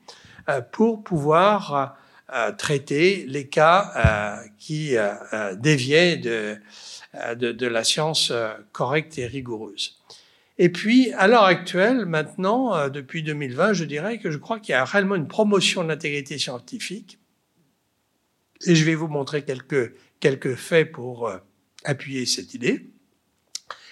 pour 0.71 1.03
pouvoir 1.03 1.97
traiter 2.57 3.25
les 3.27 3.49
cas 3.49 4.44
qui 4.59 4.95
déviaient 5.57 6.18
de, 6.18 6.57
de, 7.35 7.51
de, 7.51 7.66
la 7.66 7.82
science 7.82 8.32
correcte 8.72 9.18
et 9.18 9.26
rigoureuse. 9.26 9.99
Et 10.59 10.70
puis, 10.70 11.12
à 11.12 11.28
l'heure 11.28 11.45
actuelle, 11.45 12.05
maintenant, 12.05 12.74
euh, 12.74 12.89
depuis 12.89 13.22
2020, 13.22 13.74
je 13.74 13.85
dirais 13.85 14.18
que 14.18 14.30
je 14.30 14.39
crois 14.39 14.59
qu'il 14.59 14.72
y 14.72 14.74
a 14.74 14.85
réellement 14.85 15.14
une 15.14 15.28
promotion 15.28 15.85
de 15.85 15.89
l'intégrité 15.89 16.37
scientifique. 16.37 17.18
Et 18.66 18.74
je 18.74 18.85
vais 18.85 18.97
vous 18.97 19.07
montrer 19.07 19.43
quelques, 19.43 19.95
quelques 20.18 20.57
faits 20.57 20.91
pour 20.91 21.28
euh, 21.28 21.39
appuyer 21.85 22.26
cette 22.26 22.55
idée. 22.55 22.91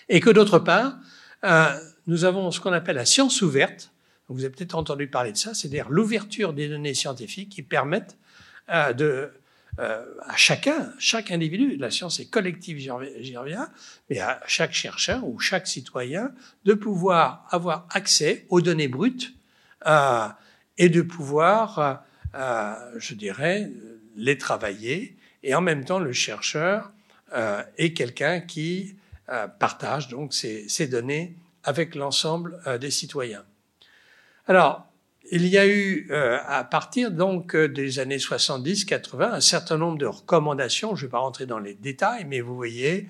Et 0.09 0.20
que 0.20 0.30
d'autre 0.30 0.59
part, 0.59 0.98
euh, 1.44 1.78
nous 2.07 2.24
avons 2.24 2.50
ce 2.50 2.61
qu'on 2.61 2.72
appelle 2.72 2.96
la 2.96 3.04
science 3.04 3.42
ouverte. 3.42 3.92
Vous 4.28 4.44
avez 4.44 4.54
peut-être 4.54 4.74
entendu 4.74 5.07
parler 5.07 5.32
de 5.32 5.36
ça, 5.36 5.54
c'est-à-dire 5.54 5.88
l'ouverture 5.88 6.52
des 6.52 6.68
données 6.68 6.94
scientifiques 6.94 7.50
qui 7.50 7.62
permettent 7.62 8.16
de 8.68 9.30
à 9.78 10.36
chacun, 10.36 10.90
chaque 10.98 11.30
individu, 11.30 11.76
la 11.76 11.90
science 11.90 12.18
est 12.18 12.30
collective, 12.30 12.78
j'y 12.78 13.36
reviens, 13.36 13.68
mais 14.09 14.18
à 14.18 14.40
chaque 14.46 14.72
chercheur 14.72 15.24
ou 15.26 15.38
chaque 15.38 15.66
citoyen 15.66 16.32
de 16.64 16.72
pouvoir 16.72 17.46
avoir 17.50 17.86
accès 17.90 18.46
aux 18.48 18.62
données 18.62 18.88
brutes 18.88 19.34
euh, 19.86 20.28
et 20.78 20.88
de 20.88 21.02
pouvoir, 21.02 22.02
euh, 22.34 22.74
je 22.96 23.14
dirais, 23.14 23.70
les 24.16 24.38
travailler. 24.38 25.16
Et 25.42 25.54
en 25.54 25.61
même 25.61 25.84
temps, 25.84 25.98
le 25.98 26.12
chercheur 26.12 26.90
euh, 27.34 27.62
est 27.78 27.92
quelqu'un 27.92 28.40
qui 28.40 28.94
euh, 28.94 29.05
partage 29.59 30.09
donc 30.09 30.33
ces, 30.35 30.87
données 30.89 31.37
avec 31.64 31.95
l'ensemble 31.95 32.61
euh, 32.66 32.79
des 32.79 32.91
citoyens. 32.91 33.45
Alors, 34.47 34.87
il 35.33 35.47
y 35.49 35.59
a 35.59 35.66
eu, 35.66 36.07
euh, 36.11 36.39
à 36.47 36.62
partir 36.62 37.11
donc 37.11 37.57
des 37.57 37.99
années 37.99 38.18
70-80, 38.18 39.33
un 39.33 39.41
certain 39.41 39.77
nombre 39.77 39.99
de 39.99 40.07
recommandations. 40.07 40.95
Je 40.95 41.03
ne 41.03 41.07
vais 41.09 41.11
pas 41.11 41.18
rentrer 41.18 41.47
dans 41.47 41.59
les 41.59 41.74
détails, 41.74 42.24
mais 42.24 42.41
vous 42.41 42.55
voyez, 42.55 43.09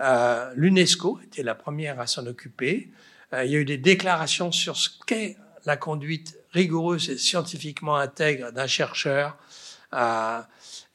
euh, 0.00 0.52
l'UNESCO 0.56 1.20
était 1.24 1.42
la 1.42 1.54
première 1.54 2.00
à 2.00 2.06
s'en 2.06 2.26
occuper. 2.26 2.90
Euh, 3.32 3.44
il 3.44 3.52
y 3.52 3.56
a 3.56 3.58
eu 3.58 3.64
des 3.64 3.78
déclarations 3.78 4.52
sur 4.52 4.76
ce 4.76 4.90
qu'est 5.06 5.36
la 5.64 5.76
conduite 5.76 6.36
rigoureuse 6.50 7.08
et 7.10 7.18
scientifiquement 7.18 7.96
intègre 7.96 8.52
d'un 8.52 8.66
chercheur. 8.66 9.38
Euh, 9.94 10.40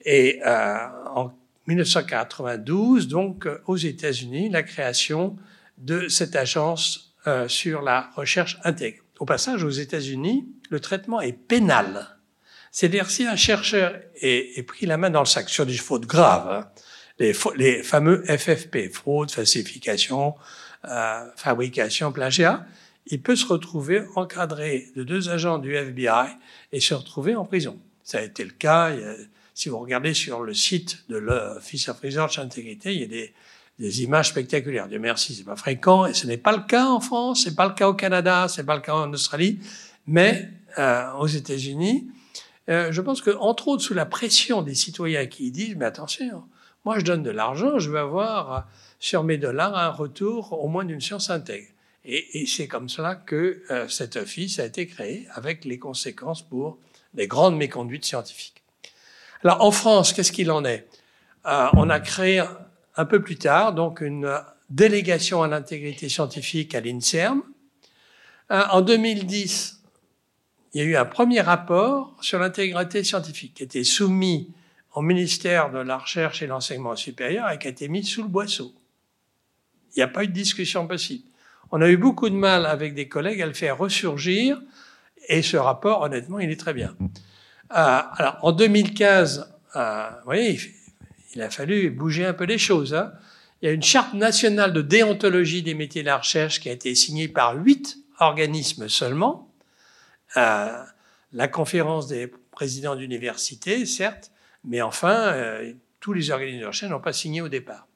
et 0.06 0.42
en 0.46 1.32
1992, 1.70 3.08
donc 3.08 3.48
aux 3.68 3.78
États-Unis, 3.78 4.50
la 4.50 4.64
création 4.64 5.38
de 5.78 6.08
cette 6.08 6.36
agence 6.36 7.16
sur 7.48 7.82
la 7.82 8.10
recherche 8.16 8.58
intègre. 8.64 9.04
Au 9.20 9.26
passage, 9.26 9.64
aux 9.64 9.70
États-Unis, 9.70 10.48
le 10.70 10.80
traitement 10.80 11.22
est 11.22 11.34
pénal. 11.34 12.18
C'est-à-dire 12.72 13.10
si 13.10 13.26
un 13.26 13.36
chercheur 13.36 13.96
est, 14.22 14.58
est, 14.58 14.64
pris 14.64 14.86
la 14.86 14.98
main 14.98 15.10
dans 15.10 15.20
le 15.20 15.26
sac 15.26 15.50
sur 15.50 15.66
des 15.66 15.78
fautes 15.78 16.06
graves, 16.06 16.50
hein, 16.50 16.72
les, 17.20 17.34
les, 17.56 17.84
fameux 17.84 18.24
FFP, 18.26 18.92
fraude, 18.92 19.32
falsification, 19.32 20.36
euh, 20.86 21.26
fabrication, 21.36 22.12
plagiat, 22.12 22.66
il 23.08 23.22
peut 23.22 23.36
se 23.36 23.46
retrouver 23.46 24.04
encadré 24.16 24.88
de 24.96 25.04
deux 25.04 25.30
agents 25.30 25.58
du 25.58 25.76
FBI 25.76 26.30
et 26.72 26.80
se 26.80 26.94
retrouver 26.94 27.36
en 27.36 27.44
prison. 27.44 27.80
Ça 28.04 28.20
a 28.20 28.22
été 28.22 28.44
le 28.44 28.52
cas. 28.52 28.92
Si 29.60 29.68
vous 29.68 29.80
regardez 29.80 30.14
sur 30.14 30.42
le 30.42 30.54
site 30.54 31.04
de 31.10 31.18
l'Office 31.18 31.90
of 31.90 32.00
Research 32.00 32.40
Integrity, 32.40 32.94
il 32.94 33.00
y 33.02 33.04
a 33.04 33.08
des, 33.08 33.34
des 33.78 34.04
images 34.04 34.30
spectaculaires. 34.30 34.88
Dieu 34.88 35.00
merci, 35.00 35.36
c'est 35.36 35.44
pas 35.44 35.58
fréquent 35.58 36.06
et 36.06 36.14
ce 36.14 36.28
n'est 36.28 36.38
pas 36.38 36.56
le 36.56 36.64
cas 36.64 36.86
en 36.86 37.02
France, 37.02 37.44
c'est 37.44 37.58
pas 37.58 37.68
le 37.68 37.74
cas 37.74 37.90
au 37.90 37.94
Canada, 37.94 38.48
c'est 38.48 38.64
pas 38.64 38.76
le 38.76 38.82
cas 38.82 38.96
en 38.96 39.12
Australie, 39.12 39.60
mais 40.08 40.50
euh, 40.78 41.12
aux 41.20 41.28
États-Unis, 41.28 42.08
euh, 42.70 42.94
je 42.94 43.02
pense 43.02 43.22
que 43.22 43.32
entre 43.32 43.68
autres 43.68 43.84
sous 43.84 43.94
la 43.94 44.06
pression 44.06 44.62
des 44.62 44.76
citoyens 44.76 45.26
qui 45.26 45.52
disent 45.52 45.76
mais 45.76 45.84
attention, 45.84 46.46
moi 46.86 46.98
je 46.98 47.04
donne 47.04 47.22
de 47.22 47.30
l'argent, 47.30 47.80
je 47.80 47.90
veux 47.90 48.00
avoir 48.00 48.54
euh, 48.54 48.60
sur 49.02 49.26
mes 49.26 49.38
dollars 49.38 49.76
un 49.76 49.90
retour 49.90 50.54
au 50.54 50.70
moins 50.70 50.86
d'une 50.86 51.02
science 51.02 51.30
intègre. 51.30 51.68
Et, 52.06 52.40
et 52.40 52.46
c'est 52.46 52.70
comme 52.70 52.88
cela 52.88 53.14
que 53.14 53.62
euh, 53.72 53.90
cet 53.90 54.16
office 54.16 54.58
a 54.60 54.66
été 54.66 54.88
créé, 54.88 55.28
avec 55.34 55.66
les 55.66 55.80
conséquences 55.80 56.44
pour 56.44 56.78
les 57.14 57.28
grandes 57.28 57.58
méconduites 57.58 58.06
scientifiques. 58.06 58.64
Alors 59.44 59.64
en 59.64 59.72
France, 59.72 60.12
qu'est-ce 60.12 60.32
qu'il 60.32 60.52
en 60.52 60.66
est? 60.66 60.88
Euh, 61.46 61.68
On 61.74 61.90
a 61.90 62.00
créé 62.00 62.44
un 62.98 63.06
peu 63.06 63.22
plus 63.22 63.38
tard 63.38 63.74
donc 63.74 64.02
une 64.02 64.30
délégation 64.70 65.42
à 65.44 65.48
l'intégrité 65.48 66.10
scientifique 66.10 66.76
à 66.76 66.82
l'INSERM. 66.82 67.42
Euh, 68.52 68.64
en 68.72 68.82
2010, 68.82 69.82
il 70.74 70.82
y 70.82 70.84
a 70.84 70.88
eu 70.88 70.96
un 70.96 71.06
premier 71.06 71.40
rapport 71.40 72.16
sur 72.22 72.40
l'intégrité 72.40 73.04
scientifique 73.04 73.54
qui 73.56 73.64
était 73.64 73.84
soumis 73.84 74.54
au 74.94 75.02
ministère 75.02 75.72
de 75.72 75.80
la 75.80 75.98
Recherche 75.98 76.42
et 76.42 76.46
de 76.46 76.50
l'Enseignement 76.50 76.96
supérieur 76.96 77.50
et 77.50 77.58
qui 77.58 77.68
a 77.68 77.70
été 77.70 77.88
mis 77.88 78.04
sous 78.04 78.24
le 78.24 78.28
boisseau. 78.28 78.74
Il 79.96 80.00
n'y 80.00 80.04
a 80.04 80.08
pas 80.08 80.24
eu 80.24 80.28
de 80.28 80.34
discussion 80.34 80.86
possible. 80.88 81.24
On 81.72 81.82
a 81.82 81.90
eu 81.90 81.98
beaucoup 81.98 82.30
de 82.30 82.36
mal 82.36 82.66
avec 82.66 82.94
des 82.94 83.08
collègues 83.08 83.42
à 83.42 83.46
le 83.46 83.54
faire 83.54 83.78
ressurgir 83.78 84.62
et 85.28 85.42
ce 85.42 85.58
rapport, 85.58 86.02
honnêtement, 86.02 86.40
il 86.40 86.50
est 86.50 86.60
très 86.60 86.74
bien. 86.74 86.96
Euh, 87.72 88.02
alors, 88.18 88.38
en 88.42 88.52
2015, 88.52 89.52
euh, 89.76 90.10
vous 90.20 90.26
voyez, 90.26 90.60
il 91.36 91.42
a 91.42 91.50
fallu 91.50 91.92
bouger 91.92 92.26
un 92.26 92.34
peu 92.34 92.46
les 92.46 92.58
choses. 92.58 92.94
Hein. 92.94 93.14
Il 93.62 93.68
y 93.68 93.70
a 93.70 93.72
une 93.72 93.84
charte 93.84 94.14
nationale 94.14 94.74
de 94.74 94.82
déontologie 94.82 95.62
des 95.62 95.74
métiers 95.74 96.02
de 96.02 96.08
la 96.08 96.18
recherche 96.18 96.60
qui 96.60 96.70
a 96.70 96.72
été 96.72 96.96
signée 96.96 97.28
par 97.28 97.56
huit 97.56 97.98
organismes 98.20 98.90
seulement. 98.90 99.54
Euh, 100.38 100.84
la 101.32 101.48
conférence 101.48 102.08
des 102.08 102.32
présidents 102.52 102.96
d'université, 102.96 103.86
certes, 103.86 104.32
mais 104.64 104.82
enfin, 104.82 105.34
tous 106.00 106.14
les 106.14 106.32
organismes 106.32 106.62
de 106.62 106.66
recherche 106.66 106.92
n'ont 106.92 107.00
pas 107.00 107.14
signé 107.14 107.42
au 107.42 107.50
départ. 107.50 107.88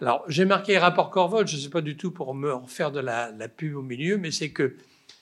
Alors, 0.00 0.24
j'ai 0.26 0.44
marqué 0.44 0.78
rapport 0.78 1.10
Corvol, 1.10 1.46
je 1.46 1.56
ne 1.56 1.60
sais 1.60 1.70
pas 1.70 1.80
du 1.80 1.96
tout 1.96 2.10
pour 2.10 2.34
me 2.34 2.54
faire 2.66 2.90
de 2.90 2.98
la, 2.98 3.30
la 3.30 3.48
pub 3.48 3.76
au 3.76 3.82
milieu, 3.82 4.18
mais 4.18 4.32
c'est 4.32 4.50
que 4.50 4.76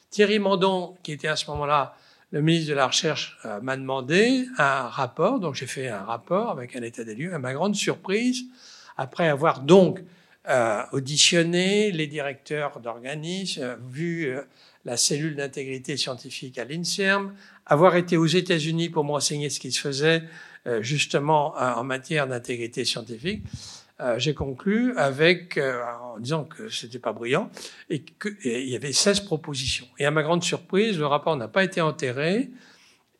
Thierry 0.09 0.39
Mandon, 0.39 0.97
qui 1.03 1.13
était 1.13 1.29
à 1.29 1.37
ce 1.37 1.51
moment-là 1.51 1.95
le 2.33 2.43
ministre 2.43 2.71
de 2.71 2.75
la 2.75 2.87
Recherche 2.87 3.39
euh, 3.45 3.61
m'a 3.61 3.77
demandé 3.77 4.47
un 4.59 4.89
rapport, 4.89 5.41
donc 5.41 5.55
j'ai 5.55 5.67
fait 5.67 5.89
un 5.89 6.05
rapport 6.05 6.51
avec 6.51 6.77
un 6.77 6.83
état 6.83 7.05
des 7.05 7.15
lieux. 7.15 7.35
À 7.35 7.39
ma 7.39 7.53
grande 7.53 7.75
surprise, 7.75 8.45
après 8.97 9.29
avoir 9.29 9.61
donc 9.61 10.01
euh, 10.49 10.83
auditionné 10.93 11.91
les 11.93 12.07
directeurs 12.07 12.81
d'organismes, 12.81 13.77
vu 13.91 14.25
euh, 14.25 14.41
la 14.87 14.97
cellule 14.97 15.37
d'intégrité 15.37 15.99
scientifique 15.99 16.59
à 16.59 16.65
l'INSERM, 16.65 17.35
avoir 17.67 17.95
été 17.97 18.17
aux 18.17 18.27
États-Unis 18.27 18.89
pour 18.89 19.05
m'enseigner 19.05 19.51
ce 19.51 19.61
qui 19.61 19.71
se 19.71 19.81
faisait 19.81 20.23
euh, 20.67 20.83
justement 20.83 21.55
en 21.57 21.85
matière 21.85 22.27
d'intégrité 22.27 22.87
scientifique, 22.87 23.43
euh, 24.01 24.19
j'ai 24.19 24.33
conclu 24.33 24.97
avec, 24.97 25.59
euh, 25.59 25.83
en 26.03 26.19
disant 26.19 26.45
que 26.45 26.69
c'était 26.71 26.99
pas 26.99 27.13
brillant, 27.13 27.51
et 27.91 28.03
qu'il 28.03 28.69
y 28.69 28.75
avait 28.75 28.93
16 28.93 29.21
propositions. 29.21 29.87
Et 29.99 30.07
à 30.07 30.11
ma 30.11 30.23
grande 30.23 30.43
surprise, 30.43 30.99
le 30.99 31.07
rapport 31.07 31.37
n'a 31.37 31.49
pas 31.49 31.65
été 31.65 31.81
enterré, 31.83 32.51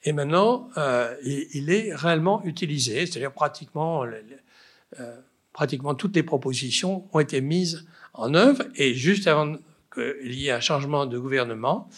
et 0.05 0.13
maintenant, 0.13 0.69
euh, 0.79 1.15
il, 1.23 1.47
il, 1.53 1.71
est 1.71 1.95
réellement 1.95 2.43
utilisé, 2.45 3.05
c'est-à-dire 3.05 3.33
pratiquement, 3.33 4.07
pratiquement 5.53 5.95
toutes 5.95 6.17
les 6.17 6.23
propositions 6.23 7.07
ont 7.13 7.21
été 7.21 7.43
mises 7.43 7.87
en 8.15 8.35
œuvre, 8.35 8.63
et 8.75 8.95
juste 8.95 9.27
avant 9.27 9.57
qu'il 9.93 10.35
y 10.35 10.49
ait 10.49 10.53
un 10.53 10.61
changement 10.61 11.05
de 11.05 11.19
gouvernement, 11.19 11.91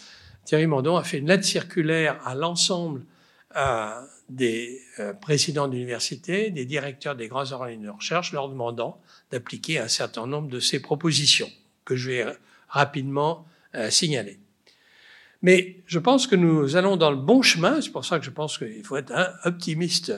Thierry 0.43 0.67
Mandon 0.67 0.97
a 0.97 1.03
fait 1.03 1.19
une 1.19 1.27
lettre 1.27 1.45
circulaire 1.45 2.19
à 2.25 2.35
l'ensemble 2.35 3.05
des 4.29 4.81
euh, 4.99 5.13
présidents 5.13 5.67
d'université, 5.67 6.49
des 6.49 6.65
directeurs 6.65 7.15
des 7.15 7.27
grands 7.27 7.51
organismes 7.51 7.85
de 7.85 7.89
recherche, 7.89 8.31
leur 8.31 8.49
demandant 8.49 9.01
d'appliquer 9.31 9.79
un 9.79 9.87
certain 9.87 10.27
nombre 10.27 10.49
de 10.49 10.59
ces 10.59 10.81
propositions 10.81 11.49
que 11.85 11.95
je 11.95 12.09
vais 12.09 12.25
rapidement 12.69 13.45
euh, 13.75 13.89
signaler. 13.89 14.39
Mais 15.41 15.81
je 15.85 15.99
pense 15.99 16.25
que 16.25 16.35
nous 16.35 16.77
allons 16.77 16.95
dans 16.95 17.11
le 17.11 17.17
bon 17.17 17.41
chemin, 17.41 17.81
c'est 17.81 17.91
pour 17.91 18.05
ça 18.05 18.17
que 18.17 18.25
je 18.25 18.31
pense 18.31 18.57
qu'il 18.57 18.83
faut 18.83 18.95
être 18.95 19.13
optimiste. 19.43 20.13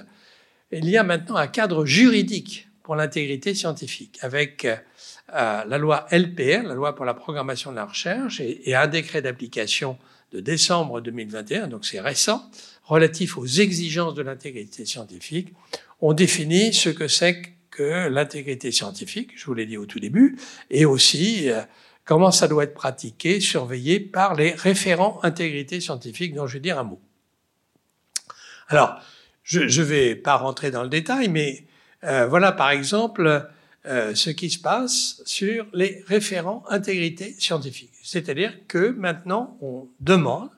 Il 0.71 0.87
y 0.87 0.97
a 0.97 1.03
maintenant 1.03 1.35
un 1.35 1.47
cadre 1.47 1.85
juridique 1.85 2.67
pour 2.83 2.95
l'intégrité 2.95 3.55
scientifique, 3.55 4.19
avec 4.21 4.65
euh, 4.65 4.75
la 5.29 5.77
loi 5.79 6.05
LPR, 6.11 6.61
la 6.63 6.75
loi 6.75 6.95
pour 6.95 7.05
la 7.05 7.15
programmation 7.15 7.71
de 7.71 7.75
la 7.75 7.85
recherche, 7.85 8.39
et, 8.39 8.69
et 8.69 8.75
un 8.75 8.85
décret 8.85 9.23
d'application 9.23 9.97
de 10.31 10.39
décembre 10.39 11.01
2021, 11.01 11.67
donc 11.67 11.85
c'est 11.85 11.99
récent, 11.99 12.47
relatif 12.85 13.37
aux 13.37 13.45
exigences 13.45 14.13
de 14.13 14.21
l'intégrité 14.21 14.85
scientifique, 14.85 15.53
on 16.01 16.13
définit 16.13 16.73
ce 16.73 16.89
que 16.89 17.07
c'est 17.07 17.41
que 17.71 18.07
l'intégrité 18.07 18.71
scientifique, 18.71 19.31
je 19.35 19.45
vous 19.45 19.53
l'ai 19.53 19.65
dit 19.65 19.77
au 19.77 19.85
tout 19.85 19.99
début, 19.99 20.37
et 20.69 20.85
aussi 20.85 21.49
euh, 21.49 21.61
comment 22.05 22.31
ça 22.31 22.47
doit 22.47 22.63
être 22.63 22.73
pratiqué, 22.73 23.39
surveillé 23.39 23.99
par 23.99 24.35
les 24.35 24.51
référents 24.51 25.19
intégrité 25.23 25.81
scientifique 25.81 26.33
dont 26.33 26.47
je 26.47 26.53
vais 26.53 26.59
dire 26.61 26.79
un 26.79 26.83
mot. 26.83 27.01
Alors, 28.69 28.99
je 29.43 29.61
ne 29.61 29.85
vais 29.85 30.15
pas 30.15 30.37
rentrer 30.37 30.71
dans 30.71 30.83
le 30.83 30.89
détail, 30.89 31.27
mais 31.27 31.65
euh, 32.03 32.27
voilà 32.27 32.51
par 32.51 32.71
exemple 32.71 33.49
euh, 33.85 34.15
ce 34.15 34.31
qui 34.31 34.49
se 34.49 34.59
passe 34.59 35.21
sur 35.25 35.67
les 35.73 36.03
référents 36.07 36.63
intégrité 36.69 37.35
scientifique. 37.37 37.91
C'est-à-dire 38.01 38.53
que 38.67 38.89
maintenant, 38.89 39.57
on 39.61 39.87
demande 39.99 40.49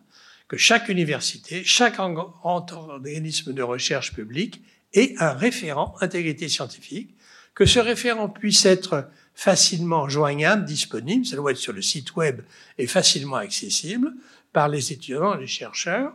que 0.48 0.58
chaque 0.58 0.90
université, 0.90 1.64
chaque 1.64 2.00
organisme 2.00 3.54
de 3.54 3.64
recherche 3.64 4.14
publique 4.14 4.62
ait 4.94 5.16
un 5.20 5.34
référent 5.34 5.96
intégrité 6.02 6.48
scientifique, 6.48 7.16
que 7.54 7.66
ce 7.66 7.80
référent 7.80 8.30
puisse 8.30 8.66
être 8.66 9.10
facilement 9.34 10.08
joignable, 10.08 10.64
disponible, 10.66 11.26
ça 11.26 11.36
doit 11.36 11.52
être 11.52 11.58
sur 11.58 11.74
le 11.74 11.82
site 11.82 12.16
web 12.16 12.42
et 12.78 12.88
facilement 12.88 13.36
accessible 13.36 14.14
par 14.54 14.70
les 14.70 14.92
étudiants 14.92 15.36
les 15.36 15.48
chercheurs. 15.48 16.14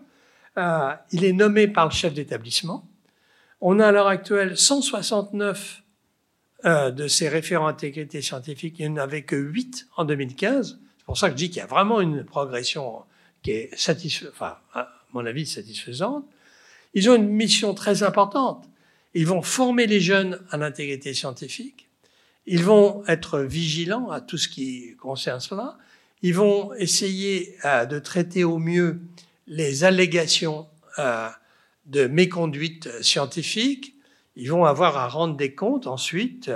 Euh, 0.57 0.93
il 1.13 1.25
est 1.25 1.33
nommé 1.33 1.69
par 1.69 1.87
le 1.87 1.93
chef 1.93 2.15
d'établissement. 2.15 2.89
On 3.61 3.81
a 3.81 3.89
à 3.89 3.93
l'heure 3.93 4.09
actuelle 4.09 4.57
169 4.57 5.83
euh, 6.65 6.91
de 6.91 7.09
ces 7.09 7.29
référents 7.29 7.69
intégrité 7.69 8.23
scientifique. 8.23 8.77
Il 8.79 8.91
n'y 8.91 8.99
en 8.99 9.03
avait 9.03 9.23
que 9.23 9.37
8 9.37 9.89
en 9.97 10.05
2015. 10.05 10.81
C'est 10.99 11.05
pour 11.05 11.19
ça 11.19 11.29
que 11.29 11.33
je 11.33 11.37
dis 11.37 11.49
qu'il 11.49 11.59
y 11.59 11.63
a 11.63 11.67
vraiment 11.67 12.01
une 12.01 12.25
progression 12.25 13.05
qui 13.43 13.53
est 13.53 13.71
satisfait, 13.77 14.29
enfin, 14.31 14.57
à 14.75 14.89
mon 15.13 15.27
avis, 15.27 15.47
satisfaisante. 15.47 16.25
Ils 16.95 17.11
ont 17.11 17.17
une 17.17 17.29
mission 17.29 17.75
très 17.75 18.03
importante. 18.03 18.69
ils 19.15 19.27
vont 19.27 19.43
former 19.43 19.87
les 19.87 20.01
jeunes 20.01 20.41
à 20.51 20.57
l'intégrité 20.57 21.13
scientifique, 21.13 21.89
ils 22.47 22.65
vont 22.65 23.05
être 23.07 23.41
vigilants 23.41 24.11
à 24.11 24.21
tout 24.21 24.39
ce 24.39 24.49
qui 24.49 24.97
concerne 24.97 25.41
cela, 25.41 25.79
ils 26.23 26.35
vont 26.35 26.73
essayer 26.75 27.57
euh, 27.65 27.85
de 27.85 27.99
traiter 27.99 28.45
au 28.45 28.59
mieux 28.59 29.01
les 29.47 29.85
allégations 29.85 30.67
euh, 30.99 31.29
de 31.87 32.07
méconduite 32.07 32.89
scientifique, 33.03 33.95
ils 34.37 34.51
vont 34.51 34.65
avoir 34.65 34.97
à 34.97 35.09
rendre 35.09 35.37
des 35.37 35.55
comptes 35.55 35.87
ensuite 35.87 36.51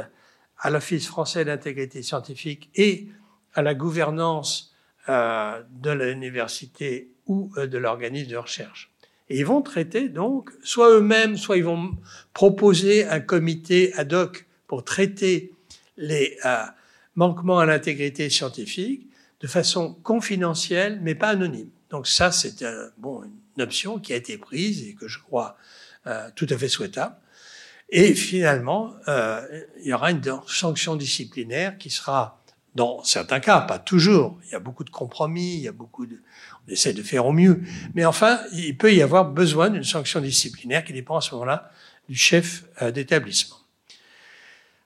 à 0.59 0.70
l'Office 0.70 1.07
français 1.07 1.45
d'intégrité 1.45 2.03
scientifique 2.03 2.70
et 2.74 3.09
à 3.55 3.62
la 3.62 3.74
gouvernance 3.74 4.75
euh, 5.09 5.62
de 5.70 5.90
l'université 5.90 7.11
ou 7.26 7.50
de 7.57 7.78
l'organisme 7.78 8.30
de 8.30 8.36
recherche. 8.36 8.90
Et 9.28 9.38
ils 9.38 9.46
vont 9.46 9.62
traiter 9.62 10.09
donc, 10.09 10.50
soit 10.62 10.90
eux-mêmes, 10.90 11.36
soit 11.36 11.57
ils 11.57 11.64
vont 11.64 11.96
proposer 12.32 13.04
un 13.07 13.20
comité 13.20 13.92
ad 13.94 14.12
hoc 14.12 14.46
pour 14.68 14.84
traiter 14.84 15.52
les 15.96 16.38
euh, 16.44 16.64
manquements 17.14 17.59
à 17.59 17.66
l'intégrité 17.66 18.30
scientifique 18.30 19.07
de 19.40 19.46
façon 19.46 19.94
confidentielle, 20.02 21.00
mais 21.02 21.14
pas 21.14 21.28
anonyme. 21.28 21.68
Donc 21.90 22.07
ça, 22.07 22.32
c'est 22.32 22.62
une 22.62 23.62
option 23.62 23.98
qui 23.98 24.12
a 24.12 24.16
été 24.16 24.38
prise 24.38 24.86
et 24.86 24.94
que 24.94 25.09
je 25.09 25.18
crois 25.18 25.57
euh, 26.07 26.28
tout 26.34 26.46
à 26.50 26.57
fait 26.57 26.68
souhaitable. 26.68 27.16
Et 27.88 28.14
finalement, 28.14 28.94
euh, 29.09 29.62
il 29.80 29.86
y 29.86 29.92
aura 29.92 30.11
une 30.11 30.22
sanction 30.48 30.96
disciplinaire 30.96 31.78
qui 31.78 31.90
sera, 31.90 32.42
dans 32.76 33.02
certains 33.02 33.40
cas, 33.40 33.62
pas 33.62 33.78
toujours, 33.78 34.38
il 34.44 34.52
y 34.52 34.54
a 34.54 34.60
beaucoup 34.60 34.84
de 34.84 34.90
compromis, 34.90 35.54
il 35.54 35.62
y 35.62 35.68
a 35.68 35.72
beaucoup 35.72 36.06
de, 36.06 36.20
on 36.68 36.72
essaie 36.72 36.92
de 36.92 37.02
faire 37.02 37.26
au 37.26 37.32
mieux, 37.32 37.62
mais 37.94 38.04
enfin, 38.04 38.38
il 38.52 38.76
peut 38.76 38.94
y 38.94 39.00
avoir 39.00 39.24
besoin 39.24 39.70
d'une 39.70 39.82
sanction 39.82 40.20
disciplinaire 40.20 40.84
qui 40.84 40.92
dépend 40.92 41.16
à 41.16 41.20
ce 41.22 41.32
moment-là 41.32 41.70
du 42.08 42.14
chef 42.14 42.64
euh, 42.82 42.92
d'établissement. 42.92 43.56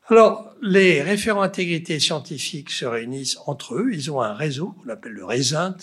Alors, 0.08 0.54
les 0.62 1.02
référents 1.02 1.42
intégrité 1.42 1.98
scientifique 1.98 2.70
se 2.70 2.84
réunissent 2.84 3.38
entre 3.46 3.74
eux, 3.74 3.90
ils 3.92 4.10
ont 4.10 4.20
un 4.20 4.34
réseau, 4.34 4.74
on 4.82 4.86
l'appelle 4.86 5.12
le 5.12 5.24
RESINT, 5.24 5.76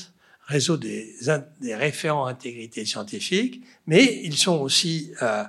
réseau 0.45 0.77
des, 0.77 1.13
des, 1.59 1.75
référents 1.75 2.25
intégrité 2.25 2.85
scientifique, 2.85 3.63
mais 3.85 4.21
ils 4.23 4.37
sont 4.37 4.59
aussi 4.59 5.11
euh, 5.21 5.43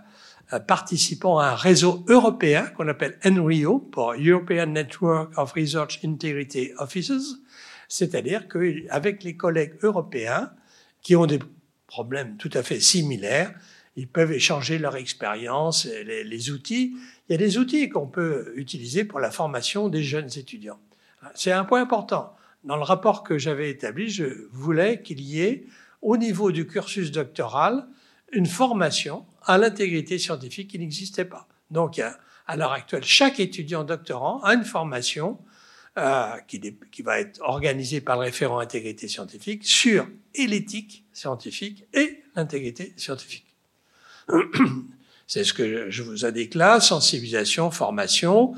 participant 0.66 1.38
à 1.38 1.48
un 1.48 1.54
réseau 1.54 2.04
européen 2.08 2.66
qu'on 2.76 2.88
appelle 2.88 3.18
NRIO 3.24 3.78
pour 3.78 4.14
European 4.14 4.66
Network 4.66 5.36
of 5.36 5.52
Research 5.52 6.00
Integrity 6.04 6.70
Officers, 6.78 7.36
c'est-à-dire 7.88 8.48
qu'avec 8.48 9.24
les 9.24 9.36
collègues 9.36 9.74
européens 9.82 10.50
qui 11.02 11.16
ont 11.16 11.26
des 11.26 11.38
problèmes 11.86 12.36
tout 12.36 12.50
à 12.54 12.62
fait 12.62 12.80
similaires, 12.80 13.52
ils 13.96 14.08
peuvent 14.08 14.32
échanger 14.32 14.78
leur 14.78 14.96
expérience, 14.96 15.86
les 15.86 16.50
outils. 16.50 16.96
Il 17.28 17.32
y 17.32 17.34
a 17.34 17.38
des 17.38 17.58
outils 17.58 17.88
qu'on 17.88 18.06
peut 18.06 18.52
utiliser 18.54 19.04
pour 19.04 19.18
la 19.18 19.30
formation 19.30 19.88
des 19.88 20.02
jeunes 20.02 20.30
étudiants. 20.36 20.78
C'est 21.34 21.50
un 21.50 21.64
point 21.64 21.82
important. 21.82 22.36
Dans 22.64 22.76
le 22.76 22.82
rapport 22.82 23.22
que 23.22 23.38
j'avais 23.38 23.70
établi, 23.70 24.08
je 24.08 24.48
voulais 24.52 25.02
qu'il 25.02 25.20
y 25.20 25.40
ait, 25.40 25.66
au 26.00 26.16
niveau 26.16 26.52
du 26.52 26.66
cursus 26.66 27.10
doctoral, 27.10 27.88
une 28.32 28.46
formation 28.46 29.26
à 29.48 29.58
l'intégrité 29.58 30.18
scientifique 30.18 30.70
qui 30.70 30.78
n'existait 30.78 31.24
pas. 31.24 31.48
Donc, 31.70 32.00
à 32.46 32.56
l'heure 32.56 32.72
actuelle, 32.72 33.04
chaque 33.04 33.40
étudiant 33.40 33.82
doctorant 33.82 34.40
a 34.42 34.54
une 34.54 34.64
formation 34.64 35.38
euh, 35.98 36.36
qui, 36.46 37.02
va 37.02 37.18
être 37.18 37.40
organisée 37.42 38.00
par 38.00 38.16
le 38.16 38.22
référent 38.22 38.60
intégrité 38.60 39.08
scientifique 39.08 39.66
sur 39.66 40.06
l'éthique 40.36 41.04
scientifique 41.12 41.86
et 41.92 42.22
l'intégrité 42.36 42.92
scientifique. 42.96 43.56
C'est 45.26 45.42
ce 45.42 45.52
que 45.52 45.90
je 45.90 46.02
vous 46.04 46.24
indique 46.24 46.54
là, 46.54 46.78
sensibilisation, 46.78 47.70
formation. 47.70 48.54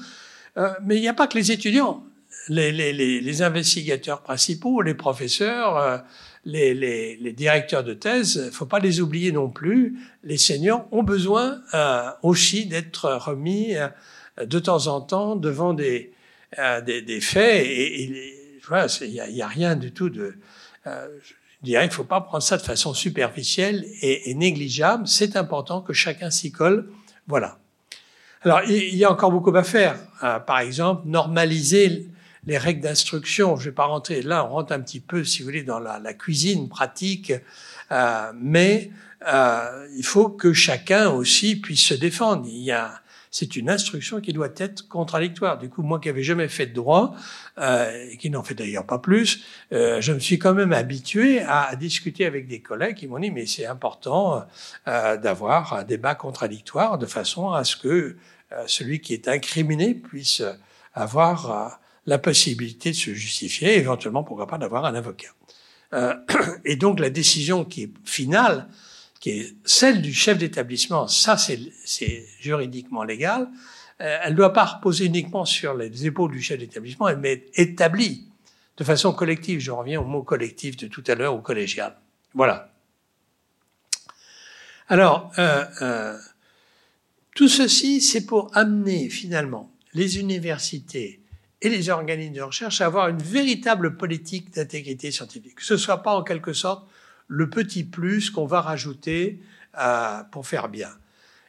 Euh, 0.59 0.71
mais 0.85 0.97
il 0.97 1.01
n'y 1.01 1.09
a 1.09 1.15
pas 1.15 1.29
que 1.29 1.39
les 1.39 1.51
étudiants. 1.51 2.05
Les 2.49 3.43
investigateurs 3.43 4.23
principaux, 4.23 4.83
les 4.83 4.95
professeurs, 4.95 5.79
euh, 5.79 5.99
les, 6.45 6.75
les, 6.75 7.17
les, 7.17 7.33
directeurs 7.33 7.85
de 7.85 7.95
thèse, 7.95 8.43
il 8.47 8.55
faut 8.55 8.67
pas 8.67 8.79
les 8.79 9.01
oublier 9.01 9.33
non 9.33 9.49
plus. 9.49 9.99
Les 10.25 10.39
seniors 10.39 10.87
ont 10.91 11.03
besoin 11.03 11.61
euh, 11.75 12.11
aussi 12.23 12.67
d'être 12.67 13.11
remis 13.13 13.77
euh, 13.77 13.89
de 14.43 14.59
temps 14.59 14.87
en 14.87 15.01
temps 15.01 15.37
devant 15.37 15.75
des, 15.75 16.13
euh, 16.59 16.81
des, 16.81 17.03
des, 17.03 17.21
faits. 17.21 17.67
Et, 17.67 18.03
et 18.03 18.61
voilà, 18.67 18.87
il 19.03 19.11
n'y 19.11 19.21
a, 19.21 19.29
y 19.29 19.43
a, 19.43 19.47
rien 19.47 19.77
du 19.77 19.93
tout 19.93 20.09
de. 20.09 20.35
Euh, 20.87 21.09
je 21.23 21.35
dirais 21.63 21.85
qu'il 21.85 21.93
faut 21.95 22.05
pas 22.05 22.23
prendre 22.23 22.43
ça 22.43 22.57
de 22.57 22.63
façon 22.63 22.95
superficielle 22.95 23.85
et, 24.01 24.31
et 24.31 24.35
négligeable. 24.35 25.07
C'est 25.07 25.37
important 25.37 25.83
que 25.83 25.93
chacun 25.93 26.31
s'y 26.31 26.53
colle. 26.53 26.91
Voilà. 27.27 27.59
Alors, 28.43 28.63
il 28.63 28.97
y 28.97 29.05
a 29.05 29.13
encore 29.13 29.31
beaucoup 29.31 29.55
à 29.55 29.63
faire. 29.63 29.99
par 30.47 30.61
exemple, 30.61 31.03
normaliser 31.07 32.09
les 32.47 32.59
règles 32.59 32.81
d'instruction. 32.81 33.57
Je 33.57 33.67
vais 33.67 33.75
pas 33.75 33.87
rentrer 33.87 34.23
là, 34.23 34.45
on 34.45 34.51
rentre 34.51 34.73
un 34.73 34.81
petit 34.81 35.01
peu, 35.01 35.25
si 35.25 35.41
vous 35.41 35.47
voulez, 35.47 35.63
dans 35.63 35.79
la, 35.79 36.15
cuisine 36.15 36.69
pratique, 36.69 37.33
euh, 37.93 38.33
mais 38.35 38.91
euh, 39.27 39.87
il 39.97 40.05
faut 40.05 40.29
que 40.29 40.53
chacun 40.53 41.11
aussi 41.11 41.57
puisse 41.57 41.83
se 41.83 41.95
défendre. 41.95 42.47
Il 42.47 42.63
y 42.63 42.73
a, 42.73 43.01
c'est 43.31 43.57
une 43.57 43.71
instruction 43.71 44.21
qui 44.21 44.33
doit 44.33 44.51
être 44.57 44.89
contradictoire. 44.89 45.59
Du 45.59 45.69
coup, 45.69 45.83
moi 45.83 46.01
qui 46.01 46.09
n'avais 46.09 46.23
jamais 46.23 46.49
fait 46.49 46.67
de 46.67 46.75
droit, 46.75 47.15
euh, 47.59 48.09
et 48.11 48.17
qui 48.17 48.31
n'en 48.31 48.43
fait 48.43 48.55
d'ailleurs 48.55 48.87
pas 48.87 48.99
plus, 48.99 49.45
euh, 49.73 50.01
je 50.01 50.13
me 50.13 50.19
suis 50.19 50.39
quand 50.39 50.55
même 50.55 50.73
habitué 50.73 51.41
à, 51.41 51.75
discuter 51.77 52.27
avec 52.27 52.49
des 52.49 52.61
collègues 52.61 52.97
qui 52.97 53.07
m'ont 53.07 53.19
dit 53.19 53.31
mais 53.31 53.47
c'est 53.47 53.67
important 53.67 54.45
euh, 54.89 55.17
d'avoir 55.17 55.75
un 55.75 55.85
débat 55.85 56.15
contradictoire 56.15 56.99
de 56.99 57.07
façon 57.07 57.53
à 57.53 57.65
ce 57.65 57.77
que 57.77 58.17
euh, 58.53 58.65
celui 58.67 59.01
qui 59.01 59.15
est 59.15 59.29
incriminé 59.29 59.95
puisse 59.95 60.43
avoir 60.93 61.80
la 62.07 62.19
possibilité 62.19 62.91
de 62.91 62.97
se 62.97 63.15
justifier, 63.15 63.77
éventuellement, 63.77 64.25
pourquoi 64.25 64.47
pas, 64.47 64.59
d'avoir 64.59 64.85
un 64.85 64.95
avocat. 64.95 65.35
Euh, 65.93 66.15
et 66.65 66.77
donc 66.77 67.01
la 67.01 67.11
décision 67.11 67.65
qui 67.65 67.85
est 67.85 67.93
finale, 68.05 68.69
qui 69.21 69.31
est 69.31 69.57
celle 69.65 70.03
du 70.03 70.15
chef 70.15 70.39
d'établissement, 70.39 71.09
ça 71.09 71.37
c'est 71.37 72.27
juridiquement 72.41 73.03
légal, 73.03 73.49
euh, 74.01 74.19
elle 74.23 74.33
ne 74.33 74.37
doit 74.37 74.53
pas 74.53 74.65
reposer 74.65 75.07
uniquement 75.07 75.45
sur 75.45 75.75
les 75.75 76.07
épaules 76.07 76.33
du 76.33 76.41
chef 76.41 76.59
d'établissement, 76.59 77.09
elle 77.09 77.25
est 77.27 77.51
établie 77.55 78.29
de 78.77 78.85
façon 78.85 79.13
collective. 79.13 79.61
Je 79.61 79.71
reviens 79.71 80.01
au 80.01 80.05
mot 80.05 80.23
collectif 80.23 80.77
de 80.77 80.87
tout 80.87 81.05
à 81.07 81.15
l'heure, 81.15 81.35
au 81.35 81.41
collégial. 81.41 81.97
Voilà. 82.33 82.73
Alors, 84.89 85.31
euh, 85.39 86.17
tout 87.35 87.49
ceci, 87.49 88.01
c'est 88.01 88.25
pour 88.25 88.57
amener 88.57 89.09
finalement 89.11 89.71
les 89.93 90.19
universités 90.19 91.20
et 91.63 91.69
les 91.69 91.91
organismes 91.91 92.35
de 92.35 92.43
recherche 92.43 92.81
à 92.81 92.87
avoir 92.87 93.09
une 93.09 93.23
véritable 93.23 93.97
politique 93.97 94.55
d'intégrité 94.55 95.11
scientifique. 95.11 95.57
Que 95.57 95.65
ce 95.65 95.77
soit 95.77 96.03
pas 96.03 96.13
en 96.13 96.23
quelque 96.23 96.53
sorte 96.53 96.89
le 97.29 97.49
petit 97.49 97.85
plus 97.85 98.31
qu'on 98.31 98.47
va 98.47 98.61
rajouter 98.61 99.41
euh, 99.79 100.23
pour 100.33 100.47
faire 100.47 100.69
bien. 100.69 100.91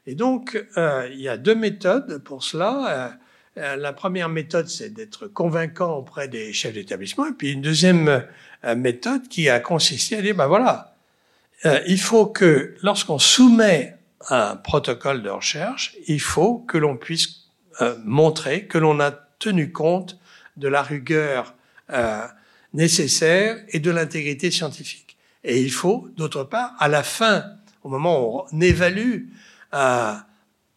Et 0.05 0.16
donc, 0.16 0.64
euh, 0.78 1.09
il 1.12 1.20
y 1.20 1.28
a 1.28 1.38
deux 1.38 1.55
méthodes 1.55 2.20
pour 2.20 2.43
cela. 2.43 3.18
Euh, 3.57 3.76
la 3.76 3.91
première 3.91 4.30
méthode, 4.30 4.68
c'est 4.68 4.89
d'être 4.89 5.28
convaincant 5.28 5.97
auprès 5.97 6.28
des 6.28 6.53
chefs 6.53 6.74
d'établissement. 6.74 7.26
Et 7.26 7.32
puis 7.32 7.51
une 7.51 7.62
deuxième 7.62 8.26
méthode 8.76 9.28
qui 9.28 9.49
a 9.49 9.59
consisté 9.59 10.18
à 10.18 10.22
dire, 10.22 10.36
ben 10.36 10.47
voilà, 10.47 10.95
il 11.88 11.99
faut 11.99 12.28
que 12.28 12.76
lorsqu'on 12.82 13.20
soumet 13.20 13.97
un 14.30 14.55
protocole 14.55 15.22
de 15.22 15.30
recherche, 15.30 15.97
il 16.07 16.22
faut 16.22 16.59
que 16.59 16.78
l'on 16.78 16.95
puisse 16.95 17.49
montrer 18.05 18.68
que 18.68 18.78
l'on 18.78 18.99
a 19.01 19.12
tenu 19.41 19.71
compte 19.71 20.17
de 20.55 20.69
la 20.69 20.81
rigueur 20.81 21.55
euh, 21.89 22.25
nécessaire 22.73 23.57
et 23.69 23.79
de 23.79 23.91
l'intégrité 23.91 24.51
scientifique. 24.51 25.17
Et 25.43 25.59
il 25.61 25.71
faut, 25.71 26.07
d'autre 26.15 26.45
part, 26.45 26.75
à 26.79 26.87
la 26.87 27.03
fin, 27.03 27.43
au 27.83 27.89
moment 27.89 28.21
où 28.21 28.43
on 28.51 28.61
évalue 28.61 29.25
euh, 29.73 30.13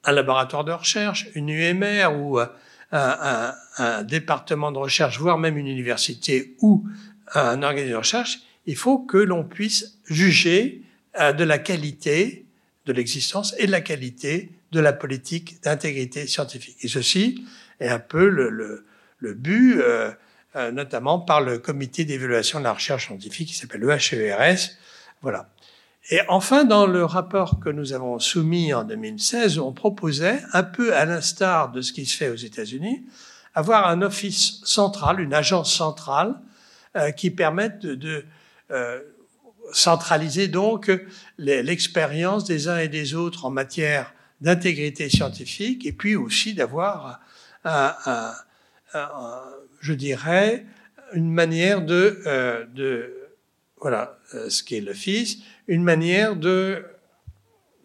un 0.04 0.12
laboratoire 0.12 0.64
de 0.64 0.72
recherche, 0.72 1.28
une 1.34 1.50
UMR 1.50 2.08
ou 2.16 2.40
euh, 2.40 2.46
un, 2.90 3.54
un, 3.78 4.02
département 4.02 4.72
de 4.72 4.78
recherche, 4.78 5.18
voire 5.18 5.38
même 5.38 5.56
une 5.56 5.68
université 5.68 6.56
ou 6.60 6.84
un 7.34 7.62
organisme 7.62 7.92
de 7.92 7.96
recherche, 7.96 8.40
il 8.66 8.76
faut 8.76 8.98
que 8.98 9.18
l'on 9.18 9.44
puisse 9.44 9.98
juger 10.06 10.82
de 11.16 11.44
la 11.44 11.58
qualité 11.58 12.44
de 12.86 12.92
l'existence 12.92 13.54
et 13.58 13.66
de 13.66 13.70
la 13.70 13.80
qualité 13.80 14.50
de 14.72 14.80
la 14.80 14.92
politique 14.92 15.62
d'intégrité 15.62 16.26
scientifique. 16.26 16.76
Et 16.82 16.88
ceci 16.88 17.44
est 17.80 17.88
un 17.88 17.98
peu 17.98 18.28
le, 18.28 18.50
le, 18.50 18.86
le 19.18 19.34
but, 19.34 19.80
euh, 19.80 20.10
euh, 20.56 20.70
notamment 20.70 21.18
par 21.18 21.40
le 21.40 21.58
comité 21.58 22.04
d'évaluation 22.04 22.58
de 22.58 22.64
la 22.64 22.72
recherche 22.72 23.06
scientifique 23.06 23.48
qui 23.48 23.54
s'appelle 23.54 23.80
le 23.80 23.90
HERS. 23.90 24.70
Voilà. 25.22 25.50
Et 26.10 26.20
enfin, 26.28 26.64
dans 26.64 26.86
le 26.86 27.04
rapport 27.04 27.60
que 27.60 27.70
nous 27.70 27.92
avons 27.92 28.18
soumis 28.18 28.74
en 28.74 28.84
2016, 28.84 29.58
on 29.58 29.72
proposait, 29.72 30.40
un 30.52 30.62
peu 30.62 30.94
à 30.94 31.06
l'instar 31.06 31.72
de 31.72 31.80
ce 31.80 31.92
qui 31.92 32.04
se 32.04 32.16
fait 32.16 32.28
aux 32.28 32.36
États-Unis, 32.36 33.04
avoir 33.54 33.88
un 33.88 34.02
office 34.02 34.60
central, 34.64 35.20
une 35.20 35.32
agence 35.32 35.74
centrale, 35.74 36.34
euh, 36.96 37.10
qui 37.10 37.30
permette 37.30 37.80
de, 37.80 37.94
de 37.94 38.24
euh, 38.70 39.00
centraliser 39.72 40.46
donc 40.46 40.92
l'expérience 41.38 42.44
des 42.44 42.68
uns 42.68 42.78
et 42.78 42.88
des 42.88 43.14
autres 43.14 43.46
en 43.46 43.50
matière 43.50 44.12
d'intégrité 44.40 45.08
scientifique 45.08 45.86
et 45.86 45.92
puis 45.92 46.16
aussi 46.16 46.54
d'avoir, 46.54 47.20
je 49.80 49.92
dirais, 49.92 50.66
une 51.12 51.30
manière 51.30 51.82
de, 51.82 52.22
euh, 52.26 52.64
de 52.74 53.14
voilà, 53.80 54.18
euh, 54.34 54.48
ce 54.48 54.62
qu'est 54.62 54.80
l'Office, 54.80 55.38
une 55.68 55.82
manière 55.82 56.36
de 56.36 56.84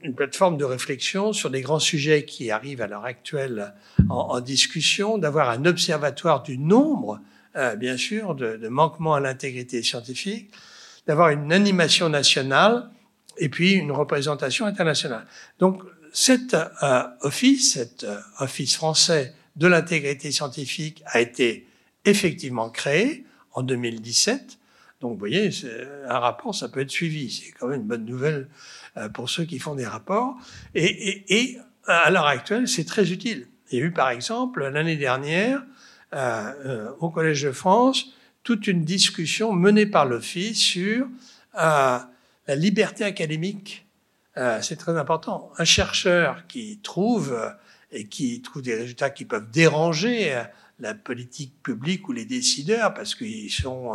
une 0.02 0.16
plateforme 0.16 0.56
de 0.56 0.64
réflexion 0.64 1.34
sur 1.34 1.50
des 1.50 1.60
grands 1.60 1.80
sujets 1.80 2.24
qui 2.24 2.52
arrivent 2.52 2.82
à 2.82 2.88
l'heure 2.88 3.04
actuelle 3.04 3.74
en, 4.10 4.40
discussion, 4.40 5.18
d'avoir 5.18 5.50
un 5.50 5.66
observatoire 5.66 6.42
du 6.42 6.58
nombre, 6.58 7.20
euh, 7.58 7.76
bien 7.76 7.98
sûr, 7.98 8.34
de, 8.34 8.56
de 8.56 8.68
manquements 8.70 9.16
à 9.16 9.20
l'intégrité 9.20 9.84
scientifique, 9.84 10.52
d'avoir 11.06 11.32
une 11.32 11.52
animation 11.52 12.08
nationale 12.08 12.90
et 13.38 13.50
puis 13.50 13.74
une 13.74 13.92
représentation 13.92 14.66
internationale. 14.66 15.26
Donc, 15.60 15.84
cet 16.14 16.54
euh, 16.54 17.04
office, 17.22 17.74
cet 17.74 18.04
euh, 18.04 18.20
office 18.40 18.76
français 18.76 19.34
de 19.60 19.68
l'intégrité 19.68 20.32
scientifique 20.32 21.04
a 21.06 21.22
été 21.22 21.68
effectivement 22.06 22.70
créé 22.70 23.26
en 23.52 23.62
2017. 23.62 24.58
Donc, 25.02 25.14
vous 25.14 25.20
voyez, 25.20 25.50
un 26.08 26.20
rapport, 26.20 26.56
ça 26.56 26.70
peut 26.70 26.80
être 26.80 26.90
suivi. 26.90 27.32
C'est 27.32 27.52
quand 27.52 27.68
même 27.68 27.82
une 27.82 27.88
bonne 27.88 28.06
nouvelle 28.06 28.50
euh, 28.98 29.10
pour 29.10 29.30
ceux 29.30 29.46
qui 29.46 29.60
font 29.60 29.76
des 29.76 29.86
rapports. 29.86 30.36
Et, 30.76 31.58
à 31.86 32.10
l'heure 32.12 32.26
actuelle, 32.26 32.68
c'est 32.68 32.86
très 32.86 33.12
utile. 33.12 33.48
Il 33.72 33.80
y 33.80 33.82
a 33.82 33.86
eu, 33.86 33.92
par 33.92 34.10
exemple, 34.10 34.68
l'année 34.68 34.98
dernière, 34.98 35.64
euh, 36.14 36.92
au 37.00 37.10
Collège 37.10 37.44
de 37.44 37.52
France, 37.52 38.14
toute 38.44 38.68
une 38.68 38.84
discussion 38.84 39.54
menée 39.54 39.86
par 39.86 40.06
l'Office 40.06 40.60
sur 40.60 41.08
euh, 41.60 42.00
la 42.48 42.56
liberté 42.56 43.04
académique 43.04 43.86
euh, 44.40 44.60
c'est 44.62 44.78
très 44.78 44.98
important. 44.98 45.52
Un 45.58 45.66
chercheur 45.66 46.48
qui 46.48 46.80
trouve 46.82 47.34
euh, 47.34 47.50
et 47.92 48.08
qui 48.08 48.42
trouve 48.42 48.62
des 48.62 48.76
résultats 48.76 49.10
qui 49.10 49.26
peuvent 49.26 49.50
déranger 49.50 50.34
euh, 50.34 50.44
la 50.80 50.94
politique 50.94 51.54
publique 51.64 52.08
ou 52.08 52.14
les 52.14 52.26
décideurs 52.26 52.94
parce 52.94 53.16
qu'ils 53.16 53.52
sont 53.52 53.94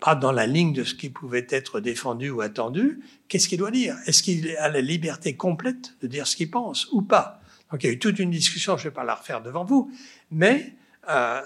pas 0.00 0.14
dans 0.14 0.32
la 0.32 0.46
ligne 0.46 0.72
de 0.72 0.82
ce 0.82 0.94
qui 0.94 1.10
pouvait 1.10 1.46
être 1.50 1.80
défendu 1.80 2.30
ou 2.30 2.40
attendu, 2.40 3.00
qu'est-ce 3.28 3.48
qu'il 3.48 3.58
doit 3.58 3.70
dire? 3.70 3.94
Est-ce 4.06 4.22
qu'il 4.22 4.56
a 4.56 4.70
la 4.70 4.80
liberté 4.80 5.36
complète 5.36 5.94
de 6.00 6.06
dire 6.06 6.26
ce 6.26 6.36
qu'il 6.36 6.50
pense 6.50 6.88
ou 6.92 7.02
pas? 7.02 7.42
Donc 7.70 7.82
il 7.82 7.86
y 7.86 7.90
a 7.90 7.92
eu 7.92 7.98
toute 7.98 8.18
une 8.18 8.30
discussion, 8.30 8.78
je 8.78 8.84
ne 8.84 8.88
vais 8.90 8.94
pas 8.94 9.04
la 9.04 9.14
refaire 9.14 9.42
devant 9.42 9.64
vous, 9.64 9.92
mais 10.30 10.72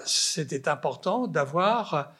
c'était 0.05 0.69
important 0.69 1.27
d'avoir 1.27 2.13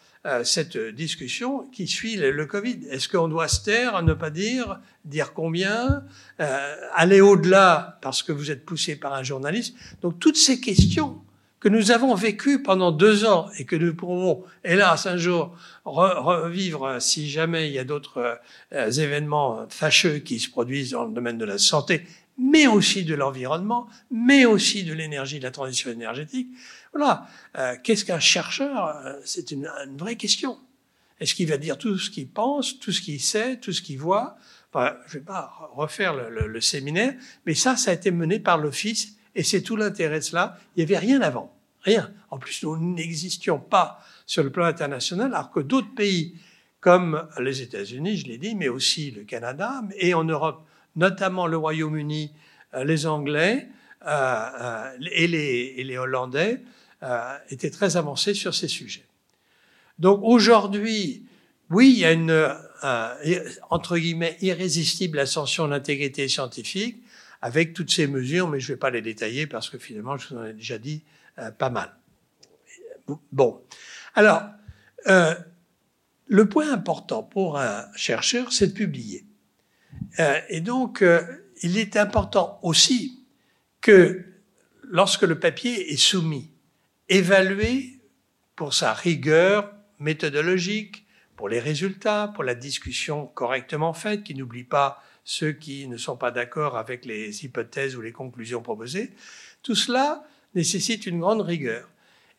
cette 0.44 0.78
discussion 0.78 1.68
qui 1.72 1.86
suit 1.88 2.16
le, 2.16 2.46
Covid. 2.46 2.80
Est-ce 2.90 3.10
qu'on 3.10 3.28
doit 3.28 3.50
se 3.50 3.64
taire, 3.64 4.02
ne 4.04 4.14
pas 4.14 4.30
dire, 4.30 4.80
dire 5.04 5.34
combien, 5.34 6.04
euh, 6.40 6.76
aller 6.94 7.20
au-delà 7.20 8.00
parce 8.02 8.24
que 8.24 8.32
vous 8.32 8.50
êtes 8.50 8.66
poussé 8.66 8.96
par 8.96 9.14
un 9.14 9.24
journaliste? 9.24 9.76
Donc 10.02 10.20
toutes 10.20 10.38
ces 10.38 10.62
questions 10.62 11.22
que 11.60 11.70
nous 11.70 11.92
avons 11.92 12.14
vécues 12.14 12.62
pendant 12.62 12.92
deux 12.92 13.26
ans 13.26 13.50
et 13.58 13.66
que 13.66 13.76
nous 13.76 13.94
pourrons, 13.94 14.44
hélas, 14.66 15.06
un 15.08 15.16
jour 15.16 15.56
revivre 15.86 17.02
si 17.02 17.30
jamais 17.30 17.68
il 17.68 17.74
y 17.74 17.80
a 17.80 17.86
d'autres 17.86 18.40
euh, 18.74 18.92
événements 18.92 19.66
fâcheux 19.70 20.20
qui 20.20 20.40
se 20.40 20.50
produisent 20.50 20.92
dans 20.92 21.06
le 21.06 21.14
domaine 21.14 21.38
de 21.38 21.46
la 21.46 21.58
santé, 21.58 22.06
mais 22.38 22.68
aussi 22.68 23.04
de 23.04 23.16
l'environnement, 23.16 23.88
mais 24.12 24.46
aussi 24.46 24.84
de 24.84 24.94
l'énergie, 24.94 25.40
de 25.40 25.44
la 25.44 25.52
transition 25.52 25.92
énergétique. 25.92 26.48
Voilà. 26.94 27.28
Euh, 27.58 27.76
qu'est-ce 27.84 28.06
qu'un 28.06 28.20
chercheur 28.20 28.88
euh, 28.88 29.14
C'est 29.24 29.52
une, 29.52 29.70
vraie 29.98 30.16
question. 30.16 30.58
Est-ce 31.20 31.36
qu'il 31.36 31.48
va 31.48 31.58
dire 31.58 31.78
tout 31.78 31.98
ce 31.98 32.10
qu'il 32.10 32.28
pense, 32.28 32.80
tout 32.80 32.92
ce 32.92 33.02
qu'il 33.02 33.22
sait, 33.22 33.58
tout 33.58 33.72
ce 33.72 33.82
qu'il 33.82 34.00
voit? 34.00 34.36
Je 34.74 34.80
ne 34.80 35.20
vais 35.20 35.26
pas 35.26 35.70
refaire 35.74 36.16
le, 36.16 36.62
séminaire, 36.62 37.14
mais 37.46 37.54
ça, 37.54 37.78
ça 37.78 37.92
a 37.92 37.94
été 37.94 38.10
mené 38.10 38.40
par 38.40 38.58
l'Office, 38.58 39.18
et 39.36 39.44
c'est 39.44 39.62
tout 39.62 39.76
l'intérêt 39.76 40.20
de 40.20 40.24
cela. 40.24 40.58
Il 40.76 40.80
n'y 40.80 40.92
avait 40.92 40.98
rien 40.98 41.22
avant. 41.22 41.56
Rien. 41.82 42.12
En 42.32 42.40
plus, 42.40 42.64
nous 42.64 42.78
n'existions 42.78 43.60
pas 43.60 44.04
sur 44.26 44.44
le 44.44 44.52
plan 44.52 44.66
international, 44.66 45.32
alors 45.34 45.52
que 45.52 45.60
d'autres 45.60 45.94
pays, 45.94 46.40
comme 46.80 47.28
les 47.40 47.62
États-Unis, 47.62 48.18
je 48.18 48.28
l'ai 48.28 48.40
dit, 48.40 48.56
mais 48.56 48.68
aussi 48.68 49.12
le 49.12 49.24
Canada, 49.24 49.84
et 49.98 50.16
en 50.16 50.24
Europe, 50.24 50.66
notamment 50.96 51.48
le 51.48 51.58
Royaume-Uni, 51.58 52.32
euh, 52.74 52.84
les 52.84 53.06
Anglais 53.06 53.68
et 54.06 55.28
les 55.28 55.98
Hollandais, 55.98 56.62
euh, 57.04 57.38
était 57.50 57.70
très 57.70 57.96
avancé 57.98 58.34
sur 58.34 58.54
ces 58.54 58.68
sujets. 58.68 59.06
Donc 60.00 60.20
aujourd'hui, 60.24 61.26
oui, 61.70 61.92
il 61.92 62.00
y 62.00 62.06
a 62.06 62.12
une, 62.12 62.32
euh, 62.32 63.50
entre 63.70 63.98
guillemets, 63.98 64.38
irrésistible 64.42 65.20
ascension 65.20 65.66
de 65.66 65.72
l'intégrité 65.72 66.28
scientifique 66.28 67.02
avec 67.42 67.74
toutes 67.74 67.92
ces 67.92 68.08
mesures, 68.08 68.48
mais 68.48 68.60
je 68.60 68.72
ne 68.72 68.76
vais 68.76 68.80
pas 68.80 68.90
les 68.90 69.02
détailler 69.02 69.48
parce 69.48 69.70
que 69.70 69.78
finalement, 69.78 70.18
je 70.18 70.30
vous 70.30 70.40
en 70.40 70.46
ai 70.46 70.54
déjà 70.54 70.78
dit 70.78 71.02
euh, 71.40 71.52
pas 71.52 71.70
mal. 71.70 71.94
Bon. 73.32 73.62
Alors, 74.16 74.44
euh, 75.08 75.36
le 76.28 76.48
point 76.48 76.72
important 76.72 77.24
pour 77.24 77.58
un 77.58 77.86
chercheur, 77.96 78.54
c'est 78.54 78.68
de 78.68 78.74
publier. 78.74 79.26
Euh, 80.20 80.40
et 80.50 80.62
donc, 80.62 81.02
euh, 81.02 81.22
il 81.62 81.78
est 81.78 81.98
important 81.98 82.60
aussi 82.62 83.26
que 83.82 84.24
lorsque 84.84 85.24
le 85.24 85.40
papier 85.40 85.92
est 85.92 85.98
soumis 85.98 86.52
évalué 87.10 88.00
pour 88.56 88.74
sa 88.74 88.94
rigueur 88.94 89.74
méthodologique, 90.00 91.06
pour 91.36 91.50
les 91.50 91.60
résultats, 91.60 92.32
pour 92.34 92.44
la 92.44 92.56
discussion 92.56 93.28
correctement 93.28 93.94
faite, 93.94 94.24
qui 94.24 94.36
n'oublie 94.36 94.64
pas 94.64 95.04
ceux 95.24 95.54
qui 95.54 95.88
ne 95.88 95.98
sont 95.98 96.18
pas 96.18 96.32
d'accord 96.32 96.78
avec 96.78 97.06
les 97.06 97.46
hypothèses 97.46 97.96
ou 97.96 98.02
les 98.02 98.12
conclusions 98.12 98.62
proposées. 98.62 99.12
Tout 99.62 99.76
cela 99.76 100.24
nécessite 100.54 101.06
une 101.06 101.20
grande 101.20 101.42
rigueur. 101.42 101.90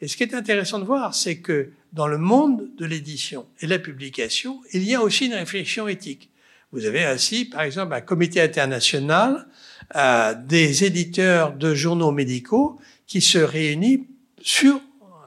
Et 0.00 0.08
ce 0.08 0.16
qui 0.16 0.22
est 0.22 0.34
intéressant 0.34 0.78
de 0.78 0.84
voir, 0.84 1.14
c'est 1.14 1.38
que 1.38 1.70
dans 1.92 2.06
le 2.06 2.18
monde 2.18 2.68
de 2.76 2.84
l'édition 2.84 3.46
et 3.60 3.66
la 3.66 3.78
publication, 3.78 4.60
il 4.72 4.82
y 4.82 4.94
a 4.94 5.00
aussi 5.00 5.26
une 5.26 5.34
réflexion 5.34 5.88
éthique. 5.88 6.30
Vous 6.74 6.86
avez 6.86 7.04
ainsi, 7.04 7.44
par 7.44 7.62
exemple, 7.62 7.94
un 7.94 8.00
comité 8.00 8.40
international 8.40 9.46
euh, 9.94 10.34
des 10.34 10.82
éditeurs 10.82 11.52
de 11.52 11.72
journaux 11.72 12.10
médicaux 12.10 12.80
qui 13.06 13.20
se 13.20 13.38
réunit 13.38 14.08
sur 14.42 14.80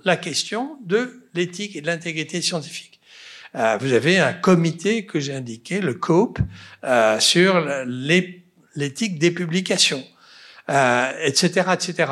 la 0.03 0.17
question 0.17 0.77
de 0.83 1.23
l'éthique 1.33 1.77
et 1.77 1.81
de 1.81 1.87
l'intégrité 1.87 2.41
scientifique. 2.41 2.99
Euh, 3.55 3.77
vous 3.79 3.93
avez 3.93 4.19
un 4.19 4.33
comité 4.33 5.05
que 5.05 5.21
j'ai 5.21 5.33
indiqué, 5.33 5.79
le 5.79 5.93
COPE, 5.93 6.39
euh, 6.83 7.17
sur 7.21 7.65
l'éthique 7.85 9.17
des 9.17 9.31
publications, 9.31 10.03
euh, 10.69 11.11
etc., 11.23 11.69
etc. 11.71 12.11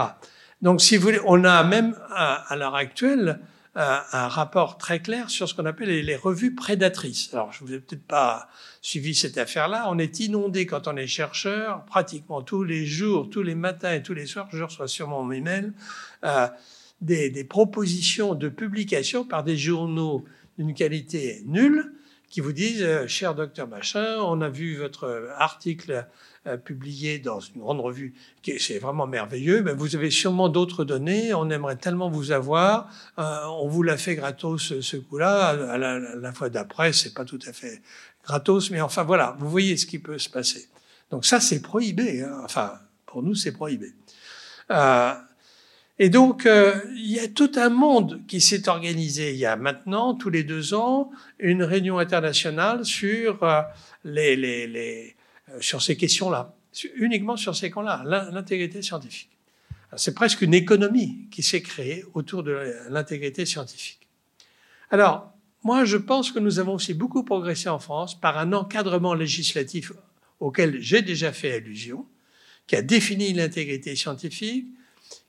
Donc, 0.62 0.80
si 0.80 0.96
vous 0.96 1.04
voulez, 1.04 1.20
on 1.26 1.44
a 1.44 1.62
même 1.66 1.94
à, 2.10 2.36
à 2.54 2.56
l'heure 2.56 2.76
actuelle 2.76 3.42
un, 3.76 4.28
rapport 4.30 4.78
très 4.78 5.02
clair 5.02 5.30
sur 5.30 5.50
ce 5.50 5.54
qu'on 5.54 5.66
appelle 5.66 5.90
les, 5.90 6.16
revues 6.16 6.56
prédatrices. 6.56 7.34
Alors, 7.34 7.52
je 7.52 7.64
vous 7.64 7.74
ai 7.74 7.80
peut-être 7.80 8.06
pas 8.06 8.48
suivi 8.82 9.14
cette 9.14 9.38
affaire-là. 9.38 9.86
On 9.90 10.00
est 10.00 10.20
inondé 10.20 10.66
quand 10.66 10.88
on 10.88 10.96
est 10.96 11.08
chercheur, 11.08 11.84
pratiquement 11.86 12.42
tous 12.42 12.64
les 12.64 12.86
jours, 12.86 13.30
tous 13.30 13.44
les 13.44 13.56
matins 13.56 13.94
et 13.94 14.02
tous 14.02 14.14
les 14.14 14.26
soirs, 14.26 14.48
je 14.52 14.64
reçois 14.64 14.88
sur 14.88 15.10
mon 15.10 15.30
email. 15.32 15.74
Euh, 16.24 16.48
des, 17.02 17.44
propositions 17.44 18.34
de 18.34 18.48
publication 18.48 19.26
par 19.26 19.44
des 19.44 19.58
journaux 19.58 20.24
d'une 20.58 20.74
qualité 20.74 21.44
nulle 21.46 21.94
qui 22.30 22.40
vous 22.40 22.54
disent, 22.54 22.82
euh, 22.82 23.08
cher 23.08 23.36
docteur 23.36 23.68
Machin, 23.68 24.18
on 24.20 24.40
a 24.42 24.50
vu 24.50 24.78
votre 24.78 25.30
article 25.38 26.08
publié 26.64 27.20
dans 27.20 27.40
une 27.40 27.62
grande 27.62 27.80
revue, 27.80 28.14
c'est 28.60 28.80
vraiment 28.80 29.08
merveilleux, 29.08 29.64
mais 29.64 29.74
vous 29.74 29.96
avez 29.96 30.12
sûrement 30.12 30.50
d'autres 30.50 30.86
données, 30.86 31.34
on 31.34 31.50
aimerait 31.50 31.76
tellement 31.76 32.10
vous 32.10 32.32
avoir, 32.32 32.90
euh, 33.18 33.46
on 33.62 33.68
vous 33.68 33.84
l'a 33.84 33.98
fait 33.98 34.16
gratos 34.16 34.80
ce, 34.80 34.98
coup-là, 34.98 35.48
à 35.48 35.78
la, 35.78 36.34
fois 36.34 36.50
d'après, 36.50 36.94
c'est 36.94 37.14
pas 37.14 37.26
tout 37.26 37.40
à 37.48 37.54
fait 37.54 37.82
gratos, 38.24 38.70
mais 38.72 38.82
enfin 38.82 39.04
voilà, 39.04 39.36
vous 39.40 39.50
voyez 39.50 39.78
ce 39.78 39.86
qui 39.86 40.00
peut 40.00 40.20
se 40.20 40.30
passer. 40.30 40.68
Donc 41.10 41.26
ça, 41.26 41.40
c'est 41.40 41.62
prohibé, 41.62 42.22
hein. 42.22 42.42
enfin, 42.44 42.74
pour 43.06 43.24
nous, 43.24 43.36
c'est 43.36 43.52
prohibé. 43.52 43.94
Euh, 44.72 45.14
et 45.98 46.10
donc, 46.10 46.46
euh, 46.46 46.76
il 46.94 47.12
y 47.12 47.20
a 47.20 47.28
tout 47.30 47.52
un 47.56 47.70
monde 47.70 48.22
qui 48.28 48.42
s'est 48.42 48.68
organisé. 48.68 49.32
Il 49.32 49.38
y 49.38 49.46
a 49.46 49.56
maintenant, 49.56 50.14
tous 50.14 50.30
les 50.30 50.44
deux 50.44 50.74
ans, 50.74 51.10
une 51.40 51.64
réunion 51.64 52.00
internationale 52.00 52.84
sur, 52.84 53.42
euh, 53.44 53.62
les, 54.04 54.36
les, 54.36 54.68
les, 54.68 55.08
euh, 55.08 55.25
sur 55.60 55.82
ces 55.82 55.96
questions-là, 55.98 56.56
uniquement 56.96 57.38
sur 57.38 57.56
ces 57.56 57.68
questions-là, 57.68 58.04
l'intégrité 58.32 58.82
scientifique. 58.82 59.32
C'est 59.98 60.14
presque 60.14 60.42
une 60.42 60.54
économie 60.54 61.28
qui 61.32 61.44
s'est 61.44 61.62
créée 61.62 62.04
autour 62.14 62.44
de 62.44 62.74
l'intégrité 62.90 63.46
scientifique. 63.46 64.08
Alors, 64.90 65.32
moi, 65.64 65.86
je 65.86 65.98
pense 65.98 66.32
que 66.32 66.40
nous 66.40 66.60
avons 66.60 66.76
aussi 66.76 66.94
beaucoup 66.94 67.24
progressé 67.24 67.70
en 67.70 67.80
France 67.80 68.20
par 68.20 68.38
un 68.38 68.54
encadrement 68.54 69.14
législatif 69.14 69.92
auquel 70.40 70.80
j'ai 70.82 71.02
déjà 71.02 71.32
fait 71.32 71.54
allusion, 71.54 72.06
qui 72.68 72.76
a 72.76 72.82
défini 72.82 73.34
l'intégrité 73.34 73.96
scientifique, 73.96 74.68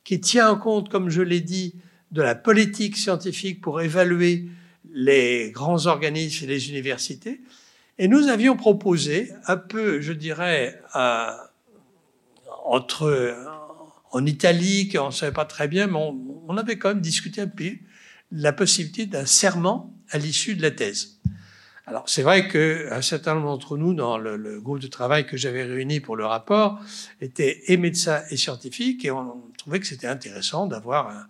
qui 0.04 0.20
tient 0.20 0.56
compte, 0.56 0.88
comme 0.88 1.10
je 1.10 1.22
l'ai 1.22 1.40
dit, 1.40 1.74
de 2.10 2.22
la 2.22 2.34
politique 2.34 2.96
scientifique 2.96 3.60
pour 3.60 3.80
évaluer 3.80 4.46
les 4.92 5.50
grands 5.52 5.86
organismes 5.86 6.44
et 6.44 6.48
les 6.48 6.70
universités. 6.70 7.40
Et 7.98 8.08
nous 8.08 8.28
avions 8.28 8.56
proposé, 8.56 9.32
un 9.46 9.56
peu, 9.56 10.00
je 10.00 10.12
dirais, 10.12 10.80
entre 12.64 13.34
en 14.10 14.24
italique, 14.26 14.96
on 15.00 15.06
ne 15.06 15.10
savait 15.10 15.32
pas 15.32 15.44
très 15.44 15.68
bien, 15.68 15.86
mais 15.86 15.98
on, 16.48 16.56
avait 16.56 16.78
quand 16.78 16.88
même 16.88 17.00
discuté 17.00 17.40
un 17.40 17.48
peu 17.48 17.72
la 18.30 18.52
possibilité 18.52 19.06
d'un 19.06 19.26
serment 19.26 19.94
à 20.10 20.18
l'issue 20.18 20.56
de 20.56 20.62
la 20.62 20.70
thèse. 20.70 21.20
Alors 21.86 22.08
c'est 22.08 22.22
vrai 22.22 22.48
qu'un 22.48 23.02
certain 23.02 23.34
nombre 23.34 23.46
d'entre 23.48 23.76
nous, 23.76 23.94
dans 23.94 24.18
le, 24.18 24.60
groupe 24.60 24.80
de 24.80 24.88
travail 24.88 25.26
que 25.26 25.36
j'avais 25.36 25.64
réuni 25.64 26.00
pour 26.00 26.16
le 26.16 26.26
rapport, 26.26 26.80
étaient 27.20 27.62
et 27.66 27.76
médecins 27.76 28.22
et 28.30 28.36
scientifiques, 28.36 29.04
et 29.04 29.10
on 29.10 29.42
trouvait 29.58 29.80
que 29.80 29.86
c'était 29.86 30.06
intéressant 30.06 30.66
d'avoir 30.66 31.26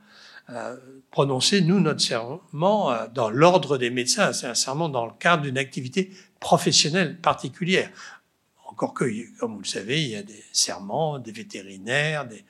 prononcé, 1.10 1.60
nous, 1.60 1.80
notre 1.80 2.00
serment 2.00 2.92
euh, 2.92 3.06
dans 3.12 3.30
l'ordre 3.30 3.78
des 3.78 3.90
médecins. 3.90 4.32
C'est 4.32 4.46
un 4.46 4.54
serment 4.54 4.88
dans 4.88 5.06
le 5.06 5.12
cadre 5.18 5.42
d'une 5.42 5.58
activité 5.58 6.10
professionnelle 6.40 7.18
particulière. 7.18 7.90
Encore 8.66 8.94
que, 8.94 9.04
comme 9.38 9.54
vous 9.54 9.62
le 9.62 9.66
savez, 9.66 10.02
il 10.02 10.10
y 10.10 10.16
a 10.16 10.22
des 10.22 10.44
serments, 10.52 11.18
des 11.18 11.32
vétérinaires, 11.32 12.26
des, 12.26 12.44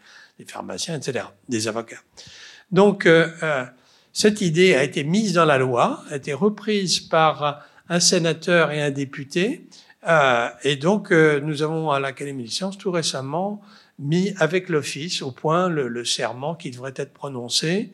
pharmaciens, 0.47 0.97
etc., 0.97 1.26
des 1.49 1.68
avocats. 1.68 2.01
Donc, 2.70 3.07
euh, 3.07 3.30
euh, 3.42 3.64
cette 4.12 4.40
idée 4.40 4.74
a 4.74 4.82
été 4.82 5.05
mise 5.05 5.34
dans 5.34 5.44
la 5.44 5.57
loi, 5.57 6.03
a 6.11 6.16
été 6.16 6.32
reprise 6.32 7.01
par 7.01 7.64
un 7.88 8.01
sénateur 8.01 8.72
et 8.72 8.82
un 8.82 8.90
député, 8.90 9.68
euh, 10.09 10.49
et 10.64 10.76
donc 10.76 11.11
nous 11.11 11.62
avons 11.62 11.90
à 11.90 12.01
l'Académie 12.01 12.44
des 12.44 12.51
sciences 12.51 12.78
tout 12.78 12.90
récemment 12.90 13.61
mis 13.99 14.34
avec 14.38 14.68
l'office 14.68 15.22
au 15.22 15.30
point 15.30 15.68
le, 15.68 16.05
serment 16.05 16.55
qui 16.55 16.70
devrait 16.70 16.94
être 16.97 17.12
prononcé. 17.12 17.92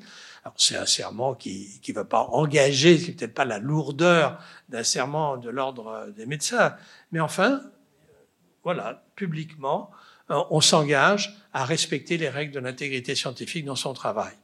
C'est 0.57 0.77
un 0.77 0.87
serment 0.87 1.35
qui 1.35 1.81
ne 1.87 1.93
va 1.93 2.05
pas 2.05 2.23
engager, 2.33 2.99
c'est 2.99 3.13
peut-être 3.13 3.35
pas 3.35 3.45
la 3.45 3.61
lourdeur 3.61 4.43
d'un 4.69 4.83
serment 4.83 5.37
de 5.37 5.49
l'ordre 5.49 6.09
des 6.17 6.27
médecins, 6.27 6.75
mais 7.13 7.21
enfin, 7.21 7.63
voilà, 8.65 9.05
publiquement, 9.15 9.91
euh, 10.31 10.43
on 10.51 10.61
s'engage 10.61 11.37
à 11.53 11.65
respecter 11.65 12.17
les 12.17 12.29
règles 12.29 12.55
de 12.55 12.61
l'intégrité 12.61 13.15
scientifique 13.15 13.65
dans 13.65 13.77
son 13.77 13.93
travail. 13.93 14.35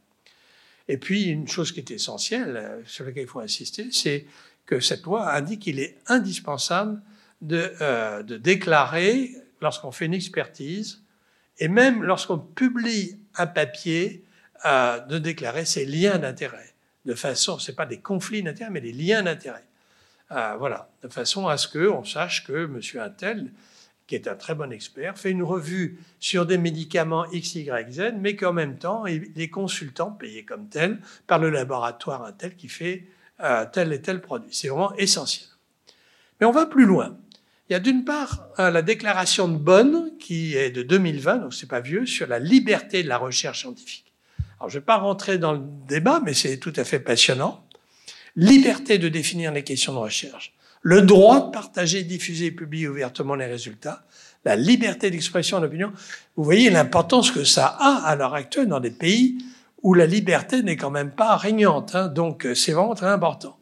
Et 0.88 0.98
puis, 0.98 1.24
une 1.24 1.48
chose 1.48 1.72
qui 1.72 1.80
est 1.80 1.90
essentielle, 1.90 2.56
euh, 2.56 2.80
sur 2.84 3.04
laquelle 3.04 3.24
il 3.24 3.28
faut 3.28 3.40
insister, 3.40 3.88
c'est 3.92 4.26
que 4.66 4.80
cette 4.80 5.02
loi 5.02 5.32
indique 5.32 5.60
qu'il 5.60 5.80
est 5.80 5.98
indispensable 6.06 7.00
de, 7.40 7.72
euh, 7.80 8.22
de 8.22 8.36
déclarer, 8.36 9.32
lorsqu'on 9.60 9.92
fait 9.92 10.06
une 10.06 10.14
expertise, 10.14 11.02
et 11.58 11.68
même 11.68 12.02
lorsqu'on 12.02 12.38
publie 12.38 13.18
un 13.36 13.46
papier, 13.46 14.24
de 14.64 15.18
déclarer 15.18 15.64
ses 15.64 15.84
liens 15.86 16.18
d'intérêt. 16.18 16.74
De 17.04 17.14
façon, 17.14 17.60
ce 17.60 17.70
n'est 17.70 17.76
pas 17.76 17.86
des 17.86 18.00
conflits 18.00 18.42
d'intérêt, 18.42 18.70
mais 18.70 18.80
des 18.80 18.92
liens 18.92 19.22
d'intérêt. 19.22 19.64
voilà, 20.30 20.90
de 21.02 21.08
façon 21.08 21.46
à 21.46 21.56
ce 21.56 21.68
qu'on 21.68 22.04
sache 22.04 22.44
que 22.44 22.64
M. 22.64 22.80
Intel 23.00 23.52
qui 24.08 24.14
est 24.14 24.26
un 24.26 24.34
très 24.34 24.54
bon 24.54 24.72
expert, 24.72 25.16
fait 25.18 25.30
une 25.30 25.42
revue 25.42 25.98
sur 26.18 26.46
des 26.46 26.58
médicaments 26.58 27.30
X, 27.30 27.54
Y, 27.54 27.92
Z, 27.92 28.14
mais 28.18 28.34
qu'en 28.34 28.54
même 28.54 28.78
temps, 28.78 29.04
les 29.04 29.50
consultants 29.50 30.10
payés 30.10 30.44
comme 30.44 30.68
tel 30.68 30.98
par 31.26 31.38
le 31.38 31.50
laboratoire 31.50 32.24
un 32.24 32.32
tel 32.32 32.56
qui 32.56 32.68
fait 32.68 33.06
euh, 33.40 33.66
tel 33.70 33.92
et 33.92 34.00
tel 34.00 34.22
produit. 34.22 34.52
C'est 34.52 34.68
vraiment 34.68 34.94
essentiel. 34.96 35.46
Mais 36.40 36.46
on 36.46 36.52
va 36.52 36.64
plus 36.64 36.86
loin. 36.86 37.18
Il 37.68 37.74
y 37.74 37.76
a 37.76 37.80
d'une 37.80 38.04
part 38.04 38.48
euh, 38.58 38.70
la 38.70 38.82
déclaration 38.82 39.48
de 39.48 39.56
Bonn, 39.56 40.12
qui 40.18 40.54
est 40.56 40.70
de 40.70 40.82
2020, 40.82 41.36
donc 41.38 41.54
c'est 41.54 41.68
pas 41.68 41.80
vieux, 41.80 42.06
sur 42.06 42.26
la 42.26 42.38
liberté 42.38 43.02
de 43.02 43.08
la 43.08 43.18
recherche 43.18 43.60
scientifique. 43.60 44.12
Alors 44.58 44.70
je 44.70 44.76
ne 44.76 44.80
vais 44.80 44.86
pas 44.86 44.96
rentrer 44.96 45.38
dans 45.38 45.52
le 45.52 45.60
débat, 45.88 46.20
mais 46.24 46.34
c'est 46.34 46.58
tout 46.58 46.72
à 46.76 46.84
fait 46.84 46.98
passionnant. 46.98 47.64
Liberté 48.36 48.98
de 48.98 49.08
définir 49.08 49.52
les 49.52 49.64
questions 49.64 49.92
de 49.92 49.98
recherche 49.98 50.54
le 50.82 51.02
droit 51.02 51.46
de 51.46 51.50
partager, 51.50 52.02
diffuser 52.02 52.46
et 52.46 52.50
publier 52.50 52.88
ouvertement 52.88 53.34
les 53.34 53.46
résultats, 53.46 54.04
la 54.44 54.56
liberté 54.56 55.10
d'expression 55.10 55.60
d'opinion. 55.60 55.92
Vous 56.36 56.44
voyez 56.44 56.70
l'importance 56.70 57.30
que 57.30 57.44
ça 57.44 57.66
a 57.66 58.02
à 58.06 58.16
l'heure 58.16 58.34
actuelle 58.34 58.68
dans 58.68 58.80
des 58.80 58.90
pays 58.90 59.38
où 59.82 59.94
la 59.94 60.06
liberté 60.06 60.62
n'est 60.62 60.76
quand 60.76 60.90
même 60.90 61.10
pas 61.10 61.36
régnante. 61.36 61.94
Hein. 61.94 62.08
donc 62.08 62.46
euh, 62.46 62.54
c'est 62.54 62.72
vraiment 62.72 62.94
très 62.94 63.08
important. 63.08 63.58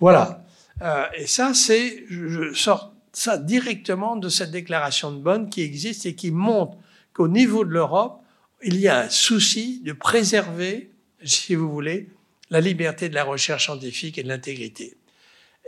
Voilà. 0.00 0.44
Euh, 0.82 1.04
et 1.16 1.26
ça, 1.26 1.52
c'est, 1.54 2.04
je 2.08 2.52
sors 2.54 2.91
ça 3.12 3.36
directement 3.38 4.16
de 4.16 4.28
cette 4.28 4.50
déclaration 4.50 5.12
de 5.12 5.18
Bonn 5.18 5.48
qui 5.50 5.62
existe 5.62 6.06
et 6.06 6.14
qui 6.14 6.30
montre 6.30 6.76
qu'au 7.12 7.28
niveau 7.28 7.64
de 7.64 7.70
l'Europe, 7.70 8.22
il 8.62 8.78
y 8.78 8.88
a 8.88 9.00
un 9.00 9.10
souci 9.10 9.80
de 9.84 9.92
préserver, 9.92 10.90
si 11.24 11.54
vous 11.54 11.70
voulez, 11.70 12.08
la 12.50 12.60
liberté 12.60 13.08
de 13.08 13.14
la 13.14 13.24
recherche 13.24 13.64
scientifique 13.64 14.18
et 14.18 14.22
de 14.22 14.28
l'intégrité. 14.28 14.96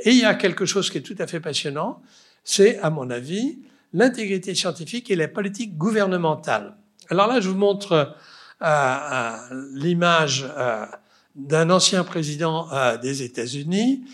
Et 0.04 0.10
il 0.10 0.18
y 0.18 0.24
a 0.24 0.34
quelque 0.34 0.66
chose 0.66 0.90
qui 0.90 0.98
est 0.98 1.02
tout 1.02 1.16
à 1.18 1.26
fait 1.26 1.40
passionnant, 1.40 2.02
c'est, 2.44 2.78
à 2.80 2.90
mon 2.90 3.10
avis, 3.10 3.58
l'intégrité 3.92 4.54
scientifique 4.54 5.10
et 5.10 5.16
la 5.16 5.28
politique 5.28 5.78
gouvernementale. 5.78 6.76
Alors 7.10 7.26
là, 7.26 7.40
je 7.40 7.48
vous 7.48 7.56
montre 7.56 7.92
euh, 7.92 8.66
euh, 8.66 9.36
l'image 9.74 10.46
euh, 10.56 10.86
d'un 11.34 11.70
ancien 11.70 12.04
président 12.04 12.68
des 13.02 13.22
États-Unis 13.22 14.04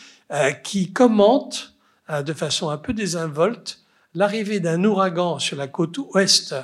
qui 0.65 0.91
commente 0.93 1.75
de 2.25 2.33
façon 2.33 2.71
un 2.71 2.79
peu 2.79 2.93
désinvolte 2.93 3.81
l'arrivée 4.15 4.61
d'un 4.61 4.83
ouragan 4.85 5.39
sur 5.39 5.57
la 5.57 5.69
côte 5.69 5.99
ouest 6.15 6.55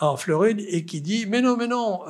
en 0.00 0.16
Floride 0.16 0.64
et 0.68 0.84
qui 0.84 1.00
dit 1.00 1.26
mais 1.26 1.40
non 1.40 1.56
mais 1.56 1.66
non 1.66 2.00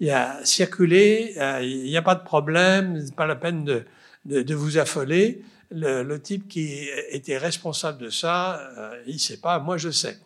il 0.00 0.06
y 0.06 0.10
a 0.10 0.38
circulé 0.44 1.34
il 1.62 1.84
n'y 1.84 1.96
a 1.96 2.02
pas 2.02 2.14
de 2.14 2.24
problème 2.24 3.00
c'est 3.04 3.14
pas 3.14 3.26
la 3.26 3.36
peine 3.36 3.64
de, 3.64 3.84
de, 4.26 4.54
vous 4.54 4.78
affoler 4.78 5.42
le, 5.70 6.16
type 6.18 6.48
qui 6.48 6.88
était 7.10 7.38
responsable 7.38 7.98
de 7.98 8.10
ça, 8.10 8.60
euh, 8.76 9.02
il 9.06 9.20
sait 9.20 9.38
pas, 9.38 9.58
moi 9.58 9.76
je 9.76 9.90
sais. 9.90 10.18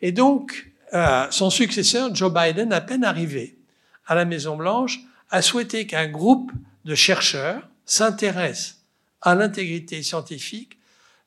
Et 0.00 0.12
donc, 0.12 0.70
euh, 0.92 1.26
son 1.30 1.50
successeur, 1.50 2.14
Joe 2.14 2.32
Biden, 2.32 2.72
à 2.72 2.80
peine 2.80 3.04
arrivé 3.04 3.56
à 4.06 4.14
la 4.14 4.24
Maison-Blanche, 4.24 5.00
a 5.30 5.40
souhaité 5.40 5.86
qu'un 5.86 6.08
groupe 6.08 6.52
de 6.84 6.94
chercheurs 6.94 7.68
s'intéresse 7.86 8.82
à 9.20 9.34
l'intégrité 9.34 10.02
scientifique 10.02 10.78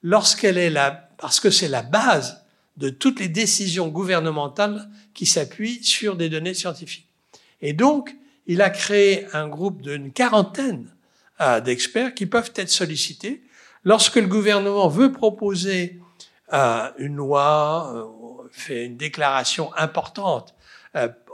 lorsqu'elle 0.05 0.59
est 0.59 0.69
là, 0.69 1.09
parce 1.17 1.39
que 1.39 1.49
c'est 1.49 1.67
la 1.67 1.81
base 1.81 2.45
de 2.77 2.89
toutes 2.89 3.19
les 3.19 3.27
décisions 3.27 3.87
gouvernementales 3.87 4.87
qui 5.15 5.25
s'appuient 5.25 5.83
sur 5.83 6.15
des 6.15 6.29
données 6.29 6.53
scientifiques. 6.53 7.09
Et 7.61 7.73
donc, 7.73 8.15
il 8.45 8.61
a 8.61 8.69
créé 8.69 9.25
un 9.33 9.47
groupe 9.47 9.81
d'une 9.81 10.11
quarantaine 10.11 10.93
euh, 11.41 11.59
d'experts 11.59 12.13
qui 12.13 12.27
peuvent 12.27 12.51
être 12.55 12.69
sollicités 12.69 13.41
lorsque 13.83 14.17
le 14.17 14.27
gouvernement 14.27 14.89
veut 14.89 15.11
proposer 15.11 15.99
euh, 16.53 16.91
une 16.99 17.15
loi, 17.15 17.91
euh, 17.95 18.47
fait 18.51 18.85
une 18.85 18.97
déclaration 18.97 19.73
importante 19.75 20.53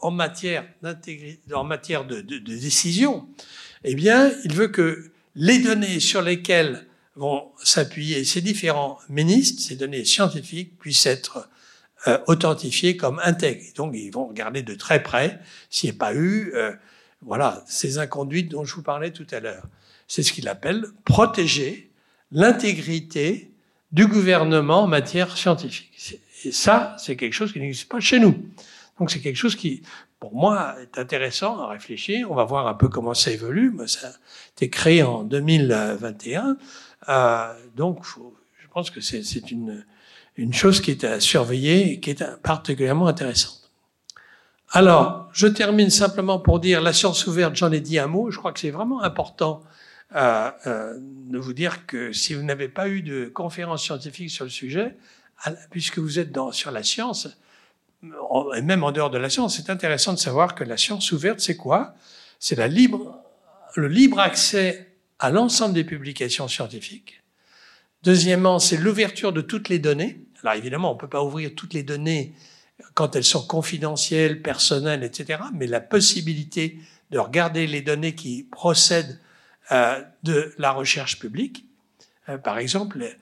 en 0.02 0.10
matière 0.10 0.66
en 1.54 1.64
matière 1.64 2.06
de, 2.06 2.22
de, 2.22 2.40
de, 2.40 2.56
décision, 2.56 3.28
eh 3.84 3.94
bien, 3.94 4.32
il 4.44 4.56
veut 4.56 4.70
que 4.70 5.12
les 5.36 5.60
données 5.60 6.00
sur 6.00 6.24
lesquelles 6.24 6.88
vont 7.16 7.52
s'appuyer 7.64 8.24
ces 8.24 8.42
différents 8.42 9.00
ministres, 9.10 9.62
ces 9.62 9.76
données 9.76 10.06
scientifiques, 10.06 10.78
puissent 10.80 11.06
être 11.06 11.50
authentifiées 12.28 12.98
comme 12.98 13.20
intègres. 13.24 13.64
Donc, 13.76 13.94
ils 13.96 14.10
vont 14.10 14.28
regarder 14.28 14.64
de 14.64 14.74
très 14.74 15.04
près 15.04 15.40
s'il 15.70 15.90
n'y 15.90 15.96
a 15.96 16.00
pas 16.00 16.16
eu, 16.16 16.54
voilà, 17.22 17.64
ces 17.68 17.98
inconduites 18.00 18.50
dont 18.50 18.66
je 18.66 18.74
vous 18.74 18.82
parlais 18.82 19.12
tout 19.12 19.28
à 19.32 19.40
l'heure. 19.40 19.64
C'est 20.08 20.24
ce 20.24 20.34
qu'il 20.34 20.48
appelle 20.48 20.86
protéger 21.06 21.92
l'intégrité 22.32 23.52
du 23.92 24.08
gouvernement 24.08 24.84
en 24.84 24.88
matière 24.88 25.38
scientifique. 25.38 26.18
Et 26.44 26.52
ça, 26.52 26.96
c'est 26.98 27.16
quelque 27.16 27.34
chose 27.34 27.54
qui 27.54 27.60
n'existe 27.60 27.90
pas 27.90 28.00
chez 28.00 28.20
nous. 28.20 28.50
Donc 28.98 29.12
c'est 29.12 29.20
quelque 29.20 29.36
chose 29.36 29.56
qui, 29.56 29.84
pour 30.20 30.34
moi, 30.34 30.76
est 30.82 30.98
intéressant 30.98 31.60
à 31.60 31.70
réfléchir. 31.70 32.32
On 32.32 32.36
va 32.36 32.46
voir 32.46 32.68
un 32.68 32.74
peu 32.74 32.88
comment 32.88 33.14
ça 33.14 33.32
évolue. 33.32 33.74
ça 33.88 34.08
a 34.08 34.12
été 34.56 34.70
créé 34.70 35.04
en 35.04 35.24
2021. 35.24 36.58
Euh, 37.10 37.54
donc 37.76 38.06
je 38.06 38.68
pense 38.72 38.90
que 38.90 39.02
c'est 39.02 39.52
une, 39.52 39.84
chose 40.54 40.82
qui 40.82 40.92
est 40.92 41.04
à 41.04 41.20
surveiller 41.20 41.94
et 41.94 42.00
qui 42.00 42.12
est 42.12 42.24
particulièrement 42.42 43.08
intéressante. 43.08 43.72
Alors, 44.74 45.30
je 45.34 45.48
termine 45.48 45.90
simplement 45.90 46.40
pour 46.40 46.60
dire 46.62 46.82
la 46.82 46.94
science 46.94 47.28
ouverte, 47.28 47.56
j'en 47.56 47.72
ai 47.72 47.82
dit 47.82 48.00
un 48.00 48.08
mot, 48.08 48.32
je 48.32 48.38
crois 48.38 48.54
que 48.54 48.60
c'est 48.60 48.72
vraiment 48.72 49.02
important 49.04 49.64
euh, 50.16 50.98
de 50.98 51.38
vous 51.38 51.54
dire 51.54 51.86
que 51.86 52.14
si 52.14 52.34
vous 52.34 52.44
n'avez 52.44 52.70
pas 52.70 52.88
eu 52.88 53.02
de 53.02 53.26
conférence 53.26 53.84
scientifique 53.84 54.30
sur 54.30 54.46
le 54.46 54.50
sujet, 54.50 54.96
puisque 55.72 56.00
vous 56.00 56.20
êtes 56.20 56.34
sur 56.52 56.72
la 56.72 56.84
science, 56.84 57.28
et 58.56 58.62
même 58.62 58.84
en 58.84 58.92
dehors 58.92 59.10
de 59.10 59.18
la 59.18 59.30
science, 59.30 59.58
c'est 59.58 59.70
intéressant 59.70 60.14
de 60.14 60.20
savoir 60.20 60.56
que 60.56 60.64
la 60.64 60.78
science 60.78 61.12
ouverte, 61.12 61.40
c'est 61.40 61.58
quoi? 61.58 61.94
C'est 62.40 62.56
le 62.56 63.88
libre 63.88 64.20
accès 64.20 64.91
à 65.22 65.30
l'ensemble 65.30 65.76
des 65.76 65.84
publications 65.84 66.48
scientifiques. 66.48 67.22
Deuxièmement, 68.04 68.58
c'est 68.58 68.78
l'ouverture 68.78 69.32
de 69.32 69.42
toutes 69.42 69.70
les 69.70 69.78
données. 69.78 70.20
Alors 70.42 70.56
évidemment, 70.56 70.92
on 70.92 70.96
ne 70.96 71.00
peut 71.00 71.08
pas 71.08 71.24
ouvrir 71.24 71.52
toutes 71.56 71.76
les 71.76 71.84
données 71.84 72.34
quand 72.96 73.16
elles 73.16 73.24
sont 73.24 73.46
confidentielles, 73.46 74.42
personnelles, 74.42 75.04
etc. 75.04 75.44
Mais 75.54 75.68
la 75.68 75.80
possibilité 75.80 76.80
de 77.12 77.20
regarder 77.20 77.68
les 77.68 77.82
données 77.82 78.16
qui 78.16 78.44
procèdent 78.44 79.20
euh, 79.72 80.02
de 80.24 80.54
la 80.58 80.72
recherche 80.72 81.20
publique. 81.20 81.66
Euh, 82.28 82.40
par 82.40 82.58
exemple, 82.58 83.16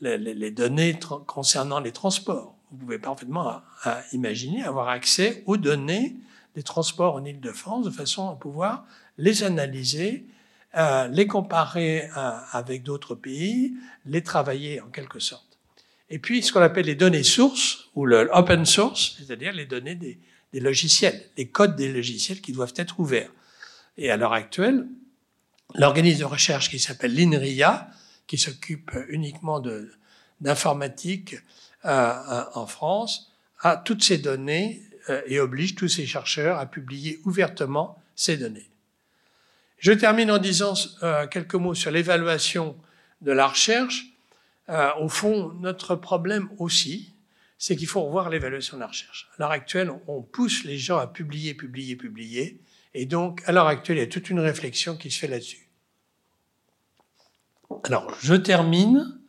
les, 0.00 0.50
données 0.50 0.98
concernant 1.26 1.78
les 1.78 1.92
transports. 1.92 2.56
Vous 2.72 2.78
pouvez 2.78 2.98
parfaitement 2.98 3.62
imaginer 4.12 4.64
avoir 4.64 4.88
accès 4.88 5.44
aux 5.46 5.56
données 5.56 6.16
des 6.56 6.64
transports 6.64 7.14
en 7.14 7.24
Ile-de-France 7.24 7.86
de 7.86 7.90
façon 7.90 8.28
à 8.28 8.34
pouvoir 8.34 8.84
les 9.16 9.44
analyser, 9.44 10.26
euh, 10.76 11.08
les 11.08 11.26
comparer 11.26 12.10
euh, 12.16 12.30
avec 12.52 12.82
d'autres 12.82 13.14
pays, 13.14 13.74
les 14.06 14.22
travailler 14.22 14.80
en 14.80 14.88
quelque 14.88 15.20
sorte. 15.20 15.58
Et 16.10 16.18
puis 16.18 16.42
ce 16.42 16.52
qu'on 16.52 16.60
appelle 16.60 16.86
les 16.86 16.94
données 16.94 17.22
sources 17.22 17.88
ou 17.94 18.06
le 18.06 18.28
open 18.32 18.66
source, 18.66 19.16
c'est-à-dire 19.18 19.52
les 19.52 19.66
données 19.66 19.94
des, 19.94 20.18
des 20.52 20.60
logiciels, 20.60 21.20
les 21.36 21.48
codes 21.48 21.76
des 21.76 21.92
logiciels 21.92 22.40
qui 22.40 22.52
doivent 22.52 22.74
être 22.76 23.00
ouverts. 23.00 23.30
Et 23.96 24.10
à 24.10 24.16
l'heure 24.16 24.32
actuelle, 24.32 24.86
l'organisme 25.74 26.20
de 26.20 26.24
recherche 26.24 26.70
qui 26.70 26.78
s'appelle 26.78 27.14
l'INRIA, 27.14 27.88
qui 28.26 28.38
s'occupe 28.38 28.90
uniquement 29.08 29.62
d'informatique 30.40 31.36
euh, 31.84 32.44
en 32.54 32.66
France, 32.66 33.32
a 33.60 33.76
toutes 33.76 34.02
ces 34.02 34.18
données 34.18 34.82
euh, 35.10 35.22
et 35.26 35.40
oblige 35.40 35.74
tous 35.74 35.88
ces 35.88 36.06
chercheurs 36.06 36.58
à 36.58 36.66
publier 36.66 37.20
ouvertement 37.24 38.02
ces 38.14 38.36
données. 38.36 38.68
Je 39.84 39.92
termine 39.92 40.30
en 40.30 40.38
disant 40.38 40.72
euh, 41.02 41.26
quelques 41.26 41.56
mots 41.56 41.74
sur 41.74 41.90
l'évaluation 41.90 42.74
de 43.20 43.32
la 43.32 43.46
recherche. 43.46 44.06
Euh, 44.70 44.88
au 44.98 45.10
fond, 45.10 45.52
notre 45.60 45.94
problème 45.94 46.48
aussi, 46.56 47.12
c'est 47.58 47.76
qu'il 47.76 47.86
faut 47.86 48.00
revoir 48.00 48.30
l'évaluation 48.30 48.78
de 48.78 48.80
la 48.80 48.86
recherche. 48.86 49.28
À 49.34 49.42
l'heure 49.42 49.50
actuelle, 49.50 49.92
on 50.08 50.22
pousse 50.22 50.64
les 50.64 50.78
gens 50.78 50.96
à 50.96 51.06
publier, 51.06 51.52
publier, 51.52 51.96
publier. 51.96 52.62
Et 52.94 53.04
donc, 53.04 53.42
à 53.44 53.52
l'heure 53.52 53.66
actuelle, 53.66 53.98
il 53.98 54.00
y 54.00 54.04
a 54.04 54.06
toute 54.06 54.30
une 54.30 54.40
réflexion 54.40 54.96
qui 54.96 55.10
se 55.10 55.18
fait 55.18 55.28
là-dessus. 55.28 55.68
Alors, 57.84 58.10
je 58.22 58.36
termine 58.36 59.20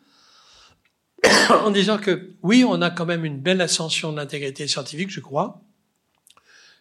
en 1.50 1.70
disant 1.70 1.98
que 1.98 2.32
oui, 2.44 2.64
on 2.66 2.82
a 2.82 2.92
quand 2.92 3.06
même 3.06 3.26
une 3.26 3.42
belle 3.42 3.60
ascension 3.60 4.14
de 4.14 4.18
l'intégrité 4.18 4.70
scientifique, 4.70 5.10
je 5.10 5.20
crois. 5.20 5.62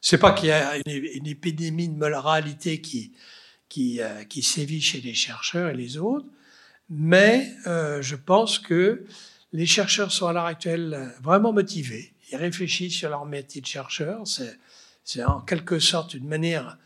C'est 0.00 0.18
pas 0.18 0.30
qu'il 0.30 0.50
y 0.50 0.52
a 0.52 0.76
une, 0.86 1.26
épidémie 1.26 1.88
de 1.88 1.96
moralité 1.96 2.80
qui, 2.80 3.14
qui, 3.68 4.00
euh, 4.00 4.24
qui 4.24 4.42
sévit 4.42 4.80
chez 4.80 5.00
les 5.00 5.14
chercheurs 5.14 5.70
et 5.70 5.76
les 5.76 5.96
autres, 5.96 6.26
mais 6.90 7.52
euh, 7.66 8.02
je 8.02 8.16
pense 8.16 8.58
que 8.58 9.04
les 9.52 9.66
chercheurs 9.66 10.12
sont 10.12 10.26
à 10.26 10.32
l'heure 10.32 10.46
actuelle 10.46 11.12
vraiment 11.22 11.52
motivés. 11.52 12.12
Ils 12.30 12.36
réfléchissent 12.36 12.96
sur 12.96 13.10
leur 13.10 13.24
métier 13.24 13.60
de 13.60 13.66
chercheur. 13.66 14.24
C'est 15.04 15.24
en 15.24 15.40
quelque 15.40 15.78
sorte 15.78 16.14
une 16.14 16.26
manière 16.26 16.78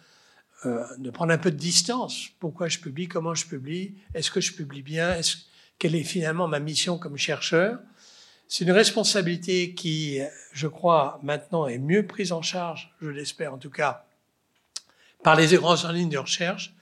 euh, 0.66 0.84
de 0.98 1.10
prendre 1.10 1.32
un 1.32 1.38
peu 1.38 1.50
de 1.50 1.56
distance. 1.56 2.28
Pourquoi 2.40 2.68
je 2.68 2.78
publie? 2.78 3.08
Comment 3.08 3.34
je 3.34 3.46
publie? 3.46 3.94
Est-ce 4.14 4.30
que 4.30 4.40
je 4.40 4.52
publie 4.52 4.82
bien? 4.82 5.14
Est 5.14 5.46
Quelle 5.78 5.94
est 5.94 6.04
finalement 6.04 6.48
ma 6.48 6.58
mission 6.58 6.98
comme 6.98 7.16
chercheur? 7.16 7.78
C'est 8.48 8.64
une 8.64 8.72
responsabilité 8.72 9.74
qui, 9.74 10.20
je 10.52 10.66
crois, 10.66 11.20
maintenant 11.22 11.66
est 11.66 11.78
mieux 11.78 12.06
prise 12.06 12.32
en 12.32 12.40
charge, 12.40 12.94
je 13.02 13.10
l'espère 13.10 13.52
en 13.52 13.58
tout 13.58 13.70
cas, 13.70 14.07
par 15.22 15.36
les 15.36 15.54
grands 15.56 15.84
en 15.84 15.92
ligne 15.92 16.08
de 16.08 16.18
recherche. 16.18 16.74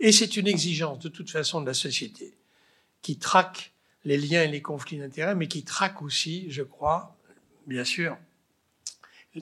Et 0.00 0.12
c'est 0.12 0.36
une 0.36 0.46
exigence 0.46 0.98
de 1.00 1.08
toute 1.08 1.30
façon 1.30 1.60
de 1.60 1.66
la 1.66 1.74
société 1.74 2.34
qui 3.02 3.18
traque 3.18 3.72
les 4.04 4.16
liens 4.16 4.42
et 4.42 4.48
les 4.48 4.62
conflits 4.62 4.98
d'intérêts, 4.98 5.34
mais 5.34 5.48
qui 5.48 5.64
traque 5.64 6.02
aussi, 6.02 6.50
je 6.50 6.62
crois, 6.62 7.16
bien 7.66 7.84
sûr, 7.84 8.16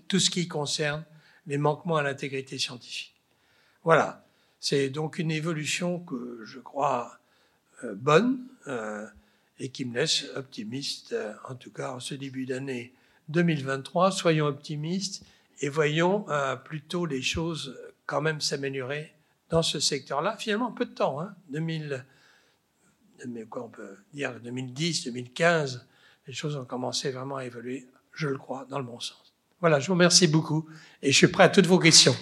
tout 0.09 0.18
ce 0.18 0.30
qui 0.30 0.49
concerne 0.49 1.05
les 1.47 1.59
manquements 1.59 1.97
à 1.97 2.03
l'intégrité 2.03 2.59
scientifique. 2.59 3.14
Voilà, 3.84 4.26
c'est 4.61 4.89
donc 4.89 5.18
une 5.18 5.30
évolution 5.30 6.01
que 6.01 6.41
je 6.45 6.59
crois 6.59 7.18
euh, 7.84 7.95
bonne 7.95 8.41
euh, 8.66 9.07
et 9.59 9.68
qui 9.68 9.84
me 9.84 9.95
laisse 9.95 10.24
optimiste, 10.34 11.12
euh, 11.12 11.34
en 11.49 11.55
tout 11.55 11.70
cas 11.70 11.93
en 11.93 12.01
ce 12.01 12.14
début 12.14 12.47
d'année 12.47 12.93
2023. 13.28 14.11
Soyons 14.11 14.47
optimistes 14.47 15.22
et 15.61 15.68
voyons 15.68 16.26
plutôt 16.64 17.07
les 17.07 17.22
choses 17.22 17.78
quand 18.07 18.23
même 18.23 18.41
s'améliorer 18.41 19.13
dans 19.51 19.63
ce 19.63 19.81
secteur-là. 19.81 20.37
Finalement, 20.39 20.73
peu 20.73 20.87
de 20.87 20.95
temps, 20.95 21.21
hein, 21.21 21.35
2000, 21.51 22.05
mais 23.27 23.45
quoi 23.45 23.65
on 23.65 23.69
peut 23.69 23.97
dire 24.13 24.39
2010, 24.41 25.05
2015, 25.05 25.87
les 26.27 26.33
choses 26.33 26.57
ont 26.57 26.65
commencé 26.65 27.11
vraiment 27.11 27.37
à 27.37 27.45
évoluer, 27.45 27.87
je 28.13 28.29
le 28.29 28.39
crois, 28.39 28.67
dans 28.69 28.79
le 28.79 28.85
bon 28.85 29.01
sens. 29.01 29.35
Voilà, 29.61 29.81
je 29.81 29.87
vous 29.87 29.95
remercie 29.95 30.27
beaucoup 30.27 30.69
et 31.03 31.13
je 31.13 31.17
suis 31.17 31.29
prêt 31.29 31.45
à 31.45 31.49
toutes 31.49 31.67
vos 31.67 31.79
questions. 31.79 32.15